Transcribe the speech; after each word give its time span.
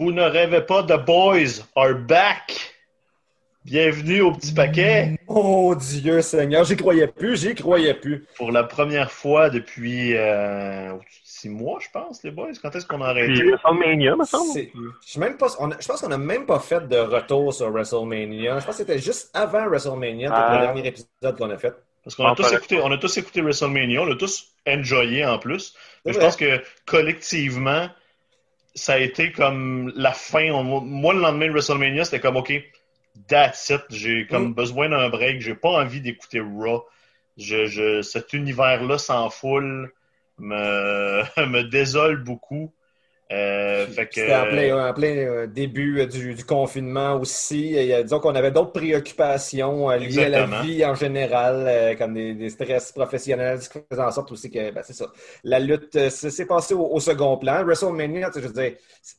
Vous 0.00 0.12
ne 0.12 0.22
rêvez 0.22 0.62
pas, 0.62 0.82
The 0.82 0.96
Boys 1.04 1.60
are 1.76 1.94
back! 1.94 2.74
Bienvenue 3.66 4.22
au 4.22 4.32
petit 4.32 4.54
paquet! 4.54 5.18
Oh 5.28 5.74
Dieu 5.78 6.22
Seigneur, 6.22 6.64
j'y 6.64 6.74
croyais 6.74 7.06
plus, 7.06 7.42
j'y 7.42 7.54
croyais 7.54 7.92
plus. 7.92 8.24
Pour 8.38 8.50
la 8.50 8.64
première 8.64 9.12
fois 9.12 9.50
depuis 9.50 10.16
euh, 10.16 10.94
six 11.22 11.50
mois, 11.50 11.80
je 11.82 11.88
pense, 11.92 12.22
les 12.22 12.30
boys. 12.30 12.48
Quand 12.62 12.74
est-ce 12.74 12.86
qu'on 12.86 13.02
a 13.02 13.08
arrêté? 13.08 13.34
Puis 13.34 13.50
WrestleMania, 13.50 14.16
me 14.16 14.24
semble. 14.24 14.58
Je, 15.06 15.20
même 15.20 15.36
pas, 15.36 15.48
on 15.58 15.70
a- 15.70 15.76
je 15.78 15.86
pense 15.86 16.00
qu'on 16.00 16.08
n'a 16.08 16.16
même 16.16 16.46
pas 16.46 16.60
fait 16.60 16.88
de 16.88 16.96
retour 16.96 17.52
sur 17.52 17.70
WrestleMania. 17.70 18.58
Je 18.58 18.64
pense 18.64 18.76
que 18.78 18.82
c'était 18.84 18.98
juste 18.98 19.28
avant 19.34 19.66
WrestleMania, 19.68 20.30
peut-être 20.30 20.42
Ah. 20.48 20.54
le 20.60 20.66
dernier 20.66 20.86
épisode 20.88 21.36
qu'on 21.36 21.50
a 21.50 21.58
fait. 21.58 21.74
Parce 22.02 22.16
qu'on 22.16 22.24
a, 22.24 22.34
tous 22.34 22.50
écouté, 22.54 22.80
on 22.82 22.90
a 22.90 22.96
tous 22.96 23.18
écouté 23.18 23.42
WrestleMania, 23.42 24.00
on 24.00 24.06
l'a 24.06 24.16
tous 24.16 24.48
enjoyé 24.66 25.26
en 25.26 25.38
plus. 25.38 25.74
Mais 26.06 26.14
je 26.14 26.18
pense 26.18 26.36
que 26.36 26.62
collectivement, 26.86 27.90
ça 28.80 28.94
a 28.94 28.98
été 28.98 29.30
comme 29.32 29.92
la 29.94 30.12
fin. 30.12 30.50
On- 30.50 30.80
moi, 30.80 31.14
le 31.14 31.20
lendemain 31.20 31.46
de 31.46 31.52
WrestleMania, 31.52 32.04
c'était 32.04 32.20
comme 32.20 32.36
OK, 32.36 32.52
that's 33.28 33.70
it. 33.70 33.82
J'ai 33.90 34.26
comme 34.26 34.48
Mm. 34.48 34.54
besoin 34.54 34.88
d'un 34.88 35.08
break. 35.08 35.40
J'ai 35.40 35.54
pas 35.54 35.70
envie 35.70 36.00
d'écouter 36.00 36.40
Raw. 36.40 36.84
Je, 37.36 37.66
je, 37.66 38.02
cet 38.02 38.32
univers-là 38.32 38.98
sans 38.98 39.30
foule 39.30 39.92
me, 40.38 41.22
me 41.46 41.62
désole 41.62 42.22
beaucoup. 42.24 42.72
Euh, 43.32 43.86
C'était 43.94 44.34
en 44.34 44.44
plein, 44.46 44.88
en 44.88 44.92
plein, 44.92 45.16
euh, 45.16 45.46
début 45.46 46.00
euh, 46.00 46.06
du, 46.06 46.34
du 46.34 46.44
confinement 46.44 47.14
aussi. 47.14 47.76
Et, 47.76 48.02
disons 48.02 48.18
qu'on 48.18 48.34
avait 48.34 48.50
d'autres 48.50 48.72
préoccupations 48.72 49.88
liées 49.90 50.24
à 50.24 50.28
la 50.28 50.62
vie 50.62 50.84
en 50.84 50.94
général, 50.96 51.96
comme 51.96 52.14
des, 52.14 52.34
des 52.34 52.50
stress 52.50 52.90
professionnels, 52.90 53.62
ce 53.62 53.68
qui 53.68 53.78
faisait 53.88 54.02
en 54.02 54.10
sorte 54.10 54.32
aussi 54.32 54.50
que, 54.50 54.72
ben, 54.72 54.82
c'est 54.84 54.94
ça, 54.94 55.06
la 55.44 55.60
lutte 55.60 56.08
s'est 56.08 56.46
passée 56.46 56.74
au, 56.74 56.86
au 56.86 56.98
second 56.98 57.36
plan. 57.36 57.64
WrestleMania, 57.64 58.30
tu 58.30 58.34
sais, 58.34 58.40
je 58.42 58.46
veux 58.48 58.62
dire, 58.62 58.72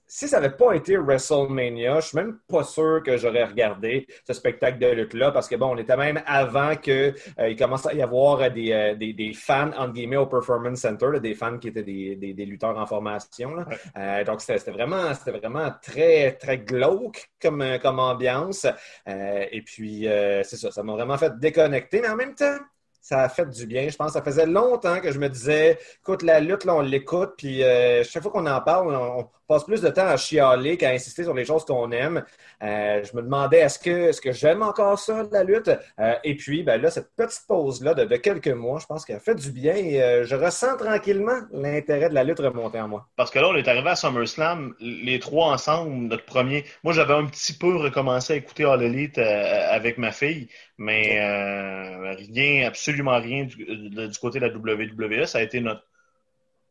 si 0.08 0.28
ça 0.28 0.42
n'avait 0.42 0.56
pas 0.56 0.74
été 0.74 0.98
WrestleMania, 0.98 2.02
je 2.02 2.08
suis 2.08 2.18
même 2.18 2.38
pas 2.50 2.64
sûr 2.64 3.02
que 3.06 3.16
j'aurais 3.16 3.46
regardé 3.46 4.08
ce 4.28 4.34
spectacle 4.34 4.78
de 4.78 4.88
lutte-là, 4.88 5.32
parce 5.32 5.48
que 5.48 5.56
bon, 5.56 5.68
on 5.74 5.78
était 5.78 5.96
même 5.96 6.22
avant 6.26 6.76
que 6.76 7.14
euh, 7.40 7.50
il 7.50 7.56
commence 7.56 7.86
à 7.86 7.94
y 7.94 8.02
avoir 8.02 8.52
des, 8.52 8.96
des, 9.00 9.14
des 9.14 9.32
fans, 9.34 9.72
entre 9.78 9.94
guillemets, 9.94 10.18
au 10.18 10.26
Performance 10.28 10.80
Center, 10.80 11.08
là, 11.14 11.20
des 11.20 11.34
fans 11.34 11.58
qui 11.58 11.70
étaient 11.70 11.82
des 11.82 12.46
lutteurs 12.46 12.78
en 12.78 12.86
formation. 12.86 13.56
là. 13.56 13.66
Euh, 14.02 14.24
donc, 14.24 14.42
c'était 14.42 14.72
vraiment, 14.72 15.14
vraiment 15.14 15.72
très, 15.82 16.34
très 16.34 16.58
glauque 16.58 17.30
comme, 17.42 17.62
euh, 17.62 17.78
comme 17.78 18.00
ambiance. 18.00 18.66
Euh, 19.08 19.46
et 19.52 19.62
puis, 19.62 20.08
euh, 20.08 20.42
c'est 20.44 20.58
ça, 20.58 20.72
ça 20.72 20.82
m'a 20.84 20.94
vraiment 20.94 21.18
fait 21.18 21.38
déconnecter, 21.40 22.02
mais 22.02 22.10
en 22.10 22.16
même 22.16 22.34
temps, 22.36 22.58
ça 23.02 23.24
a 23.24 23.30
fait 23.30 23.50
du 23.50 23.66
bien. 23.66 23.90
Je 23.90 23.98
pense 23.98 24.14
ça 24.14 24.22
faisait 24.22 24.46
longtemps 24.46 25.00
que 25.00 25.12
je 25.12 25.20
me 25.20 25.28
disais, 25.28 25.80
écoute, 26.02 26.22
la 26.22 26.40
lutte, 26.40 26.66
là, 26.66 26.76
on 26.76 26.82
l'écoute, 26.82 27.34
puis 27.38 27.64
euh, 27.64 28.04
chaque 28.04 28.22
fois 28.22 28.32
qu'on 28.32 28.46
en 28.46 28.62
parle, 28.62 28.96
on, 28.96 29.28
passe 29.48 29.66
plus 29.66 29.82
de 29.82 29.90
temps 29.90 30.08
à 30.08 30.16
chialer 30.16 30.78
qu'à 30.78 30.92
insister 30.92 31.26
sur 31.26 31.34
les 31.34 31.44
choses 31.44 31.66
qu'on 31.66 31.92
aime. 31.92 32.24
Euh, 32.64 33.04
je 33.04 33.14
me 33.18 33.22
demandais, 33.22 33.58
est-ce 33.58 33.80
que, 33.80 34.08
est-ce 34.08 34.22
que 34.22 34.32
j'aime 34.32 34.64
encore 34.64 34.98
ça, 34.98 35.24
la 35.30 35.44
lutte? 35.44 35.70
Euh, 36.00 36.14
et 36.24 36.38
puis, 36.38 36.64
ben 36.64 36.82
là, 36.82 36.90
cette 36.90 37.14
petite 37.18 37.44
pause-là 37.50 37.94
de, 37.94 38.06
de 38.06 38.16
quelques 38.16 38.48
mois, 38.48 38.80
je 38.80 38.86
pense 38.86 39.04
qu'elle 39.04 39.18
a 39.18 39.20
fait 39.20 39.36
du 39.36 39.52
bien 39.52 39.76
et 39.76 40.24
je 40.24 40.36
ressens 40.38 40.78
tranquillement 40.78 41.38
l'intérêt 41.52 42.08
de 42.08 42.14
la 42.14 42.24
lutte 42.24 42.40
remonter 42.40 42.80
en 42.80 42.88
moi. 42.88 43.10
Parce 43.18 43.30
que 43.30 43.40
là, 43.40 43.50
on 43.50 43.56
est 43.56 43.68
arrivé 43.68 43.90
à 43.90 43.98
SummerSlam, 43.98 44.74
les 44.80 45.20
trois 45.20 45.48
ensemble, 45.48 45.92
notre 45.96 46.24
premier. 46.24 46.64
Moi, 46.86 46.94
j'avais 46.94 47.14
un 47.14 47.26
petit 47.26 47.52
peu 47.52 47.76
recommencé 47.76 48.32
à 48.32 48.36
écouter 48.38 48.64
All 48.64 48.82
Elite 48.82 49.18
avec 49.18 49.98
ma 49.98 50.14
fille, 50.14 50.48
mais 50.82 51.20
euh, 51.22 52.16
rien, 52.34 52.68
absolument 52.68 53.20
rien 53.20 53.46
du, 53.46 53.64
de- 53.66 54.08
du 54.08 54.18
côté 54.20 54.40
de 54.40 54.46
la 54.46 54.52
WWE. 54.54 55.26
Ça 55.26 55.38
a 55.38 55.42
été 55.44 55.62
notre 55.62 55.84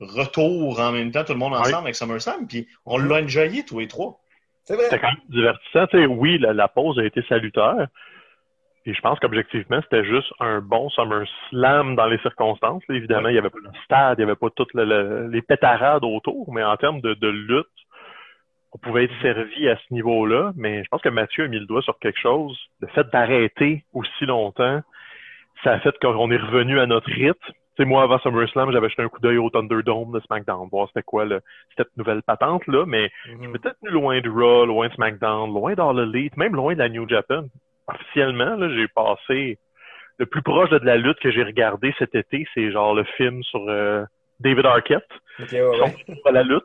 retour 0.01 0.81
en 0.81 0.93
même 0.93 1.11
temps, 1.13 1.25
tout 1.25 1.33
le 1.33 1.39
monde 1.39 1.55
ensemble 1.55 1.85
avec 1.85 1.95
SummerSlam, 1.95 2.47
puis 2.49 2.67
on 2.87 2.99
l'a 2.99 3.23
enjoyé 3.23 3.65
tous 3.65 3.79
les 3.81 3.89
trois. 3.89 4.19
C'est 4.65 4.75
vrai. 4.75 4.85
C'était 4.85 4.99
quand 5.01 5.09
même 5.09 5.21
divertissant. 5.29 5.87
Tu 5.87 5.99
sais, 5.99 6.07
oui, 6.07 6.39
la, 6.39 6.53
la 6.53 6.69
pause 6.69 6.99
a 6.99 7.05
été 7.05 7.23
salutaire. 7.29 7.87
Et 8.87 8.95
je 8.95 9.01
pense 9.03 9.19
qu'objectivement, 9.21 9.81
c'était 9.83 10.05
juste 10.07 10.33
un 10.41 10.61
bon 10.61 10.89
SummerSlam 10.91 11.97
dans 11.97 12.07
les 12.07 12.19
circonstances. 12.19 12.83
là. 12.89 12.95
Évidemment, 12.97 13.29
il 13.29 13.33
n'y 13.33 13.39
avait 13.39 13.51
pas 13.51 13.59
le 13.63 13.71
stade, 13.85 14.19
il 14.19 14.25
n'y 14.25 14.31
avait 14.31 14.39
pas 14.39 14.49
toutes 14.57 14.73
le- 14.75 14.85
le- 14.87 15.29
les 15.29 15.43
pétarades 15.43 16.03
autour, 16.05 16.51
mais 16.53 16.63
en 16.65 16.77
termes 16.79 17.01
de, 17.03 17.13
de 17.15 17.29
lutte, 17.29 17.67
on 18.73 18.79
pouvait 18.79 19.05
être 19.05 19.21
servi 19.23 19.69
à 19.69 19.77
ce 19.77 19.93
niveau-là. 19.95 20.53
Mais 20.57 20.83
je 20.85 20.89
pense 20.89 21.03
que 21.03 21.09
Mathieu 21.09 21.45
a 21.45 21.49
mis 21.49 21.59
le 21.59 21.67
doigt 21.67 21.83
sur 21.83 21.99
quelque 21.99 22.19
chose. 22.21 22.59
Le 22.81 22.89
fait 22.89 23.07
d'arrêter 23.13 23.85
aussi 23.93 24.27
longtemps, 24.27 24.81
ça 25.65 25.73
a 25.73 25.81
fait 25.81 25.95
qu'on 26.01 26.31
est 26.31 26.37
revenu 26.37 26.79
à 26.81 26.87
notre 26.87 27.11
rythme. 27.11 27.35
Tu 27.77 27.83
sais, 27.83 27.85
moi, 27.85 28.03
avant 28.03 28.19
SummerSlam, 28.19 28.73
j'avais 28.73 28.89
jeté 28.89 29.03
un 29.03 29.09
coup 29.09 29.21
d'œil 29.21 29.39
au 29.39 29.49
Thunderdome 29.51 30.13
de 30.13 30.21
SmackDown, 30.21 30.69
voir 30.71 30.89
c'était 30.89 31.03
quoi 31.03 31.25
le, 31.25 31.41
cette 31.77 31.97
nouvelle 31.97 32.23
patente-là, 32.23 32.85
mais 32.87 33.11
Mhm. 33.29 33.53
peut-être 33.53 33.77
loin 33.83 34.21
de 34.21 34.29
Raw, 34.29 34.67
loin 34.67 34.89
de 34.89 34.93
SmackDown, 34.95 35.53
loin 35.53 35.75
d'All 35.75 36.01
Elite, 36.01 36.37
même 36.37 36.55
loin 36.55 36.75
de 36.75 36.79
la 36.79 36.89
New 36.89 37.09
Japan. 37.09 37.45
Officiellement, 37.89 38.57
là, 38.57 38.69
j'ai 38.75 38.89
passé 38.89 39.59
le 40.19 40.27
plus 40.27 40.43
proche 40.43 40.69
de, 40.71 40.79
de 40.79 40.85
la 40.87 40.97
lutte 40.97 41.19
que 41.21 41.31
j'ai 41.31 41.43
regardé 41.43 41.95
cet 41.99 42.15
été, 42.15 42.47
c'est 42.55 42.71
genre 42.71 42.95
le 42.95 43.05
film 43.17 43.43
sur 43.45 43.61
euh, 43.69 44.05
David 44.41 44.67
Arquette, 44.67 45.09
ouais, 45.39 45.61
ouais. 45.63 46.33
la 46.33 46.43
lutte. 46.43 46.65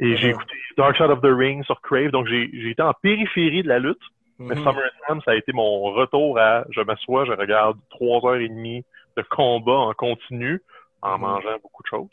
Et 0.00 0.16
j'ai 0.16 0.30
écouté 0.30 0.54
Dark 0.76 0.96
Side 0.96 1.10
of 1.10 1.20
the 1.20 1.26
Ring 1.26 1.62
sur 1.64 1.80
Crave, 1.82 2.10
donc 2.10 2.26
j'ai 2.26 2.70
été 2.70 2.82
en 2.82 2.94
périphérie 2.94 3.62
de 3.62 3.68
la 3.68 3.78
lutte. 3.78 4.00
Mais 4.38 4.54
Mhm. 4.54 4.62
SummerSlam, 4.62 5.20
ça 5.24 5.32
a 5.32 5.34
été 5.34 5.52
mon 5.52 5.82
retour 5.92 6.38
à 6.38 6.64
je 6.70 6.80
m'assois, 6.80 7.26
je 7.26 7.32
regarde 7.32 7.76
trois 7.90 8.24
heures 8.26 8.40
et 8.40 8.48
demie 8.48 8.84
de 9.16 9.22
combat 9.22 9.72
en 9.72 9.92
continu 9.92 10.62
en 11.02 11.18
Mhm. 11.18 11.20
mangeant 11.20 11.56
beaucoup 11.62 11.82
de 11.82 11.88
choses. 11.88 12.08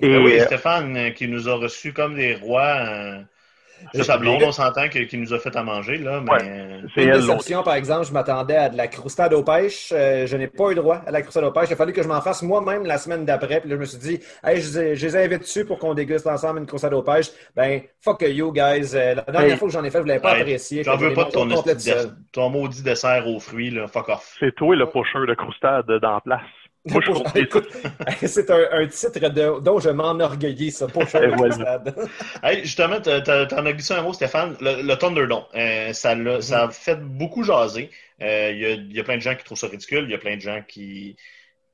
Et 0.00 0.06
Et 0.08 0.18
oui, 0.18 0.40
euh, 0.40 0.46
Stéphane, 0.46 0.96
euh, 0.96 1.10
qui 1.10 1.28
nous 1.28 1.48
a 1.48 1.54
reçus 1.54 1.92
comme 1.92 2.16
des 2.16 2.34
rois. 2.34 2.76
Euh, 2.88 3.22
Je- 3.94 4.02
sa 4.02 4.18
blonde, 4.18 4.42
on 4.42 4.52
s'entend 4.52 4.88
qui 4.88 5.16
nous 5.18 5.32
a 5.34 5.38
fait 5.38 5.54
à 5.56 5.62
manger, 5.62 5.98
là, 5.98 6.20
mais 6.22 6.30
Ouais. 6.30 6.80
c'est 6.94 7.02
Une 7.02 7.08
elle 7.10 7.26
l'autre. 7.26 7.62
par 7.64 7.74
exemple, 7.74 8.06
je 8.06 8.12
m'attendais 8.12 8.56
à 8.56 8.68
de 8.68 8.76
la 8.76 8.86
croustade 8.88 9.32
aux 9.34 9.42
pêches. 9.42 9.92
Euh, 9.92 10.26
je 10.26 10.36
n'ai 10.36 10.46
pas 10.46 10.70
eu 10.70 10.74
droit 10.74 11.02
à 11.06 11.10
la 11.10 11.22
croustade 11.22 11.44
aux 11.44 11.50
pêches. 11.50 11.68
Il 11.70 11.72
a 11.72 11.76
fallu 11.76 11.92
que 11.92 12.02
je 12.02 12.08
m'en 12.08 12.20
fasse 12.20 12.42
moi-même 12.42 12.84
la 12.86 12.98
semaine 12.98 13.24
d'après. 13.24 13.60
Puis 13.60 13.68
là, 13.70 13.76
je 13.76 13.80
me 13.80 13.84
suis 13.84 13.98
dit, 13.98 14.20
hey, 14.44 14.60
je, 14.60 14.68
les 14.68 14.78
ai- 14.78 14.96
je 14.96 15.06
les 15.06 15.16
invite 15.16 15.40
dessus 15.40 15.64
pour 15.64 15.78
qu'on 15.78 15.94
déguste 15.94 16.26
ensemble 16.26 16.60
une 16.60 16.66
croustade 16.66 16.94
aux 16.94 17.02
pêches. 17.02 17.30
Ben, 17.56 17.82
fuck 18.00 18.22
you, 18.22 18.52
guys. 18.52 18.90
Euh, 18.94 19.14
la 19.16 19.22
dernière 19.22 19.52
Hey. 19.52 19.56
fois 19.56 19.68
que 19.68 19.74
j'en 19.74 19.84
ai 19.84 19.90
fait, 19.90 19.98
vous 19.98 20.04
ne 20.04 20.08
l'avez 20.10 20.20
pas 20.20 20.34
Hey, 20.36 20.42
apprécié. 20.42 20.84
j'en 20.84 20.96
veux 20.96 21.10
je 21.10 21.14
pas 21.14 21.24
de 21.24 21.30
ton, 21.30 21.48
ton 22.32 22.50
maudit 22.50 22.82
dessert 22.82 23.26
aux 23.26 23.40
fruits, 23.40 23.70
là. 23.70 23.86
Fuck 23.88 24.08
off. 24.08 24.36
C'est 24.40 24.54
toi 24.54 24.76
le 24.76 24.86
pusher 24.86 25.26
de 25.26 25.34
croustade 25.34 25.86
dans 26.00 26.12
la 26.14 26.20
place. 26.20 26.40
Moi, 26.86 27.02
je 27.06 27.12
c'est 28.26 28.50
un, 28.50 28.68
un 28.72 28.86
titre 28.86 29.28
de- 29.28 29.60
dont 29.60 29.78
je 29.80 29.90
m'enorgueillis, 29.90 30.70
ça, 30.72 30.86
pour 30.86 31.04
croustade. 31.06 31.94
Hey, 32.42 32.62
justement, 32.62 33.00
t'en 33.00 33.66
as 33.66 33.72
glissé 33.72 33.94
un 33.94 34.02
mot, 34.02 34.12
Stéphane. 34.14 34.56
Le, 34.60 34.82
le 34.82 34.96
Thunderdome, 34.96 35.44
euh, 35.54 35.92
ça, 35.92 36.14
l'a- 36.14 36.40
ça 36.40 36.64
a 36.64 36.70
fait 36.70 36.98
beaucoup 37.00 37.42
jaser. 37.44 37.90
Euh, 38.22 38.50
Il 38.52 38.58
y, 38.60 38.64
a, 38.66 38.70
il 38.70 38.92
y 38.96 39.00
a 39.00 39.04
plein 39.04 39.16
de 39.16 39.22
gens 39.22 39.34
qui 39.34 39.44
trouvent 39.44 39.58
ça 39.58 39.68
ridicule. 39.68 40.04
Il 40.04 40.10
y 40.10 40.14
a 40.14 40.18
plein 40.18 40.36
de 40.36 40.40
gens 40.40 40.62
qui, 40.66 41.16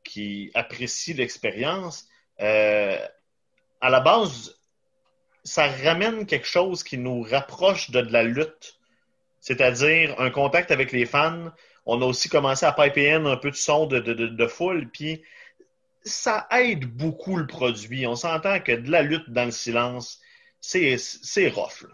qui 0.04 0.50
apprécient 0.54 1.14
l'expérience. 1.16 2.06
Euh, 2.40 2.98
à 3.80 3.90
la 3.90 4.00
base, 4.00 4.56
ça 5.44 5.68
ramène 5.84 6.26
quelque 6.26 6.46
chose 6.48 6.82
qui 6.82 6.98
nous 6.98 7.22
rapproche 7.22 7.90
de, 7.92 8.00
de 8.00 8.12
la 8.12 8.24
lutte. 8.24 8.78
C'est-à-dire 9.40 10.20
un 10.20 10.30
contact 10.30 10.70
avec 10.72 10.90
les 10.92 11.06
fans. 11.06 11.52
On 11.86 12.02
a 12.02 12.04
aussi 12.04 12.28
commencé 12.28 12.66
à 12.66 12.72
piper 12.72 13.12
un 13.12 13.36
peu 13.36 13.50
de 13.50 13.56
son 13.56 13.86
de, 13.86 14.46
foule. 14.48 14.88
Puis 14.92 15.22
ça 16.02 16.46
aide 16.50 16.84
beaucoup 16.84 17.36
le 17.36 17.46
produit. 17.46 18.06
On 18.06 18.16
s'entend 18.16 18.60
que 18.60 18.72
de 18.72 18.90
la 18.90 19.02
lutte 19.02 19.30
dans 19.30 19.44
le 19.44 19.52
silence, 19.52 20.20
c'est 20.60 20.98
rough. 21.48 21.86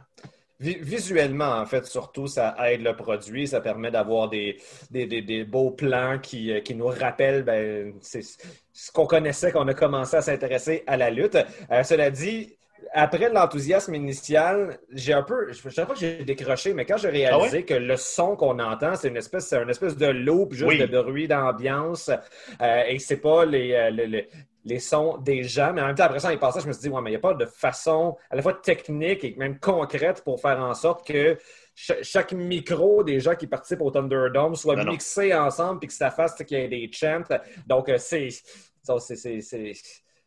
Visuellement, 0.61 1.57
en 1.57 1.67
fait, 1.67 1.87
surtout, 1.87 2.29
ça 2.29 2.55
aide 2.71 2.83
le 2.83 2.95
produit. 2.95 3.49
Ça 3.49 3.61
permet 3.61 3.91
d'avoir 3.91 4.31
des, 4.31 4.57
beaux 5.49 5.73
plans 5.73 6.21
qui, 6.21 6.53
euh, 6.53 6.61
nous 6.75 6.87
rappellent 6.87 7.43
ben, 7.43 7.93
ce 8.01 8.93
qu'on 8.93 9.07
connaissait 9.07 9.51
quand 9.51 9.65
on 9.65 9.69
a 9.69 9.75
commencé 9.75 10.17
à 10.17 10.23
s'intéresser 10.23 10.85
à 10.87 10.97
la 10.97 11.11
lutte. 11.11 11.37
Euh, 11.73 11.83
cela 11.83 12.13
dit, 12.13 12.57
après 12.93 13.29
l'enthousiasme 13.31 13.95
initial, 13.95 14.79
j'ai 14.93 15.13
un 15.13 15.23
peu, 15.23 15.53
je 15.53 15.65
ne 15.67 15.71
sais 15.73 15.87
pas 15.87 15.93
que 15.95 15.99
j'ai 16.01 16.25
décroché, 16.25 16.75
mais 16.75 16.85
quand 16.85 16.97
j'ai 16.97 17.09
réalisé 17.11 17.59
Ah 17.61 17.69
que 17.69 17.75
le 17.75 17.97
son 17.97 18.37
qu'on 18.37 18.59
entend, 18.59 18.95
c'est 18.97 19.09
une 19.09 19.17
espèce, 19.17 19.47
c'est 19.49 19.63
une 19.63 19.71
espèce 19.71 19.97
de 19.97 20.07
loop 20.07 20.53
juste 20.53 20.69
Oui. 20.69 20.79
de 20.79 21.01
bruit 21.03 21.29
d'ambiance, 21.29 22.11
euh, 22.61 22.83
et 22.89 22.99
c'est 22.99 23.17
pas 23.19 23.45
les, 23.45 23.73
euh, 23.73 23.91
le- 23.91 24.07
le- 24.07 24.25
les 24.65 24.79
sons 24.79 25.17
des 25.19 25.43
gens, 25.43 25.73
mais 25.73 25.81
en 25.83 25.87
même 25.87 25.97
temps, 25.97 26.05
après 26.05 26.21
ça, 26.21 26.33
y 26.33 26.37
passant, 26.37 26.61
je 26.61 26.69
me 26.69 26.73
suis 26.73 26.83
dit, 26.83 26.89
ouais, 26.89 27.01
mais 27.03 27.11
il 27.11 27.15
n'y 27.15 27.17
a 27.17 27.21
pas 27.21 27.35
de 27.35 27.47
façon 27.47 28.17
à 28.31 28.37
la 28.37 28.43
fois 28.43 28.55
technique 28.55 29.25
et 29.25 29.35
même 29.37 29.59
concrète 29.59 30.23
pour 30.25 30.41
faire 30.41 30.61
en 30.61 30.73
sorte 30.75 31.05
que 31.05 31.37
cha- 31.75 32.01
chaque 32.03 32.33
micro 32.33 33.03
des 33.03 33.19
gens 33.19 33.35
qui 33.35 33.49
participent 33.49 33.81
au 33.81 33.91
Thunderdome 33.91 34.55
soit 34.55 34.77
Ben 34.77 34.85
non. 34.85 34.93
mixé 34.93 35.35
ensemble 35.35 35.81
puis 35.81 35.89
que 35.89 35.95
ça 35.95 36.13
fasse 36.13 36.35
qu'il 36.45 36.57
y 36.59 36.61
ait 36.61 36.69
des 36.69 36.89
chants. 36.93 37.23
Donc, 37.67 37.89
euh, 37.89 37.99
c'est- 37.99 38.29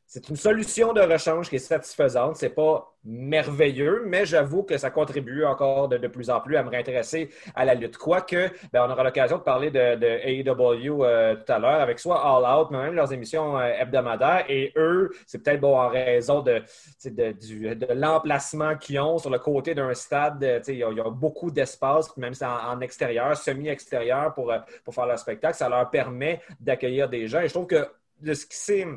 c'est- 0.07 0.29
une 0.29 0.35
solution 0.35 0.93
de 0.93 1.01
rechange 1.01 1.49
qui 1.49 1.55
est 1.57 1.59
satisfaisante. 1.59 2.35
C'est 2.37 2.49
pas 2.49 2.91
merveilleux, 3.05 4.03
mais 4.07 4.25
j'avoue 4.25 4.63
que 4.63 4.77
ça 4.77 4.89
contribue 4.89 5.45
encore 5.45 5.87
de, 5.87 6.07
plus 6.07 6.29
en 6.29 6.39
plus 6.39 6.57
à 6.57 6.63
me 6.63 6.69
réintéresser 6.69 7.29
à 7.53 7.63
la 7.65 7.75
lutte. 7.75 7.97
Quoique, 7.97 8.49
ben, 8.73 8.85
on 8.87 8.91
aura 8.91 9.03
l'occasion 9.03 9.37
de 9.37 9.43
parler 9.43 9.69
de, 9.69 9.79
AEW 9.79 11.03
euh, 11.03 11.35
tout 11.35 11.51
à 11.51 11.59
l'heure 11.59 11.81
avec 11.81 11.99
soit 11.99 12.19
All 12.19 12.59
Out, 12.59 12.69
mais 12.71 12.79
même 12.79 12.95
leurs 12.95 13.13
émissions 13.13 13.57
euh, 13.59 13.73
hebdomadaires. 13.79 14.45
Et 14.49 14.73
eux, 14.75 15.11
c'est 15.27 15.43
peut-être 15.43 15.63
en 15.63 15.89
raison 15.89 16.41
de, 16.41 16.63
l'emplacement 17.93 18.75
qu'ils 18.75 18.99
ont 18.99 19.17
sur 19.17 19.29
le 19.29 19.39
côté 19.39 19.75
d'un 19.75 19.93
stade. 19.93 20.63
Il 20.67 20.75
y, 20.75 20.83
a 20.83 21.09
beaucoup 21.09 21.51
d'espace, 21.51 22.15
même 22.17 22.33
si 22.33 22.43
en, 22.43 22.49
en 22.49 22.81
extérieur, 22.81 23.35
semi-extérieur 23.37 24.33
pour, 24.33 24.51
euh, 24.51 24.59
pour 24.83 24.93
faire 24.95 25.05
leur 25.05 25.19
spectacle. 25.19 25.55
Ça 25.55 25.69
leur 25.69 25.89
permet 25.89 26.41
d'accueillir 26.59 27.07
des 27.09 27.27
gens. 27.27 27.41
Et 27.41 27.47
je 27.47 27.53
trouve 27.53 27.67
que 27.67 27.87
de 28.21 28.33
ce 28.33 28.45
qui 28.45 28.57
s'est 28.57 28.87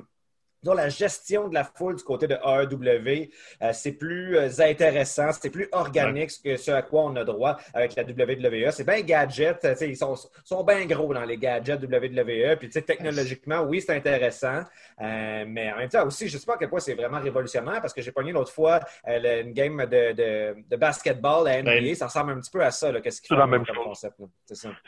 la 0.65 0.89
gestion 0.89 1.49
de 1.49 1.55
la 1.55 1.65
foule 1.65 1.97
du 1.97 2.03
côté 2.03 2.27
de 2.27 2.35
AEW, 2.35 3.29
euh, 3.63 3.71
c'est 3.73 3.93
plus 3.93 4.37
euh, 4.37 4.49
intéressant, 4.59 5.31
c'est 5.33 5.51
plus 5.51 5.69
organique 5.73 6.31
que 6.45 6.57
ce 6.57 6.71
à 6.71 6.83
quoi 6.83 7.05
on 7.05 7.17
a 7.17 7.25
droit 7.25 7.57
avec 7.75 7.95
la 7.97 8.03
WWE. 8.03 8.71
C'est 8.71 8.87
bien 8.87 9.01
gadget, 9.01 9.67
ils 9.81 9.97
sont, 9.97 10.15
sont 10.45 10.65
bien 10.65 10.85
gros 10.87 11.13
dans 11.15 11.25
les 11.25 11.37
gadgets 11.37 11.81
WWE. 11.83 12.57
Puis 12.59 12.69
technologiquement, 12.71 13.63
oui, 13.63 13.81
c'est 13.81 13.97
intéressant. 13.97 14.63
Euh, 15.01 15.45
mais 15.47 15.73
en 15.73 15.77
même 15.77 15.89
temps 15.89 16.07
aussi, 16.07 16.29
je 16.29 16.35
ne 16.35 16.41
sais 16.41 16.47
pas 16.47 16.55
à 16.55 16.59
quel 16.59 16.69
point 16.69 16.81
c'est 16.81 16.95
vraiment 16.95 17.21
révolutionnaire 17.21 17.81
parce 17.81 17.93
que 17.93 18.03
j'ai 18.03 18.13
pogné 18.13 18.33
l'autre 18.33 18.53
fois 18.53 18.81
une 19.07 19.53
game 19.53 19.85
de, 19.87 20.55
de, 20.69 20.77
basketball 20.77 21.49
à 21.49 21.63
NBA. 21.63 21.81
Ben, 21.81 21.95
ça 21.95 22.07
ressemble 22.07 22.33
un 22.33 22.41
petit 22.41 22.51
peu 22.51 22.63
à 22.63 22.71
ça. 22.71 22.93
Qu'est-ce 23.01 23.23
même 23.47 23.65
chose. 23.65 24.07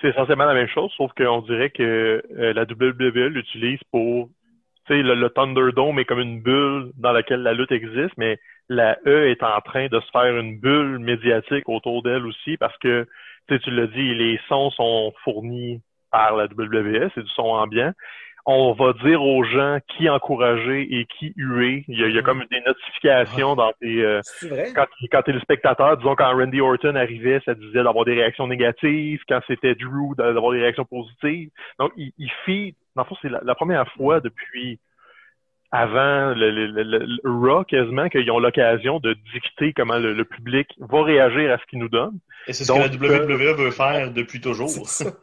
C'est 0.00 0.08
essentiellement 0.08 0.44
la 0.44 0.54
même 0.54 0.68
chose, 0.68 0.92
sauf 0.96 1.12
qu'on 1.16 1.42
dirait 1.42 1.70
que 1.70 2.22
la 2.30 2.62
WWE 2.62 3.28
l'utilise 3.28 3.80
pour 3.90 4.28
le, 4.88 5.14
le 5.14 5.30
Thunderdome 5.30 5.98
est 5.98 6.04
comme 6.04 6.20
une 6.20 6.40
bulle 6.40 6.92
dans 6.96 7.12
laquelle 7.12 7.42
la 7.42 7.52
lutte 7.52 7.72
existe, 7.72 8.16
mais 8.16 8.38
la 8.68 8.98
E 9.06 9.28
est 9.28 9.42
en 9.42 9.60
train 9.60 9.88
de 9.88 10.00
se 10.00 10.10
faire 10.10 10.36
une 10.36 10.58
bulle 10.58 10.98
médiatique 10.98 11.68
autour 11.68 12.02
d'elle 12.02 12.26
aussi 12.26 12.56
parce 12.56 12.76
que, 12.78 13.06
tu 13.48 13.70
l'as 13.70 13.88
dit, 13.88 14.14
les 14.14 14.38
sons 14.48 14.70
sont 14.70 15.12
fournis 15.24 15.82
par 16.12 16.36
la 16.36 16.44
WWE, 16.44 17.10
c'est 17.14 17.22
du 17.22 17.30
son 17.30 17.42
ambiant. 17.42 17.92
On 18.46 18.72
va 18.72 18.92
dire 19.04 19.22
aux 19.22 19.44
gens 19.44 19.78
qui 19.88 20.08
encourager 20.08 20.88
et 20.90 21.06
qui 21.06 21.32
huer. 21.36 21.84
Il 21.88 22.00
y 22.00 22.04
a, 22.04 22.08
il 22.08 22.14
y 22.14 22.18
a 22.18 22.22
comme 22.22 22.44
des 22.50 22.60
notifications 22.60 23.54
dans 23.54 23.72
tes... 23.80 24.02
Euh, 24.02 24.20
quand, 24.74 24.86
quand 25.12 25.22
t'es 25.22 25.32
le 25.32 25.40
spectateur, 25.40 25.96
disons 25.98 26.16
quand 26.16 26.34
Randy 26.34 26.60
Orton 26.60 26.94
arrivait, 26.94 27.40
ça 27.44 27.54
disait 27.54 27.82
d'avoir 27.82 28.04
des 28.04 28.14
réactions 28.14 28.46
négatives. 28.46 29.20
Quand 29.28 29.40
c'était 29.46 29.74
Drew, 29.74 30.14
d'avoir 30.16 30.52
des 30.52 30.60
réactions 30.60 30.84
positives. 30.84 31.50
Donc, 31.78 31.92
il, 31.96 32.12
il 32.18 32.30
fit 32.44 32.74
dans 32.96 33.02
le 33.02 33.08
fond, 33.08 33.16
c'est 33.22 33.28
la, 33.28 33.54
première 33.54 33.90
fois 33.92 34.20
depuis 34.20 34.78
avant 35.72 36.34
le, 36.34 36.50
le, 36.50 36.82
le, 36.82 37.20
Raw 37.24 37.64
quasiment 37.64 38.08
qu'ils 38.08 38.30
ont 38.32 38.40
l'occasion 38.40 38.98
de 38.98 39.14
dicter 39.32 39.72
comment 39.72 39.98
le, 39.98 40.24
public 40.24 40.68
va 40.80 41.04
réagir 41.04 41.52
à 41.52 41.58
ce 41.58 41.64
qu'ils 41.66 41.78
nous 41.78 41.88
donnent. 41.88 42.18
Et 42.48 42.52
c'est 42.52 42.64
ce 42.64 42.72
que 42.72 42.78
la 42.78 42.86
WWE 42.86 43.56
veut 43.56 43.70
faire 43.70 44.10
depuis 44.10 44.40
toujours. 44.40 44.70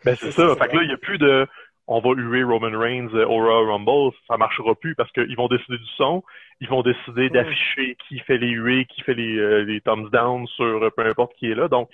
Ben, 0.06 0.16
c'est 0.16 0.32
ça. 0.32 0.56
Fait 0.56 0.68
que 0.70 0.76
là, 0.78 0.84
il 0.84 0.88
n'y 0.88 0.94
a 0.94 0.98
plus 0.98 1.18
de 1.18 1.46
on 1.88 2.00
va 2.00 2.10
huer 2.16 2.44
Roman 2.44 2.78
Reigns 2.78 3.14
au 3.14 3.38
Raw 3.38 3.72
Rumble, 3.72 4.16
ça 4.28 4.38
marchera 4.38 4.76
plus 4.76 4.94
parce 4.96 5.12
qu'ils 5.14 5.36
vont 5.36 5.48
décider 5.48 5.78
du 5.78 5.88
son, 5.96 6.24
ils 6.60 6.68
vont 6.68 6.82
décider 6.82 7.30
d'afficher 7.30 7.96
qui 8.08 8.20
fait 8.20 8.38
les 8.38 8.52
huées, 8.52 8.86
qui 8.86 9.02
fait 9.02 9.14
les, 9.14 9.38
euh, 9.38 9.64
les 9.64 9.82
thumbs 9.82 10.10
down 10.12 10.46
sur 10.48 10.92
peu 10.96 11.06
importe 11.06 11.34
qui 11.36 11.50
est 11.50 11.56
là. 11.56 11.68
Donc, 11.68 11.90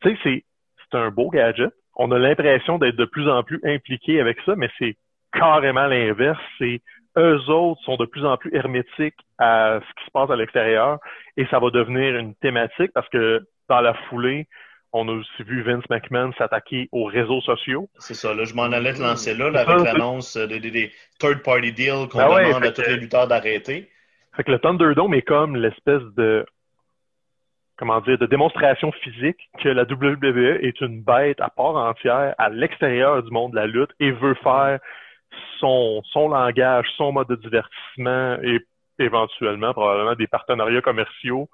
tu 0.00 0.10
sais, 0.10 0.18
c'est, 0.22 0.44
c'est 0.90 0.98
un 0.98 1.10
beau 1.10 1.30
gadget. 1.30 1.72
On 1.96 2.10
a 2.10 2.18
l'impression 2.18 2.78
d'être 2.78 2.96
de 2.96 3.04
plus 3.04 3.28
en 3.28 3.42
plus 3.42 3.60
impliqué 3.64 4.20
avec 4.20 4.38
ça, 4.46 4.56
mais 4.56 4.70
c'est 4.78 4.96
carrément 5.32 5.86
l'inverse. 5.86 6.40
C'est 6.58 6.80
eux 7.16 7.48
autres 7.48 7.80
sont 7.82 7.96
de 7.96 8.06
plus 8.06 8.24
en 8.24 8.36
plus 8.36 8.50
hermétiques 8.54 9.18
à 9.38 9.80
ce 9.80 10.00
qui 10.00 10.06
se 10.06 10.10
passe 10.10 10.30
à 10.30 10.36
l'extérieur 10.36 10.98
et 11.36 11.46
ça 11.46 11.58
va 11.58 11.70
devenir 11.70 12.16
une 12.16 12.34
thématique 12.36 12.90
parce 12.92 13.08
que 13.08 13.46
dans 13.68 13.80
la 13.80 13.94
foulée, 14.08 14.48
on 14.94 15.08
a 15.08 15.12
aussi 15.12 15.42
vu 15.42 15.62
Vince 15.62 15.84
McMahon 15.90 16.32
s'attaquer 16.38 16.88
aux 16.92 17.04
réseaux 17.04 17.40
sociaux. 17.40 17.90
C'est 17.98 18.14
ça, 18.14 18.32
là, 18.32 18.44
je 18.44 18.54
m'en 18.54 18.62
allais 18.62 18.94
te 18.94 19.02
lancer 19.02 19.34
là, 19.34 19.46
avec 19.46 19.84
l'annonce 19.84 20.36
des, 20.36 20.92
third-party 21.18 21.72
deals 21.72 22.08
qu'on 22.10 22.18
ben 22.18 22.48
demande 22.48 22.64
à 22.64 22.70
tous 22.70 22.82
les 22.82 22.96
lutteurs 22.96 23.26
d'arrêter. 23.26 23.90
Fait 24.36 24.44
que 24.44 24.52
le 24.52 24.58
Thunderdome 24.60 25.14
est 25.14 25.22
comme 25.22 25.56
l'espèce 25.56 26.02
de 26.16 26.46
comment 27.76 28.00
dire, 28.02 28.18
de 28.18 28.26
démonstration 28.26 28.92
physique 28.92 29.50
que 29.60 29.68
la 29.68 29.82
WWE 29.82 30.60
est 30.62 30.80
une 30.80 31.02
bête 31.02 31.40
à 31.40 31.50
part 31.50 31.74
entière 31.74 32.34
à 32.38 32.48
l'extérieur 32.48 33.20
du 33.20 33.32
monde 33.32 33.50
de 33.50 33.56
la 33.56 33.66
lutte 33.66 33.90
et 33.98 34.12
veut 34.12 34.36
faire 34.44 34.78
son, 35.58 36.02
son 36.12 36.28
langage, 36.28 36.86
son 36.96 37.10
mode 37.10 37.26
de 37.26 37.34
divertissement 37.34 38.38
et 38.44 38.60
éventuellement 39.00 39.72
probablement 39.72 40.14
des 40.14 40.28
partenariats 40.28 40.82
commerciaux 40.82 41.48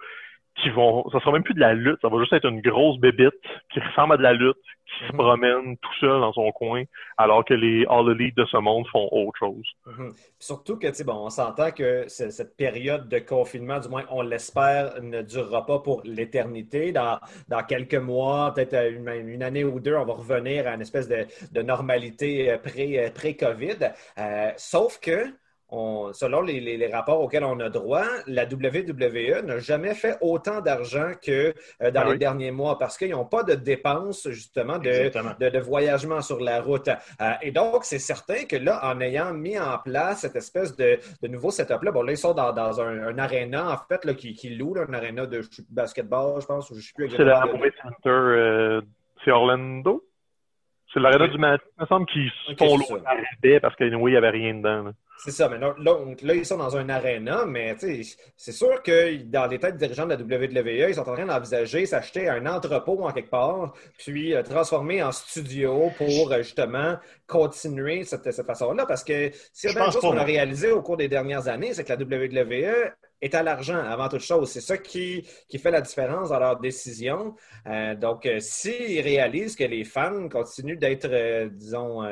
qui 0.62 0.70
vont, 0.70 1.08
ça 1.10 1.20
sera 1.20 1.32
même 1.32 1.42
plus 1.42 1.54
de 1.54 1.60
la 1.60 1.74
lutte, 1.74 1.98
ça 2.02 2.08
va 2.08 2.18
juste 2.18 2.32
être 2.32 2.48
une 2.48 2.60
grosse 2.60 2.98
bébite 2.98 3.34
qui 3.72 3.80
ressemble 3.80 4.14
à 4.14 4.16
de 4.16 4.22
la 4.22 4.32
lutte, 4.32 4.56
qui 4.86 5.06
se 5.06 5.12
mhm. 5.12 5.18
promène 5.18 5.76
tout 5.78 5.94
seul 6.00 6.20
dans 6.20 6.32
son 6.32 6.50
coin, 6.52 6.84
alors 7.16 7.44
que 7.44 7.54
les 7.54 7.86
All 7.88 8.10
Elite 8.10 8.36
de 8.36 8.44
ce 8.46 8.56
monde 8.56 8.86
font 8.88 9.08
autre 9.12 9.38
chose. 9.38 9.64
Mhm. 9.86 10.12
Surtout 10.38 10.76
que, 10.78 10.88
tu 10.88 11.04
bon, 11.04 11.26
on 11.26 11.30
s'entend 11.30 11.70
que 11.70 12.06
cette 12.08 12.56
période 12.56 13.08
de 13.08 13.18
confinement, 13.18 13.78
du 13.78 13.88
moins 13.88 14.04
on 14.10 14.22
l'espère, 14.22 15.00
ne 15.02 15.22
durera 15.22 15.66
pas 15.66 15.78
pour 15.78 16.02
l'éternité. 16.04 16.92
Dans, 16.92 17.18
dans 17.48 17.62
quelques 17.62 17.94
mois, 17.94 18.52
peut-être 18.54 18.92
une, 18.92 19.08
une, 19.08 19.42
année 19.42 19.64
ou 19.64 19.80
deux, 19.80 19.94
on 19.94 20.04
va 20.04 20.14
revenir 20.14 20.66
à 20.66 20.74
une 20.74 20.82
espèce 20.82 21.08
de, 21.08 21.26
de 21.52 21.62
normalité 21.62 22.50
euh, 22.50 22.56
euh, 22.56 23.10
pré-COVID. 23.10 23.92
euh, 24.18 24.50
sauf 24.56 24.98
que 25.00 25.26
selon 25.70 26.43
les, 26.43 26.90
rapports 26.93 27.20
auxquels 27.20 27.44
on 27.44 27.61
a 27.61 27.69
droit, 27.69 28.05
la 28.26 28.44
WWE 28.44 29.44
n'a 29.44 29.58
jamais 29.58 29.94
fait 29.94 30.17
autant 30.20 30.61
d'argent 30.61 31.12
que 31.22 31.55
euh, 31.82 31.90
dans 31.90 32.02
ah 32.02 32.12
les 32.12 32.19
derniers 32.19 32.50
mois 32.50 32.78
parce 32.78 32.99
qu'ils 32.99 33.11
n'ont 33.11 33.25
pas 33.25 33.44
de 33.44 33.55
dépenses, 33.55 34.28
justement, 34.31 34.78
de, 34.78 35.58
voyagement 35.61 36.20
sur 36.22 36.40
la 36.40 36.61
route. 36.61 36.88
Euh, 36.88 37.32
et 37.43 37.52
donc, 37.52 37.84
c'est 37.84 37.99
certain 37.99 38.44
que 38.44 38.56
là, 38.56 38.81
en 38.82 39.00
ayant 39.00 39.32
mis 39.32 39.58
en 39.58 39.78
place 39.78 40.20
cette 40.20 40.37
espèce 40.37 40.76
de, 40.76 40.99
nouveau 41.28 41.50
setup-là, 41.50 41.93
bon, 41.93 42.02
là, 42.02 42.12
ils 42.12 42.19
sont 42.19 42.34
dans, 42.34 42.81
un, 42.81 43.08
un 43.08 43.19
aréna, 43.19 43.73
en 43.73 43.76
fait, 43.88 44.05
là, 44.05 44.14
qui, 44.14 44.34
qui 44.34 44.50
loue, 44.50 44.75
un 44.76 44.93
aréna 44.93 45.26
de 45.26 45.43
basketball, 45.70 46.40
je 46.40 46.46
pense, 46.46 46.70
ou 46.70 46.75
je 46.75 46.81
sais 46.81 46.93
plus 46.94 47.05
exactement. 47.05 47.58
C'est 47.61 47.64
la 47.64 47.82
Center, 47.82 48.11
euh, 48.11 48.81
c'est 49.25 49.31
Orlando? 49.31 50.05
C'est 50.93 50.99
l'aréna 50.99 51.28
du 51.28 51.38
matin, 51.38 51.62
il 51.78 51.82
me 51.82 51.87
semble 51.87 52.06
qu'ils 52.06 52.32
font 52.58 52.76
l'eau 52.76 52.99
parce 53.62 53.76
qu'il 53.76 53.96
n'y 53.96 54.16
avait 54.16 54.31
rien 54.31 54.55
dedans. 54.55 54.93
C'est 55.22 55.32
ça, 55.32 55.50
mais 55.50 55.58
là, 55.58 55.75
là, 55.78 56.34
ils 56.34 56.46
sont 56.46 56.56
dans 56.56 56.78
un 56.78 56.88
aréna, 56.88 57.44
mais 57.44 57.76
c'est 58.37 58.52
sûr 58.52 58.82
que 58.82 59.22
dans 59.25 59.46
les 59.46 59.58
têtes 59.58 59.76
dirigeants 59.76 60.06
de 60.06 60.14
la 60.14 60.17
WWE, 60.17 60.88
ils 60.88 60.94
sont 60.94 61.06
en 61.06 61.12
train 61.12 61.26
d'envisager 61.26 61.84
s'acheter 61.84 62.26
un 62.26 62.46
entrepôt 62.46 63.05
en 63.05 63.12
quelque 63.12 63.28
part, 63.28 63.75
puis 63.99 64.34
euh, 64.34 64.43
transformer 64.43 65.02
en 65.02 65.12
studio 65.12 65.90
pour 65.99 66.32
euh, 66.32 66.38
justement 66.38 66.96
continuer 67.26 68.05
cette, 68.05 68.32
cette 68.32 68.46
façon-là. 68.46 68.87
Parce 68.87 69.05
que 69.05 69.31
si 69.52 69.67
y 69.67 69.70
a 69.70 69.90
chose 69.90 70.00
qu'on 70.00 70.17
a 70.17 70.25
réalisé 70.25 70.70
au 70.70 70.81
cours 70.81 70.96
des 70.96 71.08
dernières 71.08 71.49
années, 71.49 71.75
c'est 71.75 71.84
que 71.84 71.93
la 71.93 71.99
WWE 71.99 72.90
est 73.20 73.34
à 73.34 73.43
l'argent 73.43 73.76
avant 73.76 74.08
toute 74.08 74.23
chose. 74.23 74.50
C'est 74.50 74.62
ça 74.62 74.78
qui, 74.78 75.28
qui 75.50 75.58
fait 75.58 75.70
la 75.70 75.82
différence 75.82 76.31
dans 76.31 76.38
leurs 76.38 76.58
décisions. 76.58 77.34
Euh, 77.66 77.94
donc, 77.94 78.26
s'ils 78.38 79.02
réalisent 79.02 79.54
que 79.54 79.64
les 79.64 79.85
fans 79.85 80.30
continuent 80.30 80.78
d'être, 80.78 81.49
disons, 81.50 82.02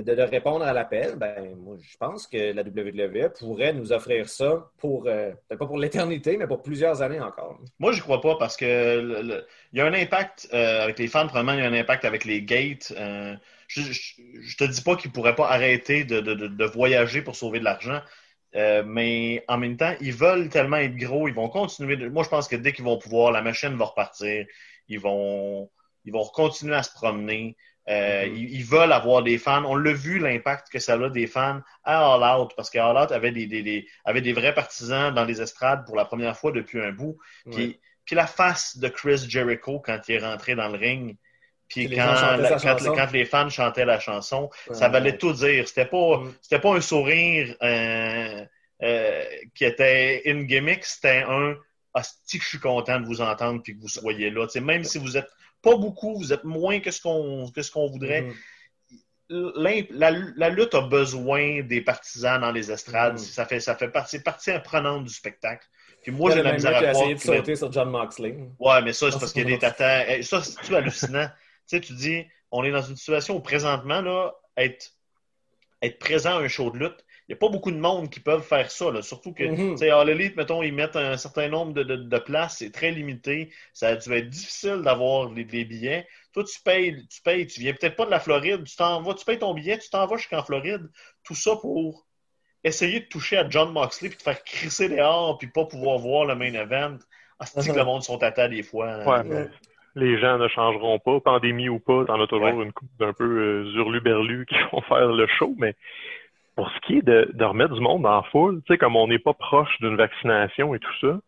de, 0.00 0.22
répondre 0.22 0.64
à 0.64 0.72
l'appel, 0.72 1.16
ben, 1.16 1.54
moi, 1.56 1.76
je 1.80 1.96
pense 1.96 2.26
que 2.26 2.52
la 2.52 2.62
WWE 2.62 3.30
pourrait 3.38 3.72
nous 3.72 3.92
offrir 3.92 4.28
ça 4.28 4.70
pour, 4.78 5.06
euh, 5.06 5.30
peut-être 5.48 5.58
pas 5.58 5.66
pour 5.66 5.78
l'éternité, 5.78 6.36
mais 6.36 6.46
pour 6.46 6.62
plusieurs 6.62 7.02
années 7.02 7.20
encore. 7.20 7.60
Moi, 7.78 7.92
je 7.92 8.00
crois 8.00 8.20
pas 8.20 8.36
parce 8.36 8.56
que 8.56 9.44
il 9.72 9.78
y 9.78 9.80
a 9.80 9.86
un 9.86 9.94
impact 9.94 10.48
euh, 10.52 10.84
avec 10.84 10.98
les 10.98 11.08
fans, 11.08 11.26
probablement, 11.26 11.52
il 11.52 11.62
y 11.62 11.66
a 11.66 11.68
un 11.68 11.80
impact 11.80 12.04
avec 12.04 12.24
les 12.24 12.42
gates. 12.42 12.92
Euh, 12.96 13.34
je, 13.68 13.82
je, 13.82 14.56
te 14.56 14.64
dis 14.64 14.82
pas 14.82 14.96
qu'ils 14.96 15.12
pourraient 15.12 15.34
pas 15.34 15.48
arrêter 15.48 16.04
de, 16.04 16.20
de, 16.20 16.64
voyager 16.64 17.22
pour 17.22 17.36
sauver 17.36 17.58
de 17.58 17.64
l'argent. 17.64 18.00
mais 18.54 19.44
en 19.48 19.58
même 19.58 19.76
temps, 19.76 19.94
ils 20.00 20.12
veulent 20.12 20.48
tellement 20.48 20.76
être 20.78 20.96
gros, 20.96 21.28
ils 21.28 21.34
vont 21.34 21.48
continuer. 21.48 21.96
Moi, 22.08 22.22
je 22.24 22.28
pense 22.28 22.48
que 22.48 22.56
dès 22.56 22.72
qu'ils 22.72 22.84
vont 22.84 22.98
pouvoir, 22.98 23.32
la 23.32 23.42
machine 23.42 23.76
va 23.76 23.86
repartir. 23.86 24.46
Ils 24.88 25.00
vont, 25.00 25.70
ils 26.04 26.12
vont 26.12 26.24
continuer 26.26 26.74
à 26.74 26.82
se 26.82 26.92
promener. 26.92 27.56
Euh, 27.88 28.26
mm-hmm. 28.26 28.48
ils, 28.50 28.64
veulent 28.64 28.92
avoir 28.92 29.22
des 29.22 29.38
fans. 29.38 29.64
On 29.64 29.74
l'a 29.74 29.92
vu 29.92 30.18
l'impact 30.18 30.68
que 30.70 30.78
ça 30.78 30.94
a 30.94 31.08
des 31.10 31.26
fans 31.26 31.60
à 31.82 32.14
All 32.14 32.40
Out, 32.40 32.52
parce 32.56 32.70
qu'All 32.70 32.96
Out 32.96 33.10
avait 33.10 33.32
des, 33.32 33.46
des, 33.46 33.86
avait 34.04 34.20
des 34.20 34.32
vrais 34.32 34.54
partisans 34.54 35.12
dans 35.12 35.24
les 35.24 35.40
estrades 35.42 35.84
pour 35.84 35.96
la 35.96 36.04
première 36.04 36.36
fois 36.36 36.52
depuis 36.52 36.80
un 36.80 36.92
bout. 36.92 37.18
Puis, 37.50 37.80
puis 38.04 38.16
la 38.16 38.26
face 38.26 38.76
de 38.78 38.88
Chris 38.88 39.26
Jericho 39.28 39.80
quand 39.80 39.98
il 40.08 40.14
est 40.14 40.24
rentré 40.24 40.54
dans 40.54 40.68
le 40.68 40.78
ring, 40.78 41.16
puis 41.68 41.88
quand, 41.88 42.14
quand, 42.94 43.12
les 43.12 43.24
fans 43.24 43.48
chantaient 43.48 43.86
la 43.86 43.98
chanson, 43.98 44.50
ça 44.72 44.88
valait 44.88 45.16
tout 45.16 45.32
dire. 45.32 45.66
C'était 45.66 45.86
pas, 45.86 46.18
mm. 46.18 46.34
c'était 46.42 46.60
pas 46.60 46.74
un 46.74 46.80
sourire 46.80 47.56
euh, 47.62 48.44
euh, 48.82 49.24
qui 49.54 49.64
était 49.64 50.28
une 50.30 50.44
gimmick, 50.44 50.84
c'était 50.84 51.24
un 51.26 51.56
hostie 51.94 52.38
que 52.38 52.44
je 52.44 52.48
suis 52.48 52.58
content 52.58 53.00
de 53.00 53.06
vous 53.06 53.20
entendre 53.20 53.62
puis 53.62 53.74
que 53.74 53.80
vous 53.80 53.88
soyez 53.88 54.30
là. 54.30 54.46
même 54.60 54.84
si 54.84 54.98
vous 54.98 55.16
êtes 55.16 55.28
pas 55.62 55.76
beaucoup, 55.76 56.16
vous 56.16 56.32
êtes 56.32 56.44
moins 56.44 56.80
que 56.80 56.90
ce 56.90 57.00
qu'on 57.00 57.50
que 57.50 57.62
ce 57.62 57.70
qu'on 57.70 57.86
voudrait. 57.86 58.26
La, 59.30 60.50
lutte 60.50 60.74
a 60.74 60.82
besoin 60.82 61.62
des 61.62 61.80
partisans 61.80 62.40
dans 62.40 62.52
les 62.52 62.70
estrades. 62.70 63.14
Mm. 63.14 63.18
Ça 63.18 63.46
fait, 63.46 63.60
ça 63.60 63.74
fait 63.74 63.88
partie, 63.88 64.18
partie 64.18 64.50
imprenante 64.50 65.04
du 65.04 65.14
spectacle. 65.14 65.66
Puis 66.02 66.12
moi, 66.12 66.32
j'ai 66.32 66.42
la 66.42 66.52
misère 66.52 66.76
à 66.76 66.82
croire. 66.82 66.90
essayé 66.90 67.14
de 67.14 67.20
sauter 67.20 67.56
sur 67.56 67.72
John 67.72 67.88
Moxley. 67.88 68.36
Ouais, 68.58 68.82
mais 68.82 68.92
ça, 68.92 69.10
c'est 69.10 69.18
parce 69.18 69.32
qu'il 69.32 69.42
y 69.42 69.46
a 69.46 69.56
des 69.56 69.58
tatans. 69.58 70.04
Eh, 70.08 70.22
ça, 70.22 70.42
c'est 70.42 70.74
hallucinant. 70.74 71.28
tu 71.68 71.76
sais, 71.76 71.80
tu 71.80 71.94
dis, 71.94 72.26
on 72.50 72.64
est 72.64 72.72
dans 72.72 72.82
une 72.82 72.96
situation 72.96 73.36
où 73.36 73.40
présentement, 73.40 74.02
là, 74.02 74.32
être, 74.56 74.90
être 75.80 75.98
présent 75.98 76.38
à 76.38 76.42
un 76.42 76.48
show 76.48 76.70
de 76.70 76.78
lutte, 76.78 77.04
n'y 77.32 77.36
a 77.36 77.38
pas 77.38 77.48
beaucoup 77.48 77.70
de 77.70 77.78
monde 77.78 78.10
qui 78.10 78.20
peuvent 78.20 78.42
faire 78.42 78.70
ça. 78.70 78.90
Là. 78.90 79.02
Surtout 79.02 79.32
que, 79.32 79.44
tu 79.44 79.76
sais, 79.76 79.90
à 79.90 80.04
l'élite, 80.04 80.36
mettons, 80.36 80.62
ils 80.62 80.72
mettent 80.72 80.96
un 80.96 81.16
certain 81.16 81.48
nombre 81.48 81.72
de, 81.72 81.82
de, 81.82 82.18
places, 82.18 82.58
c'est 82.58 82.70
très 82.70 82.90
limité. 82.90 83.50
Ça 83.72 83.88
a 83.88 83.96
dû 83.96 84.12
être 84.12 84.28
difficile 84.28 84.82
d'avoir 84.82 85.30
les, 85.30 85.44
billets. 85.44 86.06
Toi, 86.32 86.44
tu 86.44 86.60
payes, 86.62 87.06
tu 87.08 87.22
payes, 87.22 87.46
tu 87.46 87.60
viens 87.60 87.72
peut-être 87.72 87.96
pas 87.96 88.06
de 88.06 88.10
la 88.10 88.20
Floride, 88.20 88.64
tu 88.64 88.76
t'en 88.76 89.02
vas, 89.02 89.14
tu 89.14 89.24
payes 89.24 89.38
ton 89.38 89.54
billet, 89.54 89.78
tu 89.78 89.90
t'en 89.90 90.06
vas 90.06 90.16
jusqu'en 90.16 90.42
Floride. 90.42 90.88
Tout 91.24 91.34
ça 91.34 91.56
pour 91.56 92.06
essayer 92.64 93.00
de 93.00 93.06
toucher 93.06 93.38
à 93.38 93.48
John 93.48 93.72
Moxley 93.72 94.08
puis 94.08 94.18
de 94.18 94.22
faire 94.22 94.42
crisser 94.44 94.88
dehors 94.88 95.36
puis 95.38 95.48
pas 95.48 95.64
pouvoir 95.64 95.98
voir 95.98 96.24
le 96.26 96.34
main 96.34 96.52
event. 96.54 96.98
Ah, 97.38 97.46
c'est 97.46 97.72
que 97.72 97.76
le 97.76 97.84
monde 97.84 98.02
sont 98.02 98.22
à 98.22 98.48
des 98.48 98.62
fois. 98.62 98.92
Hein. 98.92 99.24
Ouais, 99.24 99.48
les 99.94 100.18
gens 100.18 100.38
ne 100.38 100.48
changeront 100.48 100.98
pas, 100.98 101.20
pandémie 101.20 101.68
ou 101.68 101.78
pas, 101.78 102.04
t'en 102.06 102.20
as 102.20 102.26
toujours 102.26 102.62
une 102.62 102.72
coupe 102.72 102.88
d'un 102.98 103.12
peu 103.12 103.24
euh, 103.24 103.72
zurlu-berlu 103.72 104.46
qui 104.46 104.54
vont 104.72 104.80
faire 104.82 105.08
le 105.08 105.26
show, 105.26 105.54
mais 105.58 105.74
pour 106.56 106.70
ce 106.70 106.80
qui 106.86 106.98
est 106.98 107.02
de, 107.02 107.30
de 107.32 107.44
remettre 107.44 107.74
du 107.74 107.80
monde 107.80 108.06
en 108.06 108.22
foule, 108.24 108.62
tu 108.66 108.72
sais, 108.72 108.78
comme 108.78 108.96
on 108.96 109.06
n'est 109.06 109.18
pas 109.18 109.34
proche 109.34 109.78
d'une 109.80 109.96
vaccination 109.96 110.74
et 110.74 110.78
tout 110.78 110.98
ça, 111.00 111.18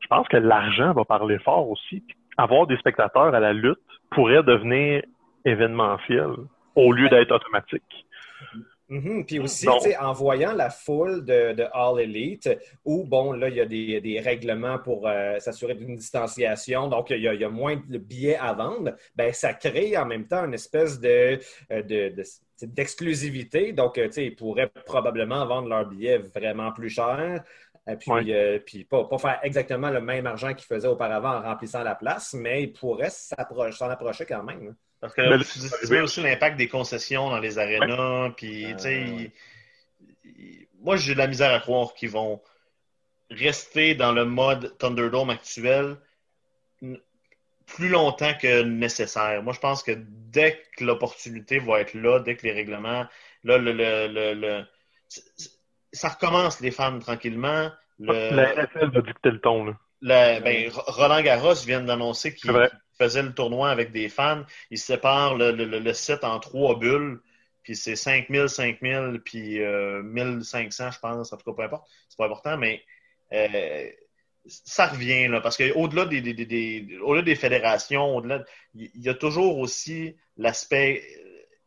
je 0.00 0.06
pense 0.08 0.28
que 0.28 0.36
l'argent 0.36 0.92
va 0.92 1.04
parler 1.04 1.38
fort 1.38 1.68
aussi. 1.68 2.02
avoir 2.36 2.66
des 2.66 2.76
spectateurs 2.76 3.34
à 3.34 3.40
la 3.40 3.52
lutte 3.52 3.78
pourrait 4.10 4.42
devenir 4.42 5.02
événementiel 5.44 6.30
au 6.74 6.92
lieu 6.92 7.08
d'être 7.08 7.32
automatique. 7.32 8.06
Mm-hmm. 8.90 9.24
Puis 9.24 9.38
aussi, 9.38 9.66
en 9.98 10.12
voyant 10.12 10.52
la 10.52 10.68
foule 10.68 11.24
de, 11.24 11.54
de, 11.54 11.64
All 11.72 12.00
Elite, 12.00 12.50
où, 12.84 13.04
bon, 13.04 13.32
là, 13.32 13.48
il 13.48 13.56
y 13.56 13.60
a 13.60 13.64
des, 13.64 14.00
des 14.00 14.20
règlements 14.20 14.78
pour 14.78 15.08
euh, 15.08 15.38
s'assurer 15.38 15.74
d'une 15.74 15.96
distanciation, 15.96 16.88
donc 16.88 17.08
il 17.08 17.22
y, 17.22 17.28
a, 17.28 17.32
il 17.32 17.40
y, 17.40 17.44
a, 17.44 17.48
moins 17.48 17.76
de 17.76 17.98
billets 17.98 18.36
à 18.36 18.52
vendre, 18.52 18.94
ben 19.16 19.32
ça 19.32 19.54
crée 19.54 19.96
en 19.96 20.04
même 20.04 20.26
temps 20.26 20.44
une 20.44 20.54
espèce 20.54 21.00
de, 21.00 21.38
euh, 21.72 21.82
de, 21.82 22.14
de 22.14 22.22
d'exclusivité. 22.62 23.72
Donc, 23.72 23.98
euh, 23.98 24.06
tu 24.06 24.12
sais, 24.12 24.26
ils 24.26 24.36
pourraient 24.36 24.70
probablement 24.86 25.44
vendre 25.46 25.68
leurs 25.68 25.86
billets 25.86 26.18
vraiment 26.18 26.72
plus 26.72 26.90
cher. 26.90 27.42
Et 27.86 27.96
puis, 27.96 28.32
puis 28.64 28.84
pas, 28.84 29.04
pas, 29.04 29.18
faire 29.18 29.40
exactement 29.42 29.90
le 29.90 30.00
même 30.00 30.26
argent 30.26 30.54
qu'ils 30.54 30.64
faisaient 30.64 30.88
auparavant 30.88 31.36
en 31.36 31.42
remplissant 31.42 31.82
la 31.82 31.94
place, 31.94 32.32
mais 32.32 32.62
ils 32.62 32.72
pourraient 32.72 33.10
s'en 33.10 33.90
approcher 33.90 34.24
quand 34.24 34.42
même. 34.42 34.68
Hein. 34.68 34.76
Parce 35.00 35.12
que 35.12 35.80
tu 35.80 35.86
dis 35.86 36.00
aussi 36.00 36.22
l'impact 36.22 36.56
des 36.56 36.68
concessions 36.68 37.28
dans 37.28 37.38
les 37.38 37.58
arénas. 37.58 38.30
Puis, 38.38 38.68
tu 38.78 38.78
sais, 38.78 39.32
moi, 40.80 40.96
j'ai 40.96 41.12
de 41.12 41.18
la 41.18 41.26
misère 41.26 41.52
à 41.52 41.60
croire 41.60 41.92
qu'ils 41.92 42.08
vont 42.08 42.40
rester 43.30 43.94
dans 43.94 44.12
le 44.12 44.24
mode 44.24 44.76
Thunderdome 44.78 45.28
actuel 45.30 45.96
plus 47.66 47.88
longtemps 47.88 48.34
que 48.40 48.62
nécessaire. 48.62 49.42
Moi, 49.42 49.52
je 49.52 49.60
pense 49.60 49.82
que 49.82 49.92
dès 49.96 50.62
que 50.76 50.84
l'opportunité 50.84 51.58
va 51.58 51.80
être 51.80 51.94
là, 51.94 52.20
dès 52.20 52.36
que 52.36 52.46
les 52.46 52.52
règlements, 52.52 53.06
là, 53.44 53.58
le, 53.58 53.72
le, 53.72 54.34
le, 54.34 54.64
ça 55.92 56.08
recommence 56.08 56.60
les 56.60 56.70
fans 56.70 56.98
tranquillement. 56.98 57.70
la 57.98 58.54
NFL 58.54 58.90
va 58.90 59.00
dicter 59.00 59.30
le 59.30 59.40
ton. 59.40 59.64
Là. 59.64 59.74
Ben, 60.40 60.70
Roland 60.72 61.22
Garros 61.22 61.54
vient 61.64 61.80
d'annoncer 61.80 62.34
qu'il 62.34 62.52
faisait 62.98 63.22
le 63.22 63.32
tournoi 63.32 63.70
avec 63.70 63.92
des 63.92 64.08
fans. 64.08 64.44
Il 64.70 64.78
sépare 64.78 65.36
le, 65.36 65.52
le, 65.52 65.64
le 65.64 65.92
site 65.94 66.24
en 66.24 66.38
trois 66.40 66.78
bulles. 66.78 67.20
Puis 67.62 67.76
c'est 67.76 67.96
5000, 67.96 68.48
5000, 68.50 69.22
puis 69.24 69.62
euh, 69.62 70.02
1500, 70.02 70.90
je 70.90 70.98
pense. 70.98 71.32
En 71.32 71.36
tout 71.38 71.50
cas, 71.50 71.56
peu 71.56 71.62
importe. 71.62 71.88
C'est 72.10 72.18
pas 72.18 72.26
important, 72.26 72.58
mais 72.58 72.82
euh, 73.32 73.88
ça 74.46 74.86
revient, 74.88 75.28
là. 75.28 75.40
Parce 75.40 75.56
qu'au-delà 75.56 76.06
des, 76.06 76.20
des, 76.20 76.34
des, 76.34 76.98
au-delà 77.02 77.22
des 77.22 77.34
fédérations, 77.34 78.16
au-delà, 78.16 78.44
il 78.74 78.90
y 78.94 79.08
a 79.08 79.14
toujours 79.14 79.58
aussi 79.58 80.16
l'aspect 80.36 81.02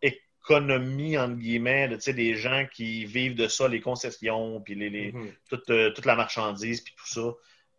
euh, 0.03 0.13
économie, 0.41 1.17
entre 1.17 1.35
guillemets, 1.35 1.89
sais 1.99 2.13
des 2.13 2.35
gens 2.35 2.65
qui 2.71 3.05
vivent 3.05 3.35
de 3.35 3.47
ça, 3.47 3.67
les 3.67 3.81
concessions, 3.81 4.61
puis 4.61 4.75
les, 4.75 4.89
les 4.89 5.11
mm-hmm. 5.11 5.33
toute, 5.49 5.69
euh, 5.69 5.91
toute 5.91 6.05
la 6.05 6.15
marchandise, 6.15 6.81
puis 6.81 6.93
tout 6.97 7.07
ça. 7.07 7.33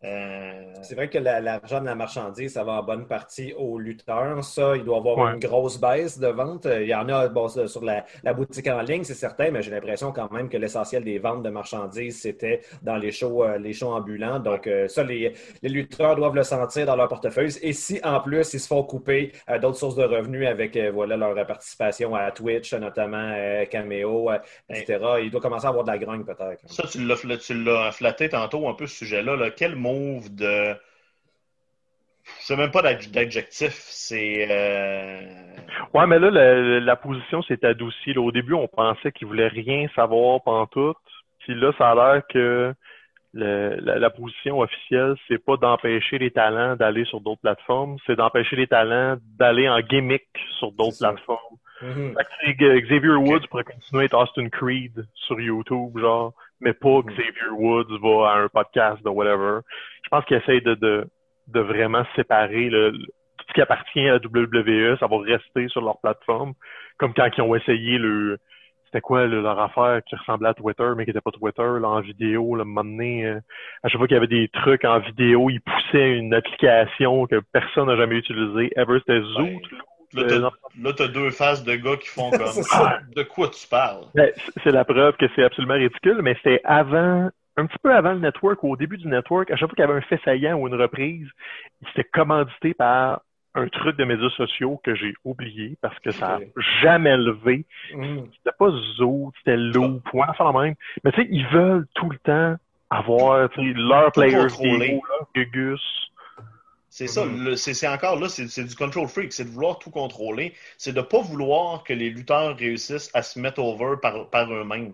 Euh, 0.05 0.63
c'est 0.81 0.95
vrai 0.95 1.09
que 1.09 1.17
l'argent 1.17 1.81
de 1.81 1.85
la 1.85 1.95
marchandise, 1.95 2.53
ça 2.53 2.63
va 2.63 2.73
en 2.73 2.83
bonne 2.83 3.05
partie 3.05 3.53
aux 3.57 3.77
lutteurs. 3.77 4.43
Ça, 4.45 4.77
il 4.77 4.85
doit 4.85 4.97
y 4.97 4.99
avoir 4.99 5.33
une 5.33 5.39
grosse 5.39 5.77
baisse 5.79 6.17
de 6.19 6.27
vente. 6.27 6.67
Il 6.71 6.87
y 6.87 6.95
en 6.95 7.09
a 7.09 7.27
bon, 7.27 7.49
sur 7.49 7.83
la, 7.83 8.05
boutique 8.33 8.67
en 8.67 8.81
ligne, 8.81 9.03
c'est 9.03 9.13
certain, 9.13 9.51
mais 9.51 9.61
j'ai 9.61 9.71
l'impression 9.71 10.13
quand 10.13 10.31
même 10.31 10.47
que 10.47 10.55
l'essentiel 10.55 11.03
des 11.03 11.19
ventes 11.19 11.43
de 11.43 11.49
marchandises, 11.49 12.21
c'était 12.21 12.61
dans 12.81 12.95
les 12.95 13.11
shows, 13.11 13.43
euh, 13.43 13.57
les 13.57 13.73
shows 13.73 13.91
ambulants. 13.91 14.39
Donc, 14.39 14.67
euh, 14.67 14.87
ça, 14.87 15.03
les, 15.03 15.33
lutteurs 15.63 16.15
doivent 16.15 16.35
le 16.35 16.43
sentir 16.43 16.85
dans 16.85 16.95
leur 16.95 17.09
portefeuille. 17.09 17.51
Et 17.61 17.73
si, 17.73 17.99
en 18.03 18.21
plus, 18.21 18.53
ils 18.53 18.59
se 18.59 18.67
font 18.67 18.83
couper 18.83 19.33
d'autres 19.61 19.77
sources 19.77 19.95
de 19.95 20.03
revenus 20.03 20.47
avec 20.47 20.77
voilà, 20.93 21.17
leur 21.17 21.35
participation 21.45 22.15
à 22.15 22.31
Twitch, 22.31 22.73
notamment 22.73 23.33
Cameo, 23.69 24.31
etc., 24.69 24.99
il 25.21 25.29
doit 25.31 25.41
commencer 25.41 25.65
à 25.65 25.69
avoir 25.69 25.83
de 25.83 25.91
la 25.91 25.97
grogne 25.97 26.23
peut-être. 26.23 26.61
Ça, 26.67 26.83
tu 26.87 27.03
l'as 27.03 27.91
flatté 27.91 28.29
tantôt 28.29 28.67
un 28.69 28.73
peu 28.73 28.87
ce 28.87 28.95
sujet-là. 28.95 29.35
Là. 29.35 29.49
Quel 29.51 29.75
move 29.91 30.35
de. 30.35 30.75
Sais 32.41 32.55
même 32.55 32.71
pas 32.71 32.81
d'adjectif. 32.81 33.73
C'est. 33.73 34.47
Euh... 34.49 35.21
Ouais, 35.93 36.05
mais 36.07 36.19
là, 36.19 36.29
la, 36.79 36.95
position 36.95 37.41
s'est 37.43 37.65
adoucie. 37.65 38.17
Au 38.17 38.31
début, 38.31 38.53
on 38.53 38.67
pensait 38.67 39.11
qu'il 39.11 39.27
voulait 39.27 39.47
rien 39.47 39.87
savoir 39.95 40.41
tout. 40.71 40.93
Puis 41.39 41.55
là, 41.55 41.71
ça 41.77 41.91
a 41.91 41.95
l'air 41.95 42.23
que 42.27 42.73
la, 43.33 44.09
position 44.09 44.59
officielle, 44.59 45.15
c'est 45.27 45.43
pas 45.43 45.57
d'empêcher 45.57 46.17
les 46.17 46.31
talents 46.31 46.75
d'aller 46.75 47.05
sur 47.05 47.21
d'autres 47.21 47.41
plateformes, 47.41 47.97
c'est 48.05 48.15
d'empêcher 48.15 48.55
les 48.55 48.67
talents 48.67 49.17
d'aller 49.37 49.69
en 49.69 49.79
gimmick 49.79 50.27
sur 50.57 50.71
d'autres 50.71 50.97
plateformes. 50.99 51.57
Mm-hmm. 51.81 52.81
Xavier 52.81 53.15
Woods 53.15 53.47
pourrait 53.49 53.63
continuer 53.63 54.03
à 54.03 54.05
être 54.05 54.17
Austin 54.17 54.49
Creed 54.49 55.05
sur 55.13 55.39
YouTube, 55.39 55.97
genre 55.97 56.33
mais 56.61 56.73
pas 56.73 57.01
que 57.01 57.11
Xavier 57.11 57.51
Woods 57.51 57.99
va 58.01 58.31
à 58.31 58.37
un 58.39 58.47
podcast 58.47 59.03
de 59.03 59.09
whatever. 59.09 59.59
Je 60.03 60.09
pense 60.09 60.25
qu'ils 60.25 60.37
essayent 60.37 60.61
de, 60.61 60.75
de, 60.75 61.07
de, 61.47 61.59
vraiment 61.59 62.03
séparer 62.15 62.69
le, 62.69 62.91
tout 62.91 63.45
ce 63.47 63.53
qui 63.53 63.61
appartient 63.61 64.07
à 64.07 64.13
la 64.13 64.19
WWE, 64.19 64.97
ça 64.99 65.07
va 65.07 65.17
rester 65.19 65.67
sur 65.69 65.81
leur 65.81 65.99
plateforme. 65.99 66.53
Comme 66.97 67.13
quand 67.13 67.29
ils 67.37 67.41
ont 67.41 67.55
essayé 67.55 67.97
le 67.97 68.39
c'était 68.89 69.01
quoi 69.01 69.27
leur 69.27 69.59
affaire 69.59 70.01
qui 70.03 70.15
ressemblait 70.15 70.49
à 70.49 70.53
Twitter, 70.55 70.87
mais 70.97 71.05
qui 71.05 71.11
n'était 71.11 71.21
pas 71.21 71.31
Twitter, 71.31 71.61
là, 71.79 71.87
en 71.87 72.01
vidéo, 72.01 72.55
là, 72.55 72.63
un 72.65 72.99
euh, 72.99 73.39
à 73.83 73.87
chaque 73.87 73.99
fois 73.99 74.07
qu'il 74.07 74.15
y 74.15 74.17
avait 74.17 74.27
des 74.27 74.47
trucs 74.49 74.83
en 74.83 74.99
vidéo, 74.99 75.49
ils 75.51 75.61
poussaient 75.61 76.17
une 76.17 76.33
application 76.33 77.27
que 77.27 77.39
personne 77.53 77.87
n'a 77.87 77.95
jamais 77.97 78.15
utilisée. 78.15 78.71
Ever, 78.75 78.99
c'était 78.99 79.21
Zoot, 79.21 79.61
Là, 80.13 80.93
t'as 80.95 81.07
deux 81.07 81.31
faces 81.31 81.63
de 81.63 81.75
gars 81.75 81.97
qui 81.97 82.07
font 82.07 82.31
comme 82.31 82.63
ah, 82.71 82.99
de 83.15 83.23
quoi 83.23 83.49
tu 83.49 83.67
parles? 83.67 84.05
Ben, 84.15 84.31
c'est 84.63 84.71
la 84.71 84.85
preuve 84.85 85.15
que 85.17 85.25
c'est 85.35 85.43
absolument 85.43 85.75
ridicule, 85.75 86.21
mais 86.21 86.35
c'était 86.35 86.61
avant, 86.63 87.29
un 87.57 87.65
petit 87.65 87.77
peu 87.81 87.93
avant 87.93 88.13
le 88.13 88.19
network, 88.19 88.63
au 88.63 88.75
début 88.75 88.97
du 88.97 89.07
network, 89.07 89.51
à 89.51 89.55
chaque 89.55 89.69
fois 89.69 89.75
qu'il 89.75 89.85
y 89.85 89.87
avait 89.87 89.97
un 89.97 90.01
fait 90.01 90.19
saillant 90.23 90.57
ou 90.57 90.67
une 90.67 90.75
reprise, 90.75 91.27
il 91.81 91.87
s'était 91.89 92.05
commandité 92.05 92.73
par 92.73 93.21
un 93.55 93.67
truc 93.67 93.97
de 93.97 94.03
médias 94.03 94.29
sociaux 94.31 94.79
que 94.83 94.95
j'ai 94.95 95.13
oublié 95.25 95.75
parce 95.81 95.97
que 95.99 96.11
ça 96.11 96.39
n'a 96.39 96.45
jamais 96.81 97.17
levé. 97.17 97.65
Mm. 97.93 98.19
C'était 98.37 98.55
pas 98.57 98.69
Zo, 98.97 99.31
c'était 99.37 99.57
Lou, 99.57 99.99
point, 100.11 100.27
enfin 100.29 100.51
même. 100.59 100.75
Mais 101.03 101.11
tu 101.11 101.21
sais, 101.21 101.27
ils 101.31 101.47
veulent 101.47 101.87
tout 101.95 102.09
le 102.09 102.17
temps 102.19 102.55
avoir 102.89 103.49
leur 103.57 104.11
players 104.11 104.47
là, 104.57 104.99
Gugus. 105.35 106.08
C'est 106.89 107.07
ça, 107.07 107.25
mm-hmm. 107.25 107.73
c'est 107.73 107.87
encore 107.87 108.19
là, 108.19 108.29
c'est 108.29 108.63
du 108.63 108.75
control 108.75 109.07
freak, 109.07 109.31
c'est 109.31 109.45
de 109.45 109.49
vouloir 109.49 109.77
tout 109.77 109.91
contrôler, 109.91 110.53
c'est 110.77 110.91
de 110.91 110.97
ne 110.97 111.03
pas 111.03 111.21
vouloir 111.21 111.83
que 111.83 111.93
les 111.93 112.09
lutteurs 112.09 112.57
réussissent 112.57 113.11
à 113.13 113.21
se 113.21 113.39
mettre 113.39 113.59
over 113.59 113.95
par, 114.01 114.29
par 114.29 114.51
eux-mêmes. 114.51 114.93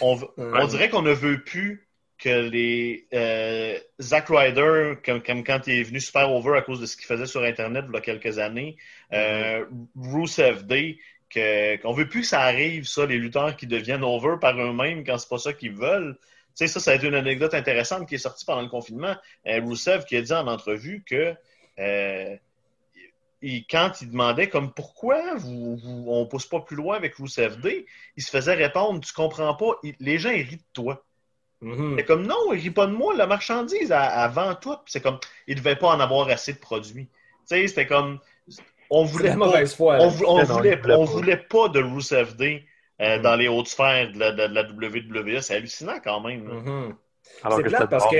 On, 0.00 0.18
on, 0.36 0.66
dirait 0.66 0.90
qu'on 0.90 1.02
ne 1.02 1.12
veut 1.12 1.42
plus 1.42 1.86
que 2.18 2.48
les 2.48 3.06
euh, 3.14 3.78
Zack 4.00 4.26
Ryder, 4.28 4.94
comme, 5.04 5.44
quand 5.44 5.66
il 5.66 5.80
est 5.80 5.82
venu 5.84 6.00
super 6.00 6.32
over 6.32 6.56
à 6.58 6.62
cause 6.62 6.80
de 6.80 6.86
ce 6.86 6.96
qu'il 6.96 7.06
faisait 7.06 7.26
sur 7.26 7.42
Internet 7.42 7.84
il 7.88 7.94
y 7.94 7.96
a 7.96 8.00
quelques 8.00 8.38
années, 8.38 8.76
euh, 9.12 9.64
mm-hmm. 9.64 10.12
Rusev 10.12 10.66
Day, 10.66 10.98
qu'on 11.32 11.92
veut 11.92 12.08
plus 12.08 12.22
que 12.22 12.26
ça 12.26 12.40
arrive, 12.40 12.84
ça, 12.84 13.06
les 13.06 13.18
lutteurs 13.18 13.56
qui 13.56 13.66
deviennent 13.68 14.02
over 14.02 14.36
par 14.40 14.58
eux-mêmes 14.60 15.04
quand 15.04 15.18
c'est 15.18 15.28
pas 15.28 15.38
ça 15.38 15.52
qu'ils 15.52 15.72
veulent 15.74 16.16
sais, 16.58 16.66
ça, 16.66 16.80
ça 16.80 16.90
a 16.92 16.94
été 16.94 17.06
une 17.06 17.14
anecdote 17.14 17.54
intéressante 17.54 18.08
qui 18.08 18.16
est 18.16 18.18
sortie 18.18 18.44
pendant 18.44 18.62
le 18.62 18.68
confinement. 18.68 19.14
Euh, 19.46 19.60
Rousseff 19.60 20.04
qui 20.04 20.16
a 20.16 20.22
dit 20.22 20.32
en 20.32 20.46
entrevue 20.46 21.02
que 21.06 21.34
euh, 21.78 22.36
quand 23.70 23.92
il 24.00 24.10
demandait 24.10 24.48
comme 24.48 24.72
pourquoi 24.72 25.36
vous, 25.36 25.78
on 26.06 26.20
ne 26.20 26.24
pousse 26.26 26.46
pas 26.46 26.60
plus 26.60 26.76
loin 26.76 26.96
avec 26.96 27.14
Rousseff 27.16 27.58
D, 27.58 27.86
il 28.16 28.22
se 28.22 28.30
faisait 28.30 28.54
répondre 28.54 29.00
Tu 29.00 29.12
comprends 29.12 29.54
pas, 29.54 29.78
les 30.00 30.18
gens 30.18 30.30
ils 30.30 30.42
rient 30.42 30.56
de 30.56 30.62
toi. 30.72 31.04
Mm-hmm. 31.62 31.96
C'est 31.98 32.04
comme 32.04 32.26
non, 32.26 32.52
ils 32.52 32.60
rient 32.60 32.70
pas 32.70 32.86
de 32.86 32.92
moi, 32.92 33.14
la 33.14 33.26
marchandise 33.26 33.92
avant 33.92 34.54
tout. 34.54 34.76
C'est 34.86 35.00
comme 35.00 35.18
il 35.46 35.56
devait 35.56 35.76
pas 35.76 35.88
en 35.88 36.00
avoir 36.00 36.28
assez 36.28 36.52
de 36.52 36.58
produits. 36.58 37.06
Tu 37.06 37.56
sais, 37.56 37.68
c'était 37.68 37.86
comme 37.86 38.18
on 38.90 39.04
voulait 39.04 39.30
la 39.30 39.36
pas, 39.36 39.46
mauvaise 39.46 39.74
foi. 39.74 39.98
là. 39.98 40.04
on, 40.04 40.38
on 40.38 40.44
voulait, 40.44 40.72
il 40.72 40.78
voulait 40.80 40.94
on 40.94 41.04
pas. 41.04 41.12
voulait 41.12 41.36
pas 41.36 41.68
de 41.68 41.80
Rusev 41.80 42.36
Day 42.36 42.64
euh, 43.00 43.16
Mhm. 43.16 43.22
dans 43.22 43.36
les 43.36 43.48
hautes 43.48 43.68
sphères 43.68 44.10
de 44.12 44.18
la, 44.18 44.32
de 44.32 44.42
la 44.54 44.62
WWE. 44.64 45.40
C'est 45.40 45.56
hallucinant 45.56 45.98
quand 46.02 46.20
même. 46.20 46.48
là. 46.48 46.54
Mhm. 46.54 46.94
Alors 47.44 47.58
C'est 47.58 47.62
que 47.64 47.68
plate 47.68 47.90
parce 47.90 48.06
que-. 48.10 48.16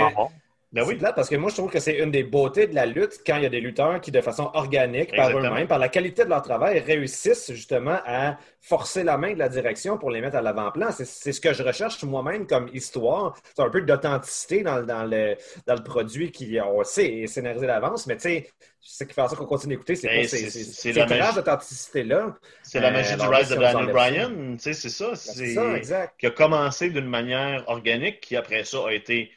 Ben 0.70 0.82
C'est 0.84 0.88
oui. 0.90 0.96
plate 0.96 1.14
parce 1.16 1.30
que 1.30 1.36
moi, 1.36 1.48
je 1.48 1.54
trouve 1.56 1.70
que 1.70 1.80
c'est 1.80 1.96
une 1.98 2.10
des 2.10 2.24
beautés 2.24 2.66
de 2.66 2.74
la 2.74 2.84
lutte 2.84 3.20
quand 3.26 3.36
il 3.36 3.42
y 3.42 3.46
a 3.46 3.48
des 3.48 3.60
lutteurs 3.60 4.02
qui, 4.02 4.10
de 4.10 4.20
façon 4.20 4.50
organique, 4.52 5.16
par 5.16 5.30
eux-mêmes, 5.30 5.66
par 5.66 5.78
la 5.78 5.88
qualité 5.88 6.24
de 6.24 6.28
leur 6.28 6.42
travail, 6.42 6.78
réussissent 6.80 7.50
justement 7.52 7.98
à 8.04 8.36
forcer 8.60 9.02
la 9.02 9.16
main 9.16 9.32
de 9.32 9.38
la 9.38 9.48
direction 9.48 9.96
pour 9.96 10.10
les 10.10 10.20
mettre 10.20 10.36
à 10.36 10.42
l'avant-plan. 10.42 10.90
C'est 10.92 11.06
c'est 11.06 11.32
ce 11.32 11.40
que 11.40 11.54
je 11.54 11.62
recherche 11.62 12.02
moi-même 12.04 12.46
comme 12.46 12.68
histoire. 12.74 13.34
C'est 13.56 13.62
un 13.62 13.70
peu 13.70 13.80
d'authenticité 13.80 14.62
dans, 14.62 14.76
le- 14.76 14.84
dans 14.86 15.04
le, 15.04 15.36
dans 15.66 15.74
le 15.74 15.82
produit 15.82 16.30
qui, 16.32 16.58
on 16.62 16.80
le 16.80 16.84
sait, 16.84 17.06
est 17.20 17.26
scénarisé 17.28 17.66
d'avance, 17.66 18.06
mais 18.06 18.16
tu 18.16 18.22
sais, 18.24 18.48
ce 18.80 19.04
qui 19.04 19.14
fait 19.14 19.22
en 19.22 19.28
sorte 19.28 19.40
qu'on 19.40 19.46
continue 19.46 19.74
d'écouter, 19.74 19.96
c'est 19.96 20.08
Ben, 20.08 20.28
c'est- 20.28 20.50
c'est 20.50 20.92
la 20.92 21.06
traces 21.06 21.18
magie. 21.18 21.34
d'authenticité-là. 21.36 22.36
C'est 22.62 22.80
la 22.80 22.88
Euh, 22.88 22.92
magie 22.92 23.14
du 23.16 23.22
alors, 23.22 23.34
Rise 23.38 23.48
de 23.48 23.56
Daniel 23.56 23.86
Bryan. 23.92 24.56
Tu 24.56 24.62
sais, 24.64 24.72
c'est 24.74 24.88
ça. 24.90 25.08
Ben, 25.08 25.16
C'est 25.16 25.32
C'est 25.32 25.54
ça, 25.54 25.76
exact. 25.78 26.14
qui 26.20 26.26
a 26.26 26.30
commencé 26.30 26.90
d'une 26.90 27.06
manière 27.08 27.64
organique, 27.68 28.20
qui 28.20 28.36
après 28.36 28.64
ça 28.64 28.78
a 28.86 28.92
été 28.92 29.30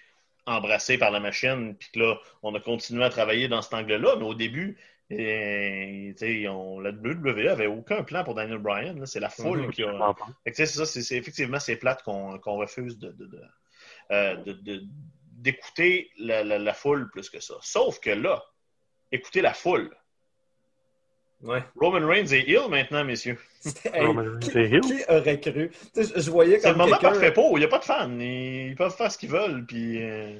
embrassé 0.45 0.98
par 0.98 1.12
la 1.12 1.19
machine, 1.19 1.75
puis 1.75 1.89
que 1.93 2.00
là, 2.00 2.15
on 2.43 2.53
a 2.55 2.60
continué 2.60 3.03
à 3.03 3.10
travailler 3.10 3.48
dans 3.48 3.62
cet 3.62 3.74
angle-là, 3.74 4.15
mais 4.17 4.25
au 4.25 4.33
début, 4.33 4.77
eh, 5.10 6.13
tu 6.17 6.25
sais, 6.43 6.48
on- 6.48 6.79
la 6.79 6.91
WWE 6.91 7.48
avait 7.50 7.67
aucun 7.67 8.03
plan 8.03 8.24
pour 8.24 8.33
Daniel 8.36 8.57
Bryan. 8.60 9.05
C'est 9.05 9.19
la 9.19 9.29
foule 9.29 9.63
Mhm. 9.63 9.71
qui 9.71 9.83
a. 9.83 9.88
Fait 10.43 10.51
que, 10.51 10.57
c'est 10.57 10.65
ça, 10.65 10.86
c'est, 10.86 11.01
c'est- 11.03 11.17
effectivement, 11.17 11.60
c'est 11.60 11.75
plate 11.75 12.01
qu'on, 12.03 12.39
qu'on 12.39 12.55
refuse 12.57 12.98
de, 12.98 13.12
de- 13.12 13.25
de- 13.27 13.41
euh, 14.12 14.38
d'écouter 15.33 16.10
la, 16.17 16.43
la- 16.43 16.60
la 16.60 16.74
foule 16.74 17.10
plus 17.12 17.29
que 17.29 17.39
ça. 17.39 17.55
Sauf 17.62 18.00
que 18.00 18.10
là, 18.12 18.43
écoutez 19.12 19.41
la 19.41 19.53
foule. 19.53 19.95
Ouais. 21.43 21.63
Roman 21.75 22.05
Reigns 22.05 22.31
est 22.31 22.48
ill 22.48 22.67
maintenant, 22.69 23.03
messieurs. 23.03 23.38
Hey, 23.93 24.07
mais 24.13 24.39
qui, 24.39 24.51
c'est 24.51 24.63
heel. 24.63 24.81
qui 24.81 25.01
aurait 25.10 25.39
cru? 25.39 25.71
Je, 25.95 26.19
je 26.19 26.31
voyais 26.31 26.60
C'est 26.60 26.69
le 26.69 26.74
comme 26.75 26.86
moment 26.86 26.98
parfait 27.00 27.31
pour. 27.31 27.57
Il 27.57 27.60
n'y 27.62 27.65
a 27.65 27.67
pas 27.67 27.79
de 27.79 27.83
fans. 27.83 28.10
Ils, 28.19 28.69
ils 28.69 28.75
peuvent 28.75 28.95
faire 28.95 29.12
ce 29.12 29.17
qu'ils 29.17 29.29
veulent. 29.29 29.65
Puis, 29.65 30.01
euh, 30.03 30.39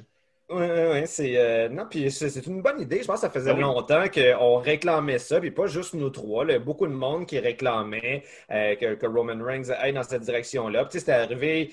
Oui, 0.54 0.66
oui, 0.92 1.02
c'est 1.06 1.32
euh, 1.36 1.68
non, 1.68 1.86
puis 1.88 2.10
c'est 2.10 2.46
une 2.46 2.60
bonne 2.62 2.80
idée. 2.80 3.00
Je 3.02 3.06
pense 3.06 3.16
que 3.16 3.26
ça 3.26 3.30
faisait 3.30 3.50
Ah 3.50 3.54
oui. 3.54 3.60
longtemps 3.62 4.04
qu'on 4.12 4.56
réclamait 4.56 5.18
ça, 5.18 5.40
puis 5.40 5.50
pas 5.50 5.66
juste 5.66 5.94
nous 5.94 6.10
trois. 6.10 6.44
là. 6.44 6.58
beaucoup 6.58 6.86
de 6.86 6.92
monde 6.92 7.26
qui 7.26 7.38
réclamait 7.38 8.22
euh, 8.50 8.74
que, 8.76 8.94
que 8.94 9.06
Roman 9.06 9.42
Reigns 9.42 9.70
aille 9.78 9.92
dans 9.92 10.02
cette 10.02 10.22
direction-là. 10.22 10.84
Puis, 10.84 10.98
C'était 11.00 11.12
arrivé, 11.12 11.70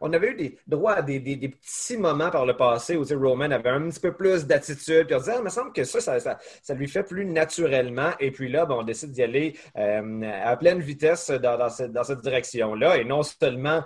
on 0.00 0.12
avait 0.12 0.28
eu 0.28 0.34
des 0.34 0.58
droits 0.66 0.92
à 0.94 1.02
des, 1.02 1.18
des- 1.18 1.36
des 1.36 1.48
petits 1.48 1.96
moments 1.96 2.30
par 2.30 2.46
le 2.46 2.56
passé 2.56 2.96
où 2.96 3.04
Roman 3.18 3.50
avait 3.50 3.70
un 3.70 3.88
petit 3.88 4.00
peu 4.00 4.12
plus 4.12 4.46
d'attitude, 4.46 5.06
puis 5.06 5.16
on 5.16 5.18
disait, 5.18 5.32
ah, 5.34 5.38
il 5.40 5.44
me 5.44 5.48
semble 5.50 5.72
que 5.72 5.82
ça 5.84 6.00
ça, 6.00 6.20
ça, 6.20 6.38
ça 6.62 6.74
lui 6.74 6.86
fait 6.88 7.02
plus 7.02 7.24
naturellement. 7.24 8.10
Et 8.20 8.30
puis 8.30 8.48
là, 8.50 8.66
ben, 8.66 8.74
on 8.76 8.82
décide 8.82 9.10
d'y 9.12 9.22
aller 9.22 9.54
euh, 9.78 10.20
à 10.44 10.56
pleine 10.56 10.80
vitesse 10.80 11.30
dans, 11.30 11.56
dans 11.56 11.70
cette, 11.70 11.92
dans 11.92 12.04
cette 12.04 12.20
direction-là. 12.20 12.98
Et 12.98 13.04
non 13.04 13.22
seulement, 13.22 13.82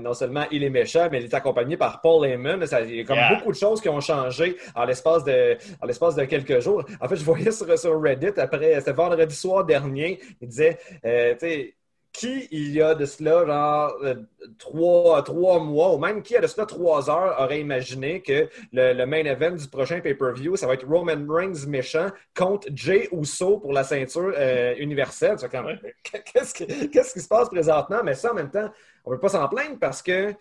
non 0.00 0.14
seulement 0.14 0.44
il 0.52 0.62
est 0.62 0.70
méchant, 0.70 1.08
mais 1.10 1.18
il 1.20 1.24
est 1.24 1.34
accompagné 1.34 1.76
par 1.76 2.00
Paul 2.00 2.24
Heyman. 2.26 2.64
Ça, 2.66 2.80
il 2.82 2.94
y 2.96 3.00
a 3.00 3.04
comme 3.04 3.16
Yeah. 3.16 3.34
beaucoup 3.34 3.50
de 3.50 3.56
choses 3.56 3.65
qui 3.74 3.88
ont 3.88 4.00
changé 4.00 4.56
en 4.74 4.84
l'espace 4.84 5.24
de, 5.24 5.56
en 5.80 5.86
l'espace 5.86 6.14
de 6.14 6.24
quelques 6.24 6.60
jours. 6.60 6.84
En 7.00 7.08
fait, 7.08 7.16
je 7.16 7.24
voyais 7.24 7.50
sur, 7.50 7.78
sur 7.78 8.00
Reddit 8.00 8.38
après, 8.38 8.74
c'était 8.78 8.92
vendredi 8.92 9.34
soir 9.34 9.64
dernier, 9.64 10.20
il 10.40 10.48
disait, 10.48 10.78
euh, 11.04 11.32
tu 11.34 11.40
sais, 11.40 11.74
qui 12.16 12.48
il 12.50 12.72
y 12.72 12.80
a 12.80 12.94
de 12.94 13.04
cela, 13.04 13.44
genre 13.46 13.94
euh, 14.02 14.14
trois, 14.58 15.22
trois 15.22 15.60
mois, 15.60 15.94
ou 15.94 15.98
même 15.98 16.22
qui 16.22 16.32
il 16.32 16.36
y 16.36 16.38
a 16.38 16.40
de 16.40 16.46
cela 16.46 16.64
trois 16.64 17.10
heures, 17.10 17.38
aurait 17.38 17.60
imaginé 17.60 18.22
que 18.22 18.48
le, 18.72 18.94
le 18.94 19.06
main 19.06 19.24
event 19.24 19.52
du 19.52 19.68
prochain 19.68 20.00
pay-per-view, 20.00 20.56
ça 20.56 20.66
va 20.66 20.74
être 20.74 20.86
Roman 20.86 21.26
Reigns 21.28 21.66
méchant 21.66 22.08
contre 22.34 22.68
Jay 22.74 23.08
Uso 23.12 23.58
pour 23.58 23.72
la 23.72 23.84
ceinture 23.84 24.32
euh, 24.36 24.74
universelle. 24.78 25.36
Qu'est-ce, 26.02 26.54
qui, 26.54 26.90
qu'est-ce 26.90 27.12
qui 27.12 27.20
se 27.20 27.28
passe 27.28 27.48
présentement? 27.48 28.00
Mais 28.02 28.14
ça, 28.14 28.32
en 28.32 28.34
même 28.34 28.50
temps, 28.50 28.70
on 29.04 29.10
ne 29.10 29.16
peut 29.16 29.20
pas 29.20 29.28
s'en 29.28 29.48
plaindre 29.48 29.78
parce 29.78 30.02
que 30.02 30.34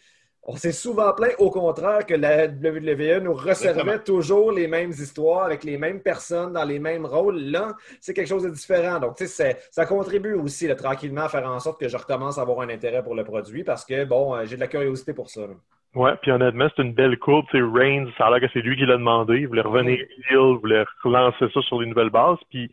on 0.48 0.56
s'est 0.56 0.72
souvent 0.72 1.12
plaint, 1.14 1.34
au 1.40 1.50
contraire, 1.50 2.06
que 2.06 2.14
la 2.14 2.46
WWE 2.46 3.24
nous 3.24 3.34
resservait 3.34 3.82
Exactement. 3.82 4.04
toujours 4.04 4.52
les 4.52 4.68
mêmes 4.68 4.92
histoires 4.92 5.44
avec 5.44 5.64
les 5.64 5.78
mêmes 5.78 6.02
personnes 6.02 6.54
dans 6.54 6.64
les 6.64 6.78
mêmes 6.78 7.06
rôles. 7.06 7.40
Là, 7.40 7.70
c'est 8.00 8.14
quelque 8.14 8.28
chose 8.28 8.44
de 8.44 8.52
différent. 8.52 9.00
Donc, 9.00 9.16
tu 9.16 9.26
sais, 9.26 9.58
ça 9.72 9.86
contribue 9.88 10.34
aussi 10.34 10.68
là, 10.68 10.76
tranquillement 10.76 11.24
à 11.24 11.30
faire 11.30 11.48
en 11.50 11.60
sorte 11.60 11.80
que 11.80 11.88
je 11.88 11.98
recommence 11.98 12.38
à 12.38 12.42
avoir 12.42 12.62
un 12.62 12.70
intérêt 12.70 13.02
pour 13.02 13.16
le 13.16 13.24
produit 13.24 13.64
parce 13.64 13.84
que, 13.84 14.06
bon, 14.06 14.36
euh, 14.36 14.46
j'ai 14.46 14.56
de 14.56 14.62
la 14.62 14.68
curiosité 14.68 15.14
pour 15.14 15.30
ça. 15.30 15.42
là. 15.42 15.54
Ouais, 15.96 16.12
puis 16.22 16.30
honnêtement, 16.32 16.68
c'est 16.76 16.84
une 16.84 16.94
belle 16.94 17.18
courbe. 17.18 17.46
C'est 17.52 17.62
Reigns, 17.62 18.08
ça 18.18 18.28
a 18.28 18.30
l'air 18.30 18.42
que 18.42 18.54
c'est 18.54 18.62
lui 18.62 18.76
qui 18.76 18.86
l'a 18.86 18.98
demandé. 18.98 19.38
Il 19.40 19.48
voulait 19.48 19.62
revenir 19.62 19.98
heel, 19.98 20.08
il 20.30 20.58
voulait 20.60 20.84
relancer 21.02 21.46
ça 21.54 21.62
sur 21.62 21.80
les 21.80 21.88
nouvelles 21.88 22.10
bases. 22.10 22.38
Puis 22.52 22.70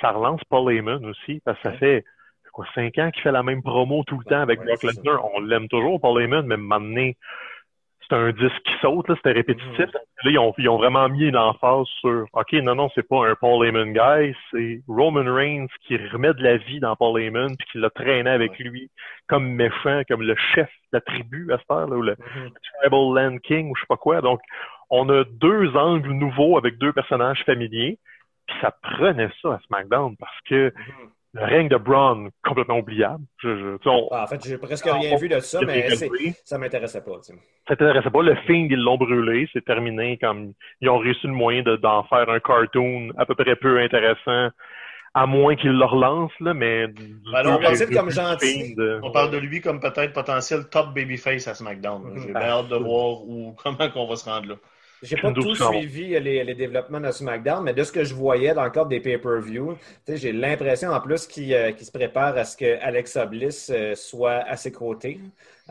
ça 0.00 0.10
relance 0.10 0.42
Paul 0.50 0.70
Heyman 0.70 1.04
aussi, 1.06 1.40
parce 1.44 1.56
que 1.62 1.70
ça 1.70 1.76
fait 1.78 2.04
quoi, 2.56 2.66
cinq 2.74 2.96
ans 2.98 3.10
qu'il 3.10 3.22
fait 3.22 3.32
la 3.32 3.42
même 3.42 3.62
promo 3.62 4.02
tout 4.04 4.18
le 4.18 4.24
temps 4.24 4.40
avec 4.40 4.60
Ouais, 4.60 4.66
Brock. 4.66 4.82
Lesnar. 4.82 5.24
On 5.34 5.40
l'aime 5.40 5.68
toujours, 5.68 6.00
Paul 6.00 6.20
Heyman, 6.22 6.46
mais 6.46 6.56
maintenant, 6.56 7.10
c'est 8.08 8.16
un 8.16 8.30
disque 8.30 8.62
qui 8.64 8.72
saute, 8.80 9.06
c'était 9.16 9.32
répétitif. 9.32 9.78
Mhm. 9.78 9.92
Là, 10.24 10.30
ils 10.30 10.38
ont, 10.38 10.54
ils 10.58 10.68
ont 10.68 10.78
vraiment 10.78 11.08
mis 11.08 11.30
l'emphase 11.30 11.86
sur 12.00 12.24
OK, 12.32 12.52
non, 12.54 12.74
non, 12.76 12.88
c'est 12.94 13.06
pas 13.06 13.28
un 13.28 13.34
Paul 13.34 13.66
Heyman 13.66 13.92
guy, 13.92 14.34
c'est 14.50 14.80
Roman 14.88 15.24
Reigns 15.34 15.66
qui 15.86 15.96
remet 15.96 16.32
de 16.32 16.42
la 16.42 16.56
vie 16.56 16.80
dans 16.80 16.96
Paul 16.96 17.20
Heyman 17.20 17.56
puis 17.58 17.68
qui 17.72 17.78
l'a 17.78 17.90
traîné 17.90 18.30
avec 18.30 18.52
Ouais. 18.52 18.64
lui 18.64 18.90
comme 19.28 19.48
méchant, 19.48 20.02
comme 20.08 20.22
le 20.22 20.36
chef 20.54 20.68
de 20.92 20.98
la 20.98 21.00
tribu 21.02 21.52
à 21.52 21.58
cette 21.58 21.70
heure, 21.70 21.88
là, 21.88 21.96
ou 21.96 22.02
le 22.02 22.12
Mhm. 22.12 22.50
Tribal 22.80 23.14
Land 23.14 23.38
King 23.38 23.70
ou 23.70 23.74
je 23.76 23.80
sais 23.80 23.86
pas 23.88 23.96
quoi. 23.96 24.20
Donc, 24.20 24.40
on 24.88 25.08
a 25.10 25.24
deux 25.24 25.76
angles 25.76 26.12
nouveaux 26.12 26.56
avec 26.56 26.78
deux 26.78 26.92
personnages 26.92 27.42
familiers. 27.44 27.98
Puis 28.46 28.56
ça 28.60 28.70
prenait 28.80 29.30
ça 29.42 29.54
à 29.54 29.58
SmackDown 29.66 30.16
parce 30.16 30.40
que 30.48 30.72
Mhm. 30.76 31.10
Le 31.38 31.44
règne 31.44 31.68
de 31.68 31.76
Braun, 31.76 32.30
complètement 32.44 32.78
oubliable. 32.78 33.22
Je, 33.42 33.48
je, 33.58 33.76
tu 33.76 33.82
sais, 33.84 33.90
on, 33.90 34.08
Ah, 34.10 34.24
en 34.24 34.26
fait, 34.26 34.42
j'ai 34.46 34.58
presque 34.58 34.86
rien 34.86 35.16
vu 35.16 35.28
de 35.28 35.38
ça, 35.40 35.60
mais 35.66 35.88
ça 36.44 36.58
m'intéressait 36.58 37.02
pas. 37.02 37.16
tu 37.24 37.32
sais. 37.32 37.38
ça 37.68 37.76
t'intéressait 37.76 38.10
pas. 38.10 38.22
Le 38.22 38.34
Fiend, 38.46 38.68
ils 38.70 38.76
l'ont 38.82 38.96
brûlé. 38.96 39.48
C'est 39.52 39.64
terminé 39.64 40.16
comme 40.18 40.52
ils 40.80 40.88
ont 40.88 40.98
réussi 40.98 41.26
le 41.26 41.32
moyen 41.34 41.62
de- 41.62 41.76
d'en 41.76 42.04
faire 42.04 42.28
un 42.30 42.40
cartoon 42.40 43.10
à 43.18 43.26
peu 43.26 43.34
près 43.34 43.56
peu 43.56 43.78
intéressant. 43.80 44.48
À 45.18 45.24
moins 45.26 45.56
qu'ils 45.56 45.72
le 45.72 45.84
relancent, 45.84 46.38
là, 46.40 46.52
mais. 46.52 46.88
Ben 46.88 47.42
là, 47.42 47.56
on 47.56 47.62
parle 47.62 47.76
du- 47.78 47.94
comme 47.94 48.08
du 48.08 48.14
gentil. 48.14 48.74
Fiend, 48.74 49.00
On 49.02 49.10
parle 49.10 49.30
de 49.30 49.38
lui 49.38 49.60
comme 49.62 49.80
peut-être 49.80 50.12
potentiel 50.12 50.68
top 50.70 50.94
babyface 50.94 51.48
à 51.48 51.54
SmackDown. 51.54 52.02
J'ai 52.18 52.32
bien 52.32 52.42
hâte 52.42 52.68
de 52.68 52.76
voir 52.76 53.22
où, 53.26 53.54
comment 53.62 53.88
qu'on 53.90 54.06
va 54.06 54.16
se 54.16 54.28
rendre 54.28 54.48
là. 54.48 54.54
J'ai 55.02 55.16
pas 55.16 55.32
tout 55.32 55.54
suivi 55.54 56.18
les, 56.20 56.42
les 56.44 56.54
développements 56.54 57.00
de 57.00 57.10
SmackDown, 57.10 57.62
mais 57.62 57.74
de 57.74 57.82
ce 57.84 57.92
que 57.92 58.04
je 58.04 58.14
voyais 58.14 58.54
dans 58.54 58.64
le 58.64 58.70
cadre 58.70 58.88
des 58.88 59.00
pay-per-view, 59.00 59.76
j'ai 60.08 60.32
l'impression 60.32 60.90
en 60.90 61.00
plus 61.00 61.26
qu'il 61.26 61.52
euh, 61.52 61.72
qu'il 61.72 61.86
se 61.86 61.92
prépare 61.92 62.36
à 62.36 62.44
ce 62.44 62.56
que 62.56 62.82
Alexa 62.82 63.26
Bliss 63.26 63.70
euh, 63.74 63.94
soit 63.94 64.42
à 64.46 64.56
ses 64.56 64.72
côtés. 64.72 65.20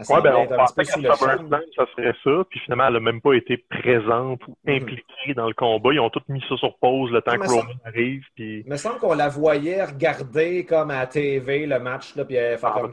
Semble 0.01 0.23
ben, 0.23 0.35
on 0.35 0.45
pensait 0.45 0.83
qu'à. 0.83 0.91
SummerSlam, 0.91 1.49
ça 1.75 1.85
serait 1.95 2.13
ça, 2.23 2.43
puis 2.49 2.59
finalement, 2.65 2.87
elle 2.87 2.97
a 2.97 2.99
même 2.99 3.21
pas 3.21 3.33
été 3.33 3.57
présente 3.69 4.45
ou 4.47 4.55
Mhm. 4.65 4.75
impliquée 4.75 5.33
dans 5.35 5.47
le 5.47 5.53
combat. 5.53 5.93
Ils 5.93 5.99
ont 6.01 6.09
tout 6.09 6.21
mis 6.27 6.43
ça 6.49 6.57
sur 6.57 6.75
pause 6.77 7.11
le 7.11 7.21
temps 7.21 7.37
que 7.37 7.47
Roman 7.47 7.71
arrive, 7.85 8.23
puis... 8.35 8.63
Il 8.65 8.69
me 8.69 8.75
semble 8.77 8.99
qu'on 8.99 9.13
la 9.13 9.29
voyait 9.29 9.83
regarder 9.85 10.65
comme 10.65 10.91
à 10.91 11.07
TV 11.07 11.65
le 11.65 11.79
match, 11.79 12.13
là, 12.15 12.25
puis 12.25 12.35
elle 12.35 12.57
fait 12.57 12.67
Ah, 12.67 12.79
comme... 12.81 12.91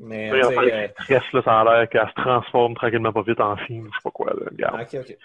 Mais, 0.00 0.32
Oui, 0.32 0.40
enfin, 0.44 0.62
stress, 1.04 1.22
là, 1.32 1.42
ça 1.44 1.60
a 1.60 1.64
l'air 1.64 1.88
qu'elle 1.88 2.08
se 2.08 2.14
transforme 2.14 2.74
tranquillement 2.74 3.12
pas 3.12 3.22
vite 3.22 3.40
en 3.40 3.56
film, 3.56 3.86
je 3.92 3.96
sais 3.98 4.02
pas 4.02 4.10
quoi, 4.10 4.32
là, 4.32 4.46
regarde. 4.50 4.86
euh, 4.94 5.00
OK. 5.00 5.16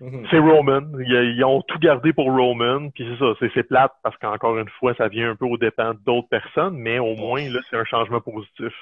Mhm. 0.00 0.26
C'est 0.30 0.38
Roman. 0.38 0.82
Ils, 0.98 1.34
ils 1.36 1.44
ont 1.44 1.62
tout 1.62 1.78
gardé 1.78 2.12
pour 2.12 2.26
Roman, 2.26 2.90
puis 2.90 3.06
c'est 3.08 3.18
ça, 3.18 3.32
c'est, 3.38 3.50
c'est 3.54 3.62
plate 3.62 3.92
parce 4.02 4.16
qu'encore 4.18 4.58
une 4.58 4.68
fois, 4.80 4.92
ça 4.96 5.08
vient 5.08 5.30
un 5.30 5.36
peu 5.36 5.46
aux 5.46 5.56
dépens 5.56 5.94
d'autres 6.04 6.28
personnes, 6.28 6.76
mais 6.76 6.98
au 6.98 7.14
moins, 7.14 7.48
là, 7.48 7.60
c'est 7.70 7.76
un 7.76 7.84
changement 7.84 8.20
positif. 8.20 8.72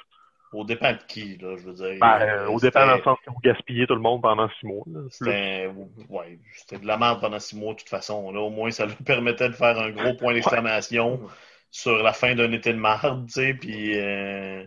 Au 0.54 0.64
dépend 0.64 0.92
de 0.92 0.98
qui, 1.08 1.38
là, 1.38 1.56
je 1.56 1.64
veux 1.66 1.72
dire? 1.74 1.98
Ben, 2.00 2.18
euh, 2.20 2.46
au 2.48 2.58
dépend 2.60 2.86
dans 2.86 2.96
le 2.96 3.02
sens 3.02 3.18
qu'ils 3.22 3.32
ont 3.32 3.40
gaspillé 3.42 3.86
tout 3.86 3.94
le 3.94 4.00
monde 4.00 4.20
pendant 4.22 4.48
six 4.58 4.66
mois. 4.66 4.84
C'était 5.10 5.70
ouais, 6.10 6.38
c'était 6.54 6.78
de 6.78 6.86
la 6.86 6.98
merde 6.98 7.20
pendant 7.20 7.38
six 7.38 7.56
mois, 7.56 7.72
de 7.74 7.78
toute 7.78 7.88
façon. 7.88 8.30
Là, 8.32 8.40
au 8.40 8.50
moins, 8.50 8.70
ça 8.70 8.86
lui 8.86 8.94
permettait 9.06 9.48
de 9.48 9.54
faire 9.54 9.78
un 9.78 9.90
gros 9.90 10.14
point 10.14 10.34
d'exclamation 10.34 11.12
Ouais. 11.14 11.28
sur 11.70 12.02
la 12.02 12.12
fin 12.12 12.34
d'un 12.34 12.52
été 12.52 12.72
de 12.72 12.78
marde, 12.78 13.26
tu 13.26 13.32
sais, 13.32 13.54
puis... 13.54 13.98
euh, 13.98 14.64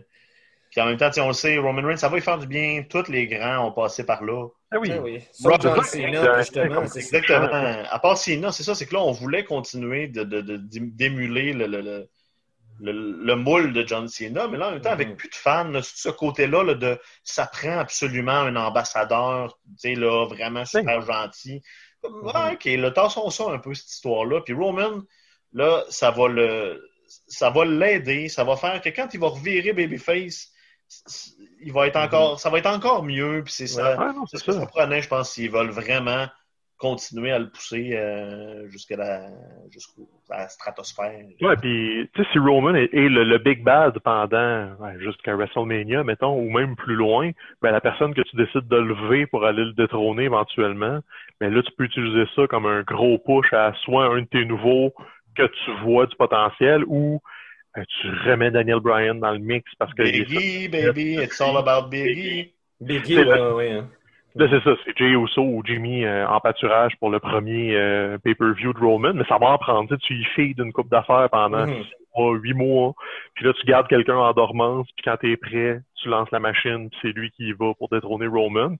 Puis 0.76 0.82
en 0.84 0.88
même 0.88 0.98
temps, 0.98 1.08
on 1.22 1.28
le 1.28 1.32
sait, 1.32 1.56
Roman 1.56 1.80
Reigns, 1.80 1.96
ça 1.96 2.10
va 2.10 2.18
y 2.18 2.20
faire 2.20 2.36
du 2.36 2.46
bien. 2.46 2.82
Tous 2.86 3.08
les 3.08 3.26
grands 3.26 3.68
ont 3.68 3.72
passé 3.72 4.04
par 4.04 4.22
là. 4.22 4.46
Ah 4.70 4.76
oui. 4.78 4.92
Ah 4.92 5.00
oui. 5.00 5.22
Rock- 5.42 5.62
John 5.62 5.82
Cena, 5.82 6.38
justement. 6.40 6.86
ça. 6.86 7.00
Exactement. 7.00 7.82
À 7.90 7.98
part 7.98 8.18
Cena, 8.18 8.52
c'est 8.52 8.62
ça, 8.62 8.74
c'est 8.74 8.84
que 8.84 8.92
là, 8.94 9.00
on 9.00 9.12
voulait 9.12 9.42
continuer 9.44 10.08
de, 10.08 10.22
de- 10.22 10.42
de- 10.42 10.60
d'émuler 10.60 11.54
le, 11.54 11.66
le, 11.66 11.80
le, 11.80 12.08
le- 12.92 12.92
le 13.24 13.36
moule 13.36 13.72
de 13.72 13.86
John 13.86 14.06
Cena, 14.06 14.48
mais 14.48 14.58
là, 14.58 14.68
en 14.68 14.72
même 14.72 14.82
temps, 14.82 14.90
avec 14.90 15.08
Mhm. 15.08 15.16
plus 15.16 15.30
de 15.30 15.34
fans, 15.34 15.64
là, 15.64 15.80
ce 15.82 16.10
côté-là 16.10 16.62
là, 16.62 16.74
de 16.74 17.00
ça 17.24 17.46
prend 17.46 17.78
absolument 17.78 18.32
un 18.32 18.54
ambassadeur, 18.56 19.58
tu 19.64 19.72
sais, 19.78 19.94
là, 19.94 20.26
vraiment 20.26 20.66
super 20.66 21.00
gentil. 21.00 21.62
Comme, 22.02 22.20
Mhm. 22.22 22.30
ah, 22.34 22.50
ok, 22.52 22.64
là, 22.66 22.90
tassons 22.90 23.30
ça 23.30 23.44
un 23.50 23.58
peu, 23.60 23.72
cette 23.72 23.88
histoire-là. 23.92 24.42
Puis 24.42 24.52
Roman, 24.52 25.00
là, 25.54 25.84
ça 25.88 26.10
va 26.10 26.28
le 26.28 26.86
ça 27.28 27.48
va 27.48 27.64
l'aider, 27.64 28.28
ça 28.28 28.44
va 28.44 28.56
faire 28.56 28.78
que 28.82 28.90
quand 28.90 29.08
il 29.14 29.20
va 29.20 29.28
revirer 29.28 29.72
Babyface, 29.72 30.50
il 31.60 31.72
va 31.72 31.86
être 31.86 31.96
encore, 31.96 32.40
ça 32.40 32.50
va 32.50 32.58
être 32.58 32.66
encore 32.66 33.02
mieux, 33.02 33.42
puis 33.44 33.52
c'est 33.52 33.66
ça. 33.66 33.96
C'est 34.26 34.38
ce 34.38 34.44
que 34.44 34.52
ça. 34.52 34.66
prenait, 34.66 35.02
je 35.02 35.08
pense, 35.08 35.32
s'ils 35.32 35.50
veulent 35.50 35.70
vraiment 35.70 36.26
continuer 36.78 37.32
à 37.32 37.38
le 37.38 37.48
pousser 37.48 37.92
euh, 37.94 38.68
jusqu'à 38.68 38.96
la, 38.96 39.28
la 40.28 40.48
stratosphère. 40.48 41.24
Ouais, 41.40 41.56
puis 41.56 42.08
tu 42.12 42.22
sais, 42.22 42.28
si 42.32 42.38
Roman 42.38 42.74
est, 42.74 42.90
le, 42.92 43.38
big 43.38 43.62
bad 43.62 43.98
pendant 44.00 44.76
jusqu'à 44.98 45.34
WrestleMania, 45.34 46.04
mettons, 46.04 46.38
ou 46.38 46.50
même 46.50 46.76
plus 46.76 46.94
loin, 46.94 47.30
ben 47.62 47.70
la 47.70 47.80
personne 47.80 48.14
que 48.14 48.20
tu 48.22 48.36
décides 48.36 48.68
de 48.68 48.76
lever 48.76 49.26
pour 49.26 49.46
aller 49.46 49.64
le 49.64 49.72
détrôner 49.72 50.24
éventuellement, 50.24 51.00
ben 51.40 51.52
là, 51.52 51.62
tu 51.62 51.72
peux 51.72 51.84
utiliser 51.84 52.26
ça 52.34 52.46
comme 52.46 52.66
un 52.66 52.82
gros 52.82 53.18
push 53.18 53.52
à 53.54 53.72
soit 53.84 54.06
un 54.06 54.20
de 54.20 54.26
tes 54.26 54.44
nouveaux 54.44 54.92
que 55.34 55.44
tu 55.46 55.70
vois 55.82 56.06
du 56.06 56.16
potentiel 56.16 56.84
ou 56.86 57.20
tu 57.84 58.08
remets 58.28 58.50
Daniel 58.50 58.80
Bryan 58.80 59.18
dans 59.18 59.32
le 59.32 59.38
mix 59.38 59.70
parce 59.78 59.92
que. 59.94 60.02
Biggie, 60.02 60.68
baby, 60.68 61.14
it's 61.14 61.40
all 61.40 61.56
about 61.56 61.88
Biggie. 61.90 62.52
Biggie, 62.80 63.18
oui, 63.18 63.38
oui. 63.54 63.70
Hein. 63.72 63.88
Là, 64.34 64.46
c'est 64.50 64.62
ça, 64.62 64.76
c'est 64.84 64.96
Jay 64.98 65.12
Uso 65.12 65.42
ou 65.42 65.62
Jimmy 65.64 66.04
euh, 66.04 66.28
en 66.28 66.40
pâturage 66.40 66.92
pour 67.00 67.08
le 67.08 67.20
premier 67.20 67.74
euh, 67.74 68.18
pay-per-view 68.18 68.74
de 68.74 68.78
Roman, 68.78 69.14
mais 69.14 69.24
ça 69.28 69.38
va 69.38 69.46
en 69.46 69.58
prendre. 69.58 69.96
Tu 69.96 70.14
y 70.14 70.24
fais 70.36 70.52
d'une 70.52 70.72
coupe 70.72 70.90
d'affaires 70.90 71.28
pendant 71.30 71.66
mm 71.66 71.84
huit 72.24 72.54
mois, 72.54 72.94
puis 73.34 73.44
là, 73.44 73.52
tu 73.52 73.66
gardes 73.66 73.88
quelqu'un 73.88 74.16
en 74.16 74.32
dormance, 74.32 74.86
puis 74.96 75.04
quand 75.04 75.16
t'es 75.18 75.36
prêt, 75.36 75.80
tu 75.96 76.08
lances 76.08 76.30
la 76.30 76.40
machine, 76.40 76.88
puis 76.90 76.98
c'est 77.02 77.12
lui 77.12 77.30
qui 77.30 77.48
y 77.48 77.52
va 77.52 77.74
pour 77.74 77.88
détrôner 77.88 78.26
Roman. 78.26 78.76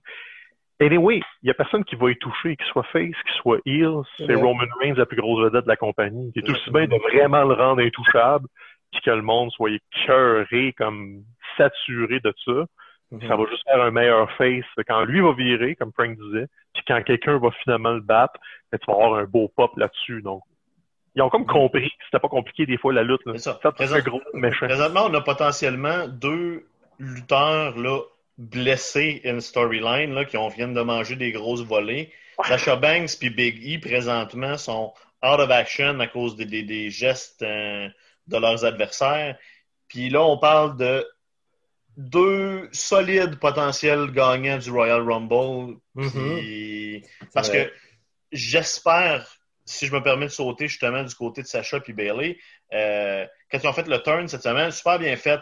Anyway, 0.79 1.21
il 1.41 1.47
y 1.47 1.49
a 1.49 1.55
personne 1.55 1.83
qui 1.83 1.95
va 1.95 2.11
y 2.11 2.17
toucher, 2.17 2.55
qu'il 2.55 2.65
soit 2.67 2.83
face, 2.83 3.15
qu'il 3.25 3.41
soit 3.41 3.59
heel. 3.65 4.01
C'est 4.17 4.35
Roman 4.35 4.65
Reigns, 4.79 4.93
la 4.95 5.07
plus 5.07 5.17
grosse 5.17 5.43
vedette 5.43 5.63
de 5.63 5.69
la 5.69 5.75
compagnie. 5.75 6.31
C'est 6.35 6.47
aussi 6.47 6.69
bien 6.69 6.85
de 6.85 6.95
vraiment 7.11 7.43
le 7.43 7.55
rendre 7.55 7.81
intouchable, 7.81 8.47
puis 8.91 9.01
que 9.01 9.11
le 9.11 9.21
monde 9.21 9.51
soit 9.51 9.71
écœuré, 9.71 10.73
comme 10.77 11.23
saturé 11.57 12.19
de 12.19 12.33
ça. 12.45 12.65
Ça 13.25 13.37
va 13.37 13.45
juste 13.49 13.63
faire 13.63 13.81
un 13.81 13.91
meilleur 13.91 14.29
face 14.33 14.65
quand 14.85 15.05
lui 15.05 15.21
va 15.21 15.31
virer, 15.31 15.75
comme 15.75 15.93
Frank 15.93 16.17
disait, 16.17 16.47
puis 16.73 16.83
quand 16.87 17.01
quelqu'un 17.03 17.37
va 17.39 17.51
finalement 17.63 17.93
le 17.93 18.01
battre, 18.01 18.37
ben, 18.71 18.77
tu 18.77 18.85
vas 18.91 18.97
avoir 18.97 19.15
un 19.15 19.23
beau 19.23 19.47
pop 19.55 19.71
là-dessus. 19.77 20.21
Donc, 20.21 20.43
ils 21.15 21.21
ont 21.21 21.29
comme 21.29 21.45
compris 21.45 21.89
que 21.89 22.03
c'était 22.05 22.19
pas 22.19 22.27
compliqué 22.27 22.65
des 22.65 22.77
fois 22.77 22.93
la 22.93 23.03
lutte. 23.03 23.21
C'est 23.25 23.37
ça. 23.39 23.59
gros 24.01 24.21
méchant. 24.33 24.67
Présentement, 24.67 25.05
on 25.05 25.13
a 25.13 25.21
potentiellement 25.21 26.07
deux 26.07 26.67
lutteurs 26.99 27.77
là, 27.77 28.01
blessés 28.37 29.21
in 29.25 29.39
storyline 29.39 30.13
là, 30.13 30.25
qui 30.25 30.37
ont, 30.37 30.49
viennent 30.49 30.73
de 30.73 30.81
manger 30.81 31.15
des 31.15 31.31
grosses 31.31 31.63
volées. 31.63 32.11
Sasha 32.43 32.75
Banks 32.75 33.21
et 33.21 33.29
Big 33.29 33.57
E 33.65 33.79
présentement 33.81 34.57
sont 34.57 34.93
out 35.23 35.39
of 35.39 35.49
action 35.49 35.99
à 35.99 36.07
cause 36.07 36.35
des, 36.35 36.45
des, 36.45 36.89
gestes 36.91 37.41
euh, 37.41 37.87
de 38.27 38.37
leurs 38.37 38.65
adversaires. 38.65 39.37
Puis 39.87 40.09
là, 40.09 40.23
on 40.23 40.37
parle 40.37 40.77
de 40.77 41.07
deux 41.97 42.69
solides 42.71 43.39
potentiels 43.39 44.11
gagnants 44.11 44.57
du 44.57 44.69
Royal 44.69 45.01
Rumble. 45.01 45.77
Mm-hmm. 45.95 47.05
Parce 47.33 47.49
que 47.49 47.71
j'espère, 48.31 49.27
si 49.65 49.87
je 49.87 49.93
me 49.93 50.01
permets 50.01 50.27
de 50.27 50.31
sauter 50.31 50.67
justement 50.67 51.03
du 51.03 51.15
côté 51.15 51.41
de 51.41 51.47
Sacha 51.47 51.79
puis 51.79 51.93
Bailey, 51.93 52.37
euh, 52.73 53.25
quand 53.49 53.59
ils 53.63 53.67
ont 53.67 53.73
fait 53.73 53.87
le 53.87 53.99
turn 53.99 54.27
cette 54.27 54.43
semaine, 54.43 54.71
super 54.71 54.99
bien 54.99 55.15
fait. 55.15 55.39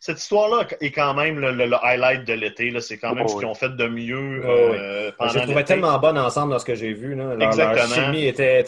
Cette 0.00 0.18
histoire-là 0.18 0.66
est 0.80 0.90
quand 0.90 1.12
même 1.12 1.38
le, 1.38 1.74
highlight 1.84 2.24
de 2.24 2.32
l'été. 2.32 2.72
C'est 2.80 2.96
quand 2.96 3.14
même 3.14 3.24
oh, 3.26 3.28
ce 3.28 3.36
qu'ils 3.36 3.46
ont 3.46 3.54
fait 3.54 3.76
de 3.76 3.86
mieux 3.86 4.42
euh, 4.44 5.12
pendant 5.18 5.32
Je 5.32 5.38
les 5.38 5.44
trouvais 5.44 5.64
tellement 5.64 5.98
bonnes 5.98 6.16
ensemble 6.16 6.52
dans 6.52 6.58
ce 6.58 6.64
que 6.64 6.74
j'ai 6.74 6.94
vu. 6.94 7.14
Là. 7.14 7.36
Exactement. 7.38 8.06
chimie 8.06 8.26
était... 8.26 8.64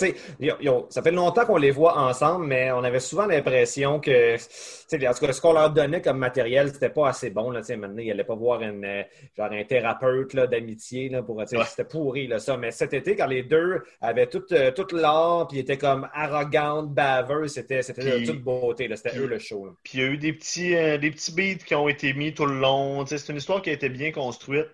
ça 0.90 1.02
fait 1.02 1.10
longtemps 1.12 1.46
qu'on 1.46 1.56
les 1.56 1.70
voit 1.70 1.96
ensemble, 1.96 2.46
mais 2.46 2.72
on 2.72 2.84
avait 2.84 3.00
souvent 3.00 3.24
l'impression 3.24 4.00
que 4.00 4.36
ce 4.36 5.40
qu'on 5.40 5.52
leur 5.52 5.70
donnait 5.70 6.02
comme 6.02 6.18
matériel, 6.18 6.70
c'était 6.72 6.90
pas 6.90 7.08
assez 7.08 7.30
bon. 7.30 7.50
Là, 7.50 7.60
maintenant, 7.76 8.02
ils 8.02 8.08
n'allaient 8.08 8.24
pas 8.24 8.34
voir 8.34 8.60
une, 8.60 8.84
euh, 8.84 9.02
genre 9.36 9.50
un 9.50 9.64
thérapeute 9.64 10.36
d'amitié 10.36 11.10
pour 11.26 11.42
c'était 11.46 11.84
pourri 11.84 12.26
là, 12.26 12.38
ça. 12.38 12.56
Mais 12.56 12.70
cet 12.70 12.92
été, 12.92 13.16
quand 13.16 13.26
les 13.26 13.42
deux 13.42 13.82
avaient 14.00 14.26
tout, 14.26 14.44
euh, 14.52 14.70
tout 14.72 14.94
l'art, 14.94 15.48
puis 15.48 15.58
étaient 15.58 15.78
comme 15.78 16.08
arrogantes, 16.12 16.92
baveux, 16.92 17.48
c'était 17.48 17.82
de 18.02 18.26
toute 18.26 18.42
beauté. 18.42 18.88
C'était 18.96 19.18
eux 19.18 19.26
le 19.26 19.38
show. 19.38 19.76
Puis 19.82 19.98
il 19.98 20.00
y 20.00 20.02
a 20.04 20.06
eu 20.06 20.18
des 20.18 20.32
petits, 20.32 20.74
euh, 20.74 20.98
des 20.98 21.10
petits 21.10 21.32
beats 21.32 21.64
qui 21.64 21.74
ont 21.74 21.88
été 21.88 22.12
mis 22.12 22.34
tout 22.34 22.46
le 22.46 22.58
long. 22.58 23.04
C'est 23.06 23.28
une 23.28 23.36
histoire 23.36 23.62
qui 23.62 23.70
a 23.70 23.72
été 23.72 23.88
bien 23.88 24.12
construite. 24.12 24.70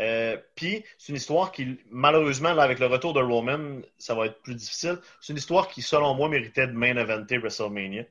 Euh, 0.00 0.36
puis 0.56 0.84
c'est 0.98 1.10
une 1.10 1.16
histoire 1.16 1.52
qui, 1.52 1.78
malheureusement, 1.90 2.48
avec 2.48 2.78
le 2.78 2.86
retour 2.86 3.12
de 3.12 3.20
Roman, 3.20 3.80
ça 3.98 4.14
va 4.14 4.26
être 4.26 4.42
plus 4.42 4.54
difficile. 4.54 4.98
C'est 5.20 5.32
une 5.32 5.38
histoire 5.38 5.68
qui, 5.68 5.82
selon 5.82 6.14
moi, 6.14 6.28
méritait 6.28 6.66
de 6.66 6.72
main 6.72 6.96
eventer 6.96 7.38
WrestleMania. 7.38 8.04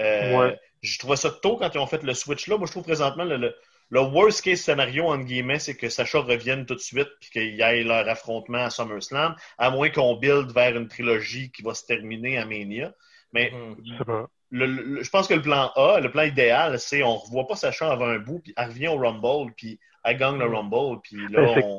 Euh, 0.00 0.54
Je 0.80 0.98
trouvais 0.98 1.16
ça 1.16 1.30
tôt 1.30 1.56
quand 1.56 1.70
ils 1.74 1.78
ont 1.78 1.86
fait 1.86 2.02
le 2.04 2.14
switch 2.14 2.46
là. 2.46 2.56
Moi, 2.56 2.66
je 2.66 2.72
trouve 2.72 2.84
présentement 2.84 3.24
le, 3.24 3.52
le, 3.90 4.00
worst 4.00 4.42
case 4.42 4.60
scénario, 4.60 5.06
entre 5.06 5.24
guillemets, 5.24 5.58
c'est 5.58 5.76
que 5.76 5.88
Sacha 5.88 6.20
revienne 6.20 6.66
tout 6.66 6.76
de 6.76 6.80
suite 6.80 7.08
puis 7.20 7.30
qu'il 7.30 7.54
y 7.56 7.62
ait 7.62 7.82
leur 7.82 8.08
affrontement 8.08 8.58
à 8.58 8.70
SummerSlam, 8.70 9.34
à 9.58 9.70
moins 9.70 9.90
qu'on 9.90 10.16
build 10.16 10.52
vers 10.52 10.76
une 10.76 10.86
trilogie 10.86 11.50
qui 11.50 11.62
va 11.62 11.74
se 11.74 11.84
terminer 11.84 12.38
à 12.38 12.44
Mania. 12.46 12.94
Mais 13.32 13.52
mm-hmm. 13.52 15.02
je 15.02 15.10
pense 15.10 15.28
que 15.28 15.34
le 15.34 15.42
plan 15.42 15.70
A, 15.76 16.00
le 16.00 16.10
plan 16.10 16.22
idéal, 16.22 16.78
c'est 16.78 17.02
on 17.02 17.14
ne 17.14 17.18
revoit 17.18 17.46
pas 17.46 17.56
Sacha 17.56 17.90
avant 17.90 18.06
un 18.06 18.18
bout, 18.18 18.40
puis 18.40 18.54
elle 18.56 18.68
revient 18.68 18.88
au 18.88 18.96
Rumble, 18.96 19.52
puis 19.56 19.78
elle 20.04 20.16
gagne 20.16 20.38
le 20.38 20.48
mm. 20.48 20.54
Rumble, 20.54 21.00
puis 21.02 21.16
là, 21.28 21.54
ben, 21.54 21.62
on... 21.64 21.76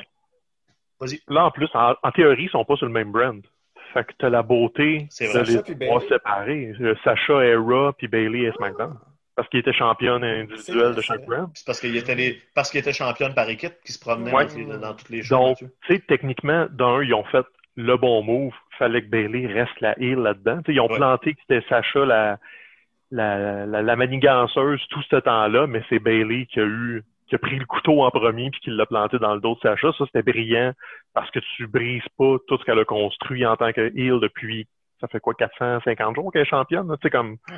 Vas-y. 0.99 1.21
Là, 1.27 1.45
en 1.45 1.51
plus, 1.51 1.69
en, 1.73 2.12
théorie, 2.12 2.43
ils 2.43 2.45
ne 2.45 2.51
sont 2.51 2.65
pas 2.65 2.75
sur 2.75 2.85
le 2.85 2.91
même 2.91 3.12
brand. 3.12 3.41
Fait 3.93 4.03
que 4.03 4.12
t'as 4.19 4.29
la 4.29 4.43
beauté 4.43 5.07
de 5.19 5.75
les 5.79 5.88
trois 5.88 6.01
séparés. 6.01 6.73
Sacha 7.03 7.43
est 7.43 7.55
Raw, 7.55 7.93
puis 7.93 8.07
Bailey 8.07 8.43
est 8.43 8.55
SmackDown. 8.57 8.97
Parce 9.35 9.47
qu'il 9.47 9.62
était 9.62 9.73
championne 9.73 10.23
individuelle 10.23 10.93
de 10.93 11.01
chaque 11.01 11.25
brand. 11.25 11.49
C'est 11.53 11.65
parce 11.65 11.79
qu'il 11.79 11.95
était, 11.95 12.13
les... 12.13 12.41
parce 12.53 12.69
qu'il 12.69 12.81
était 12.81 12.91
championne 12.91 13.33
par 13.33 13.49
équipe 13.49 13.73
qui 13.85 13.93
se 13.93 13.99
promenait 13.99 14.31
dans, 14.31 14.93
toutes 14.93 15.09
les 15.09 15.21
choses. 15.21 15.29
Donc, 15.29 15.57
tu 15.57 15.69
sais, 15.88 15.99
techniquement, 16.05 16.67
d'un, 16.69 17.01
ils 17.01 17.13
ont 17.13 17.23
fait 17.23 17.45
le 17.75 17.95
bon 17.95 18.21
move. 18.21 18.53
Fallait 18.80 19.02
que 19.02 19.10
Bailey 19.10 19.46
reste 19.46 19.80
la 19.82 20.00
heel 20.00 20.20
là-dedans. 20.20 20.62
ils 20.68 20.80
ont 20.80 20.88
planté 20.88 21.34
que 21.34 21.39
c'était 21.42 21.68
Sacha 21.68 22.06
la, 22.06 22.38
la, 23.12 23.65
la, 23.65 23.96
maniganceuse 23.96 24.82
tout 24.89 25.02
ce 25.10 25.18
temps-là, 25.18 25.68
mais 25.68 25.84
c'est 25.89 26.00
Bailey 26.00 26.46
qui 26.46 26.60
a 26.60 26.63
eu 26.63 27.04
qui 27.28 27.36
a 27.36 27.38
pris 27.38 27.60
le 27.60 27.65
couteau 27.65 28.02
en 28.04 28.10
premier 28.10 28.50
puis 28.50 28.60
qui 28.62 28.70
l'a 28.72 28.86
planté 28.86 29.20
dans 29.20 29.36
le 29.36 29.42
dos 29.42 29.56
de 29.56 29.60
Sacha. 29.60 29.92
Ça, 29.98 30.06
c'était 30.06 30.24
brillant 30.24 30.72
parce 31.13 31.30
que 31.30 31.39
tu 31.56 31.68
brises 31.68 32.08
pas 32.18 32.38
tout 32.48 32.58
ce 32.58 32.63
qu'elle 32.63 32.80
a 32.80 32.86
construit 32.86 33.46
en 33.46 33.56
tant 33.56 33.72
que 33.72 33.92
heel 33.96 34.20
depuis 34.20 34.65
ça 35.00 35.08
fait 35.08 35.20
quoi 35.20 35.34
450 35.34 36.15
jours 36.15 36.32
qu'elle 36.32 36.42
est 36.42 36.46
championne, 36.46 36.88
tu 36.88 36.98
sais 37.04 37.10
comme 37.10 37.38
ah 37.50 37.54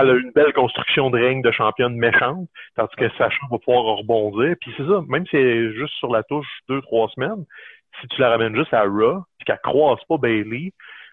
elle 0.00 0.10
a 0.10 0.14
une 0.14 0.32
belle 0.32 0.52
construction 0.54 1.10
de 1.10 1.18
règne 1.18 1.42
de 1.42 1.50
championne 1.50 1.94
méchante, 1.94 2.48
tandis 2.74 2.94
que 2.96 3.08
Sacha 3.18 3.38
va 3.50 3.58
pouvoir 3.58 3.98
rebondir. 3.98 4.54
Puis 4.60 4.72
c'est 4.76 4.86
ça, 4.86 5.02
même 5.06 5.24
si 5.26 5.32
c'est 5.32 5.72
juste 5.74 5.94
sur 5.94 6.10
la 6.10 6.22
touche 6.22 6.48
deux 6.68 6.80
trois 6.82 7.08
semaines, 7.08 7.44
si 8.00 8.08
tu 8.08 8.20
la 8.20 8.30
ramènes 8.30 8.56
juste 8.56 8.74
à 8.74 8.82
Raw, 8.82 9.24
puis 9.38 9.46
qu'elle 9.46 9.60
croise 9.62 10.00
pas 10.08 10.18
Bailey, 10.18 10.72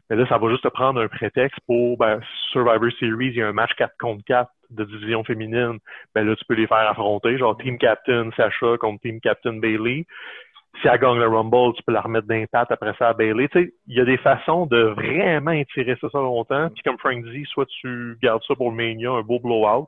mais 0.10 0.18
là, 0.18 0.26
ça 0.28 0.38
va 0.38 0.50
juste 0.50 0.64
te 0.64 0.68
prendre 0.68 1.00
un 1.00 1.08
prétexte 1.08 1.60
pour 1.66 1.98
ben, 1.98 2.20
Survivor 2.52 2.92
Series, 3.00 3.28
il 3.28 3.36
y 3.36 3.42
a 3.42 3.48
un 3.48 3.54
match 3.54 3.72
4 3.78 3.94
contre 3.98 4.24
4 4.26 4.52
de 4.72 4.84
division 4.84 5.24
féminine. 5.24 5.80
Ben 6.14 6.28
là, 6.28 6.36
tu 6.36 6.44
peux 6.46 6.56
les 6.56 6.68
faire 6.68 6.90
affronter, 6.90 7.38
genre 7.38 7.58
Team 7.58 7.78
Captain 7.78 8.30
Sacha 8.36 8.78
contre 8.78 9.02
Team 9.02 9.22
Captain 9.22 9.54
Bailey. 9.54 10.06
Si 10.82 10.88
elle 10.88 11.00
gagne 11.00 11.18
le 11.18 11.28
Rumble, 11.28 11.74
tu 11.76 11.84
peux 11.84 11.94
la 11.94 12.02
remettre 12.02 12.28
d'impact 12.28 12.72
après 12.72 12.94
ça 13.00 13.10
à 13.10 13.14
Bailey. 13.14 13.48
Tu 13.50 13.60
sais, 13.60 13.74
il 13.88 13.98
y 13.98 14.02
a 14.02 14.06
des 14.06 14.18
façons 14.18 14.66
de 14.66 14.82
vraiment 14.82 15.52
étirer 15.52 15.98
ça, 16.02 16.10
ça 16.10 16.20
longtemps. 16.20 16.70
Puis 16.74 16.84
comme 16.84 16.98
Frank 16.98 17.24
dit, 17.26 17.46
soit 17.46 17.68
tu 17.80 18.18
gardes 18.22 18.44
ça 18.46 18.56
pour 18.56 18.70
le 18.72 18.76
Mania, 18.76 19.12
un 19.12 19.22
beau 19.22 19.40
blowout, 19.40 19.88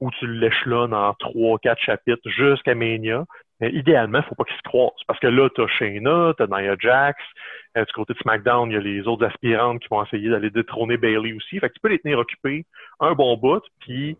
ou 0.00 0.10
tu 0.12 0.26
l'échelonnes 0.26 0.94
en 0.94 1.14
trois, 1.14 1.58
quatre 1.58 1.80
chapitres 1.80 2.28
jusqu'à 2.28 2.74
Mania. 2.74 3.24
Mais 3.60 3.70
idéalement, 3.70 4.18
il 4.18 4.22
ne 4.22 4.26
faut 4.26 4.34
pas 4.34 4.44
qu'ils 4.44 4.56
se 4.56 4.62
croisent. 4.62 5.04
Parce 5.06 5.20
que 5.20 5.28
là, 5.28 5.48
tu 5.54 5.62
as 5.62 5.68
Shayna, 5.68 6.34
tu 6.36 6.42
as 6.42 6.46
Nia 6.46 6.74
Jax. 6.78 7.22
Euh, 7.76 7.84
du 7.84 7.92
côté 7.92 8.12
de 8.12 8.18
SmackDown, 8.18 8.70
il 8.70 8.74
y 8.74 8.76
a 8.76 8.80
les 8.80 9.06
autres 9.06 9.24
aspirantes 9.24 9.80
qui 9.80 9.88
vont 9.88 10.04
essayer 10.04 10.28
d'aller 10.28 10.50
détrôner 10.50 10.96
Bailey 10.96 11.32
aussi. 11.32 11.58
Fait 11.58 11.68
que 11.68 11.74
tu 11.74 11.80
peux 11.80 11.88
les 11.88 11.98
tenir 11.98 12.18
occupés 12.18 12.66
un 13.00 13.12
bon 13.14 13.36
bout, 13.36 13.62
puis 13.80 14.16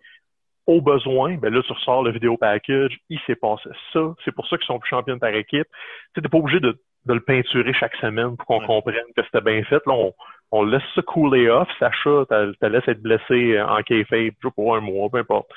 au 0.66 0.80
besoin, 0.80 1.36
ben 1.36 1.52
là, 1.52 1.62
tu 1.62 1.72
ressors 1.72 2.02
le 2.02 2.10
vidéo 2.10 2.36
package, 2.36 2.98
il 3.10 3.20
s'est 3.26 3.36
passé 3.36 3.68
ça. 3.92 4.14
C'est 4.24 4.32
pour 4.32 4.46
ça 4.48 4.56
qu'ils 4.56 4.66
sont 4.66 4.78
plus 4.78 4.88
champions 4.88 5.18
par 5.18 5.34
équipe. 5.34 5.66
Tu 6.14 6.20
n'es 6.20 6.28
pas 6.28 6.38
obligé 6.38 6.60
de, 6.60 6.78
le 7.06 7.20
peinturer 7.20 7.74
chaque 7.74 7.94
semaine 7.96 8.36
pour 8.36 8.46
qu'on 8.46 8.60
comprenne 8.60 9.04
que 9.14 9.22
c'était 9.24 9.42
bien 9.42 9.62
fait. 9.64 9.82
Là, 9.86 9.92
on, 9.92 10.14
on 10.50 10.64
laisse 10.64 10.82
ça 10.94 11.02
couler 11.02 11.48
off. 11.48 11.68
Sacha, 11.78 12.24
tu 12.28 12.68
laisses 12.68 12.88
être 12.88 13.02
blessé 13.02 13.60
en 13.60 13.82
kayfabe 13.82 14.34
pour 14.54 14.76
un 14.76 14.80
mois, 14.80 15.08
peu 15.10 15.18
importe 15.18 15.48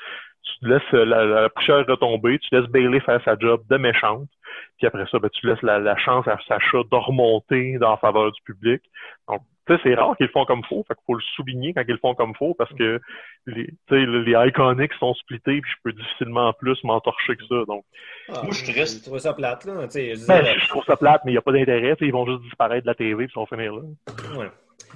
tu 0.60 0.68
laisses 0.68 0.92
la, 0.92 1.24
la 1.24 1.48
poussière 1.50 1.84
retomber, 1.86 2.38
tu 2.38 2.54
laisses 2.54 2.68
Bailey 2.70 3.00
faire 3.00 3.22
sa 3.24 3.36
job 3.38 3.62
de 3.68 3.76
méchante, 3.76 4.28
puis 4.78 4.86
après 4.86 5.04
ça, 5.10 5.18
ben, 5.18 5.28
tu 5.30 5.46
laisses 5.46 5.62
la, 5.62 5.96
chance 5.96 6.26
à 6.26 6.38
Sacha 6.46 6.78
de 6.78 6.96
remonter 6.96 7.78
dans 7.78 7.90
la 7.90 7.96
faveur 7.96 8.32
du 8.32 8.40
public. 8.42 8.82
Donc, 9.28 9.42
tu 9.66 9.74
sais, 9.74 9.80
c'est 9.82 9.94
rare 9.94 10.16
qu'ils 10.16 10.26
le 10.26 10.32
font 10.32 10.46
comme 10.46 10.64
faux, 10.64 10.84
fait 10.88 10.94
qu'il 10.94 11.04
faut 11.06 11.14
le 11.14 11.22
souligner 11.36 11.74
quand 11.74 11.82
ils 11.86 11.92
le 11.92 11.98
font 11.98 12.14
comme 12.14 12.34
faux, 12.34 12.54
parce 12.54 12.72
que 12.74 13.00
les, 13.46 13.68
les 13.90 14.48
iconics 14.48 14.94
sont 14.94 15.14
splittés, 15.14 15.60
puis 15.60 15.70
je 15.70 15.76
peux 15.82 15.92
difficilement 15.92 16.52
plus 16.54 16.82
m'entorcher 16.84 17.36
que 17.36 17.44
ça. 17.44 17.64
Donc, 17.66 17.84
ah, 18.28 18.40
moi, 18.42 18.52
je 18.52 18.64
suis 18.64 18.72
triste. 18.72 19.04
Je 19.04 19.10
trouve 19.10 19.18
ça 19.18 19.34
plate, 19.34 19.64
là. 19.66 19.86
Je, 19.92 20.26
ben, 20.26 20.58
je 20.58 20.68
trouve 20.68 20.84
ça 20.84 20.96
plate, 20.96 21.22
mais 21.24 21.32
il 21.32 21.34
n'y 21.34 21.38
a 21.38 21.42
pas 21.42 21.52
d'intérêt. 21.52 21.96
Ils 22.00 22.12
vont 22.12 22.26
juste 22.26 22.42
disparaître 22.42 22.84
de 22.84 22.90
la 22.90 22.94
TV, 22.94 23.26
puis 23.26 23.34
ils 23.36 23.38
vont 23.38 23.46
finir 23.46 23.74
là. 23.74 23.82
Ouais. 24.38 24.48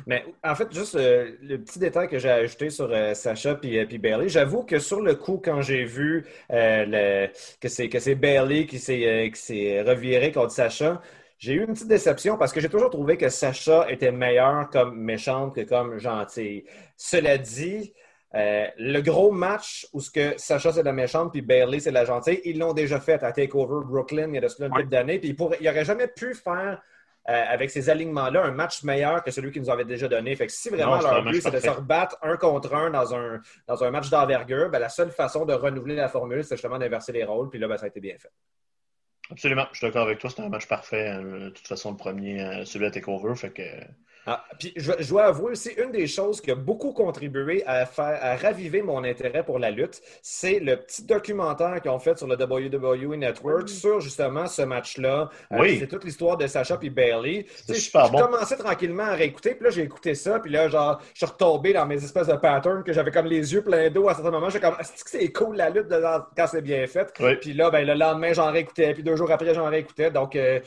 Mais 0.07 0.25
en 0.45 0.55
fait, 0.55 0.73
juste 0.73 0.95
euh, 0.95 1.33
le 1.43 1.59
petit 1.59 1.79
détail 1.79 2.09
que 2.09 2.19
j'ai 2.19 2.31
ajouté 2.31 2.71
sur 2.71 2.91
euh, 2.91 3.15
Sacha 3.15 3.55
puis, 3.55 3.79
euh, 3.79 3.87
puis 3.87 3.99
Bailey, 3.99 4.29
j'avoue 4.29 4.65
que 4.65 4.79
sur 4.79 5.01
le 5.01 5.15
coup, 5.15 5.41
quand 5.43 5.63
j'ai 5.63 5.85
vu 5.85 6.27
le, 6.51 7.29
que 7.61 7.69
c'est 7.69 7.89
que 7.89 7.99
c'est 7.99 8.15
Bailey 8.15 8.67
qui 8.67 8.79
s'est 8.79 9.83
reviré 9.83 10.33
contre 10.33 10.53
Sacha, 10.53 11.01
J'ai 11.39 11.55
eu 11.55 11.61
une 11.65 11.73
petite 11.73 11.89
déception 11.89 12.39
parce 12.39 12.53
que 12.53 12.61
j'ai 12.61 12.69
toujours 12.69 12.91
trouvé 12.91 13.17
que 13.17 13.29
Sacha 13.29 13.91
était 13.91 14.13
meilleure 14.13 14.71
comme 14.71 14.97
méchante 14.97 15.55
que 15.57 15.63
comme 15.63 15.99
gentille. 15.99 16.65
Cela 16.97 17.37
dit, 17.37 17.93
euh, 18.35 18.67
le 18.79 19.01
gros 19.01 19.31
match 19.31 19.87
où 19.93 20.01
ce 20.01 20.11
que 20.11 20.35
Sacha 20.39 20.73
c'est 20.73 20.83
la 20.85 20.93
méchante 20.93 21.33
puis 21.33 21.43
Bailey 21.43 21.81
c'est 21.81 21.91
la 21.91 22.05
gentille, 22.05 22.41
ils 22.45 22.59
l'ont 22.59 22.73
déjà 22.73 22.99
fait 23.01 23.23
à 23.23 23.33
Takeover 23.33 23.85
Brooklyn 23.87 24.29
il 24.29 24.35
y 24.35 24.39
a 24.39 24.41
de 24.41 24.49
cela 24.49 24.69
une 24.69 24.73
couple 24.73 24.89
d'années. 24.89 25.19
Puis 25.19 25.37
il 25.61 25.67
n'aurait 25.67 25.85
jamais 25.85 26.09
pu 26.09 26.35
faire 26.35 26.81
euh, 27.29 27.45
avec 27.49 27.71
ces 27.71 27.89
alignements-là 27.89 28.45
un 28.45 28.51
match 28.51 28.83
meilleur 28.83 29.23
que 29.23 29.31
celui 29.31 29.53
qu'ils 29.53 29.63
nous 29.63 29.71
avait 29.71 29.85
déjà 29.85 30.09
donné. 30.09 30.35
Fait 30.35 30.47
que 30.47 30.53
si 30.53 30.69
vraiment 30.71 31.01
leur 31.01 31.23
but 31.23 31.41
c'est 31.41 31.51
de 31.51 31.61
se 31.61 31.69
rebattre 31.69 32.17
un 32.23 32.37
contre 32.37 32.75
un 32.75 32.91
dans 32.91 33.15
un, 33.15 33.41
dans 33.69 33.85
un 33.85 33.91
match 33.91 34.11
d'envergure, 34.11 34.71
ben, 34.71 34.81
la 34.81 34.89
seule 34.89 35.11
façon 35.11 35.45
de 35.45 35.53
renouveler 35.53 35.95
la 35.95 36.09
formule, 36.09 36.43
c'est 36.43 36.57
justement 36.57 36.79
d'inverser 36.79 37.13
les 37.13 37.25
rôles. 37.25 37.49
Puis 37.49 37.59
là, 37.59 37.69
ben, 37.69 37.77
ça 37.77 37.85
a 37.85 37.89
été 37.89 38.01
bien 38.01 38.17
fait. 38.19 38.31
Absolument, 39.31 39.67
je 39.73 39.79
suis 39.79 39.87
d'accord 39.87 40.03
avec 40.03 40.19
toi. 40.19 40.31
C'était 40.31 40.43
un 40.43 40.49
match 40.49 40.67
parfait. 40.67 41.11
Euh, 41.11 41.45
de 41.45 41.49
toute 41.51 41.67
façon, 41.67 41.93
le 41.93 41.97
premier, 41.97 42.43
euh, 42.43 42.65
celui 42.65 42.87
à 42.87 42.91
Takeover. 42.91 43.35
Fait 43.37 43.51
que 43.51 43.63
ah, 44.25 44.45
puis 44.57 44.73
je, 44.77 45.09
dois 45.09 45.25
avouer 45.25 45.53
aussi, 45.53 45.71
une 45.71 45.91
des 45.91 46.07
choses 46.07 46.41
qui 46.41 46.53
a 46.53 46.55
beaucoup 46.55 46.93
contribué 46.93 47.65
à, 47.67 47.87
faire, 47.87 48.19
à 48.21 48.37
raviver 48.37 48.81
mon 48.81 49.03
intérêt 49.03 49.43
pour 49.43 49.59
la 49.59 49.71
lutte, 49.73 50.01
c'est 50.23 50.61
le 50.61 50.77
petit 50.77 51.05
documentaire 51.05 51.81
qu'ils 51.83 51.91
ont 51.91 51.99
fait 51.99 52.17
sur 52.17 52.29
le 52.29 52.37
WWE 52.37 53.17
Network 53.17 53.69
sur 53.69 54.01
justement 54.01 54.47
ce 54.47 54.63
match-là. 54.63 55.29
Euh, 55.53 55.59
oui. 55.59 55.79
c'est 55.81 55.89
toute 55.89 56.05
l'histoire 56.05 56.37
de 56.37 56.47
Sacha 56.47 56.77
puis 56.77 56.89
Bailey. 56.89 57.47
C'est 57.67 57.75
super 57.75 58.11
bon. 58.11 58.19
J'ai 58.19 58.25
commencé 58.25 58.57
tranquillement 58.57 59.03
à 59.03 59.15
réécouter, 59.15 59.57
puis 59.57 59.65
là 59.65 59.71
j'ai 59.71 59.83
écouté 59.83 60.15
ça, 60.15 60.39
puis 60.39 60.53
là 60.53 60.69
genre 60.69 61.03
je 61.15 61.19
suis 61.19 61.27
retombé 61.27 61.73
dans 61.73 61.87
mes 61.87 61.97
espèces 61.97 62.29
de 62.29 62.37
patterns 62.37 62.85
que 62.85 62.93
j'avais 62.93 63.11
comme 63.11 63.27
les 63.27 63.53
yeux 63.53 63.63
pleins 63.63 63.91
d'eau 63.91 64.09
à 64.09 64.15
certains 64.15 64.31
moments. 64.31 64.51
J'étais 64.51 64.67
comme 64.67 64.79
est-ce 64.79 65.03
que 65.03 65.11
c'est 65.11 65.33
cool 65.33 65.57
la 65.57 65.69
lutte 65.69 65.89
quand 66.37 66.47
c'est 66.47 66.63
bien 66.63 66.87
fait? 66.87 67.13
Puis 67.41 67.55
là 67.55 67.71
ben 67.71 67.85
le 67.85 67.95
lendemain 67.95 68.33
j'en 68.33 68.53
réécoutais, 68.53 68.95
puis 68.95 69.03
deux 69.03 69.17
jours 69.17 69.33
après 69.33 69.53
j'en 69.53 69.69
réécoutais. 69.69 70.13
Donc 70.13 70.37
euh, 70.37 70.61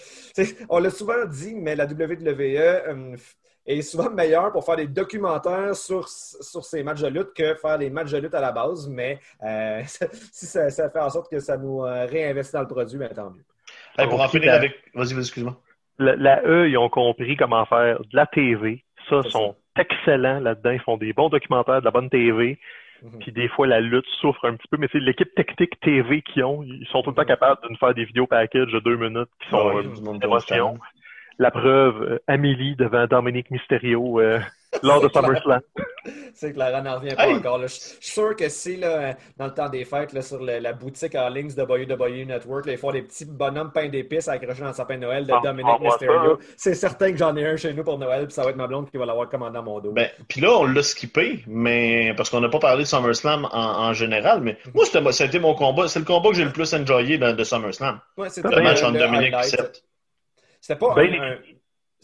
on 0.67 0.79
l'a 0.79 0.89
souvent 0.89 1.23
dit, 1.25 1.55
mais 1.55 1.75
la 1.75 1.85
WWE 1.85 3.15
est 3.65 3.81
souvent 3.81 4.09
meilleur 4.09 4.51
pour 4.51 4.65
faire 4.65 4.75
des 4.75 4.87
documentaires 4.87 5.75
sur, 5.75 6.07
sur 6.07 6.63
ces 6.63 6.83
matchs 6.83 7.01
de 7.01 7.07
lutte 7.07 7.33
que 7.35 7.55
faire 7.55 7.77
des 7.77 7.89
matchs 7.89 8.11
de 8.11 8.19
lutte 8.19 8.33
à 8.33 8.41
la 8.41 8.51
base. 8.51 8.87
Mais 8.87 9.19
euh, 9.43 9.81
si 9.85 10.45
ça, 10.45 10.69
fait 10.69 10.99
en 10.99 11.09
sorte 11.09 11.29
que 11.29 11.39
ça 11.39 11.57
nous 11.57 11.83
euh, 11.83 12.05
réinvestit 12.05 12.53
dans 12.53 12.61
le 12.61 12.67
produit, 12.67 12.97
bien 12.97 13.09
tant 13.09 13.31
mieux. 13.31 14.07
pour 14.07 14.21
en 14.21 14.27
finir 14.27 14.53
avec. 14.53 14.73
Vas-y, 14.93 15.13
vas-y, 15.13 15.19
excuse-moi. 15.19 15.57
La, 15.97 16.43
E, 16.45 16.67
ils 16.67 16.77
ont 16.77 16.89
compris 16.89 17.37
comment 17.37 17.65
faire 17.65 17.99
de 17.99 18.15
la 18.15 18.25
TV. 18.25 18.83
Ça, 19.09 19.21
ils 19.23 19.31
sont 19.31 19.55
excellents 19.79 20.39
là-dedans. 20.39 20.71
Ils 20.71 20.81
font 20.81 20.97
des 20.97 21.13
bons 21.13 21.29
documentaires, 21.29 21.79
de 21.79 21.85
la 21.85 21.91
bonne 21.91 22.09
TV. 22.09 22.59
Mhm. 23.01 23.19
Puis 23.19 23.31
des 23.31 23.47
fois, 23.47 23.65
la 23.65 23.79
lutte 23.79 24.07
souffre 24.19 24.45
un 24.45 24.55
petit 24.55 24.67
peu, 24.69 24.77
mais 24.77 24.87
c'est 24.91 24.99
l'équipe 24.99 25.33
technique 25.35 25.79
TV 25.79 26.21
qu'ils 26.21 26.43
ont. 26.43 26.63
Ils 26.63 26.87
sont 26.91 27.01
tout 27.01 27.11
le 27.11 27.15
temps 27.15 27.21
mhm. 27.21 27.27
capables 27.27 27.61
de 27.63 27.69
nous 27.69 27.77
faire 27.77 27.93
des 27.93 28.05
vidéos 28.05 28.27
package 28.27 28.71
de 28.71 28.79
deux 28.79 28.97
minutes 28.97 29.29
qui 29.41 29.49
sont 29.49 29.77
euh, 29.77 29.83
la 31.37 31.51
preuve, 31.51 32.01
euh, 32.03 32.19
Amélie 32.27 32.75
devant 32.75 33.07
Dominique 33.07 33.51
Mysterio 33.51 34.19
euh, 34.19 34.39
lors 34.83 35.01
de 35.01 35.09
SummerSlam. 35.09 35.61
c'est 36.33 36.53
que 36.53 36.59
la 36.59 36.81
n'en 36.81 36.95
revient 36.95 37.15
pas 37.15 37.29
encore. 37.29 37.61
Je 37.61 37.67
suis 37.67 37.97
sûr 38.01 38.35
que 38.35 38.49
si, 38.49 38.77
là, 38.77 39.15
dans 39.37 39.45
le 39.45 39.53
temps 39.53 39.69
des 39.69 39.85
fêtes, 39.85 40.13
là, 40.13 40.21
sur 40.21 40.41
la 40.41 40.73
boutique 40.73 41.15
en 41.15 41.29
ligne 41.29 41.53
de 41.53 41.61
WWE 41.61 42.25
Network, 42.25 42.65
ils 42.67 42.77
font 42.77 42.91
des 42.91 43.01
petits 43.01 43.25
bonhommes 43.25 43.71
peints 43.71 43.89
d'épices 43.89 44.27
accrochés 44.27 44.61
dans 44.61 44.67
le 44.67 44.73
sapin 44.73 44.95
de 44.95 45.01
Noël 45.01 45.25
de 45.25 45.33
ah, 45.33 45.41
Dominique 45.43 45.81
Mysterio. 45.81 46.39
C'est 46.57 46.73
certain 46.73 47.11
que 47.11 47.17
j'en 47.17 47.35
ai 47.35 47.45
un 47.45 47.55
chez 47.55 47.73
nous 47.73 47.83
pour 47.83 47.97
Noël, 47.97 48.25
puis 48.25 48.33
ça 48.33 48.43
va 48.43 48.49
être 48.49 48.57
ma 48.57 48.67
blonde 48.67 48.89
qui 48.89 48.97
va 48.97 49.05
l'avoir 49.05 49.29
commandé 49.29 49.57
à 49.57 49.61
mon 49.61 49.79
dos. 49.79 49.91
Ben, 49.91 50.09
puis 50.27 50.41
là, 50.41 50.51
on 50.51 50.65
l'a 50.65 50.83
skippé, 50.83 51.43
mais 51.47 52.13
parce 52.15 52.29
qu'on 52.29 52.41
n'a 52.41 52.49
pas 52.49 52.59
parlé 52.59 52.83
de 52.83 52.87
SummerSlam 52.87 53.47
en, 53.51 53.93
général, 53.93 54.41
mais 54.41 54.57
moi, 54.73 54.85
c'était 54.85 55.39
mon 55.39 55.55
combat. 55.55 55.87
C'est 55.87 55.99
le 55.99 56.05
combat 56.05 56.29
que 56.29 56.35
j'ai 56.35 56.43
le 56.43 56.51
plus 56.51 56.73
enjoyé 56.73 57.17
de, 57.17 57.43
SummerSlam. 57.43 57.99
Ouais, 58.17 58.27
le 58.43 58.61
match 58.61 58.83
entre 58.83 58.99
Dominique 58.99 59.33
et 59.33 59.43
Seth. 59.43 59.83
C'était 60.65 60.79
pas 60.79 60.95
ben, 60.95 61.13
un, 61.13 61.37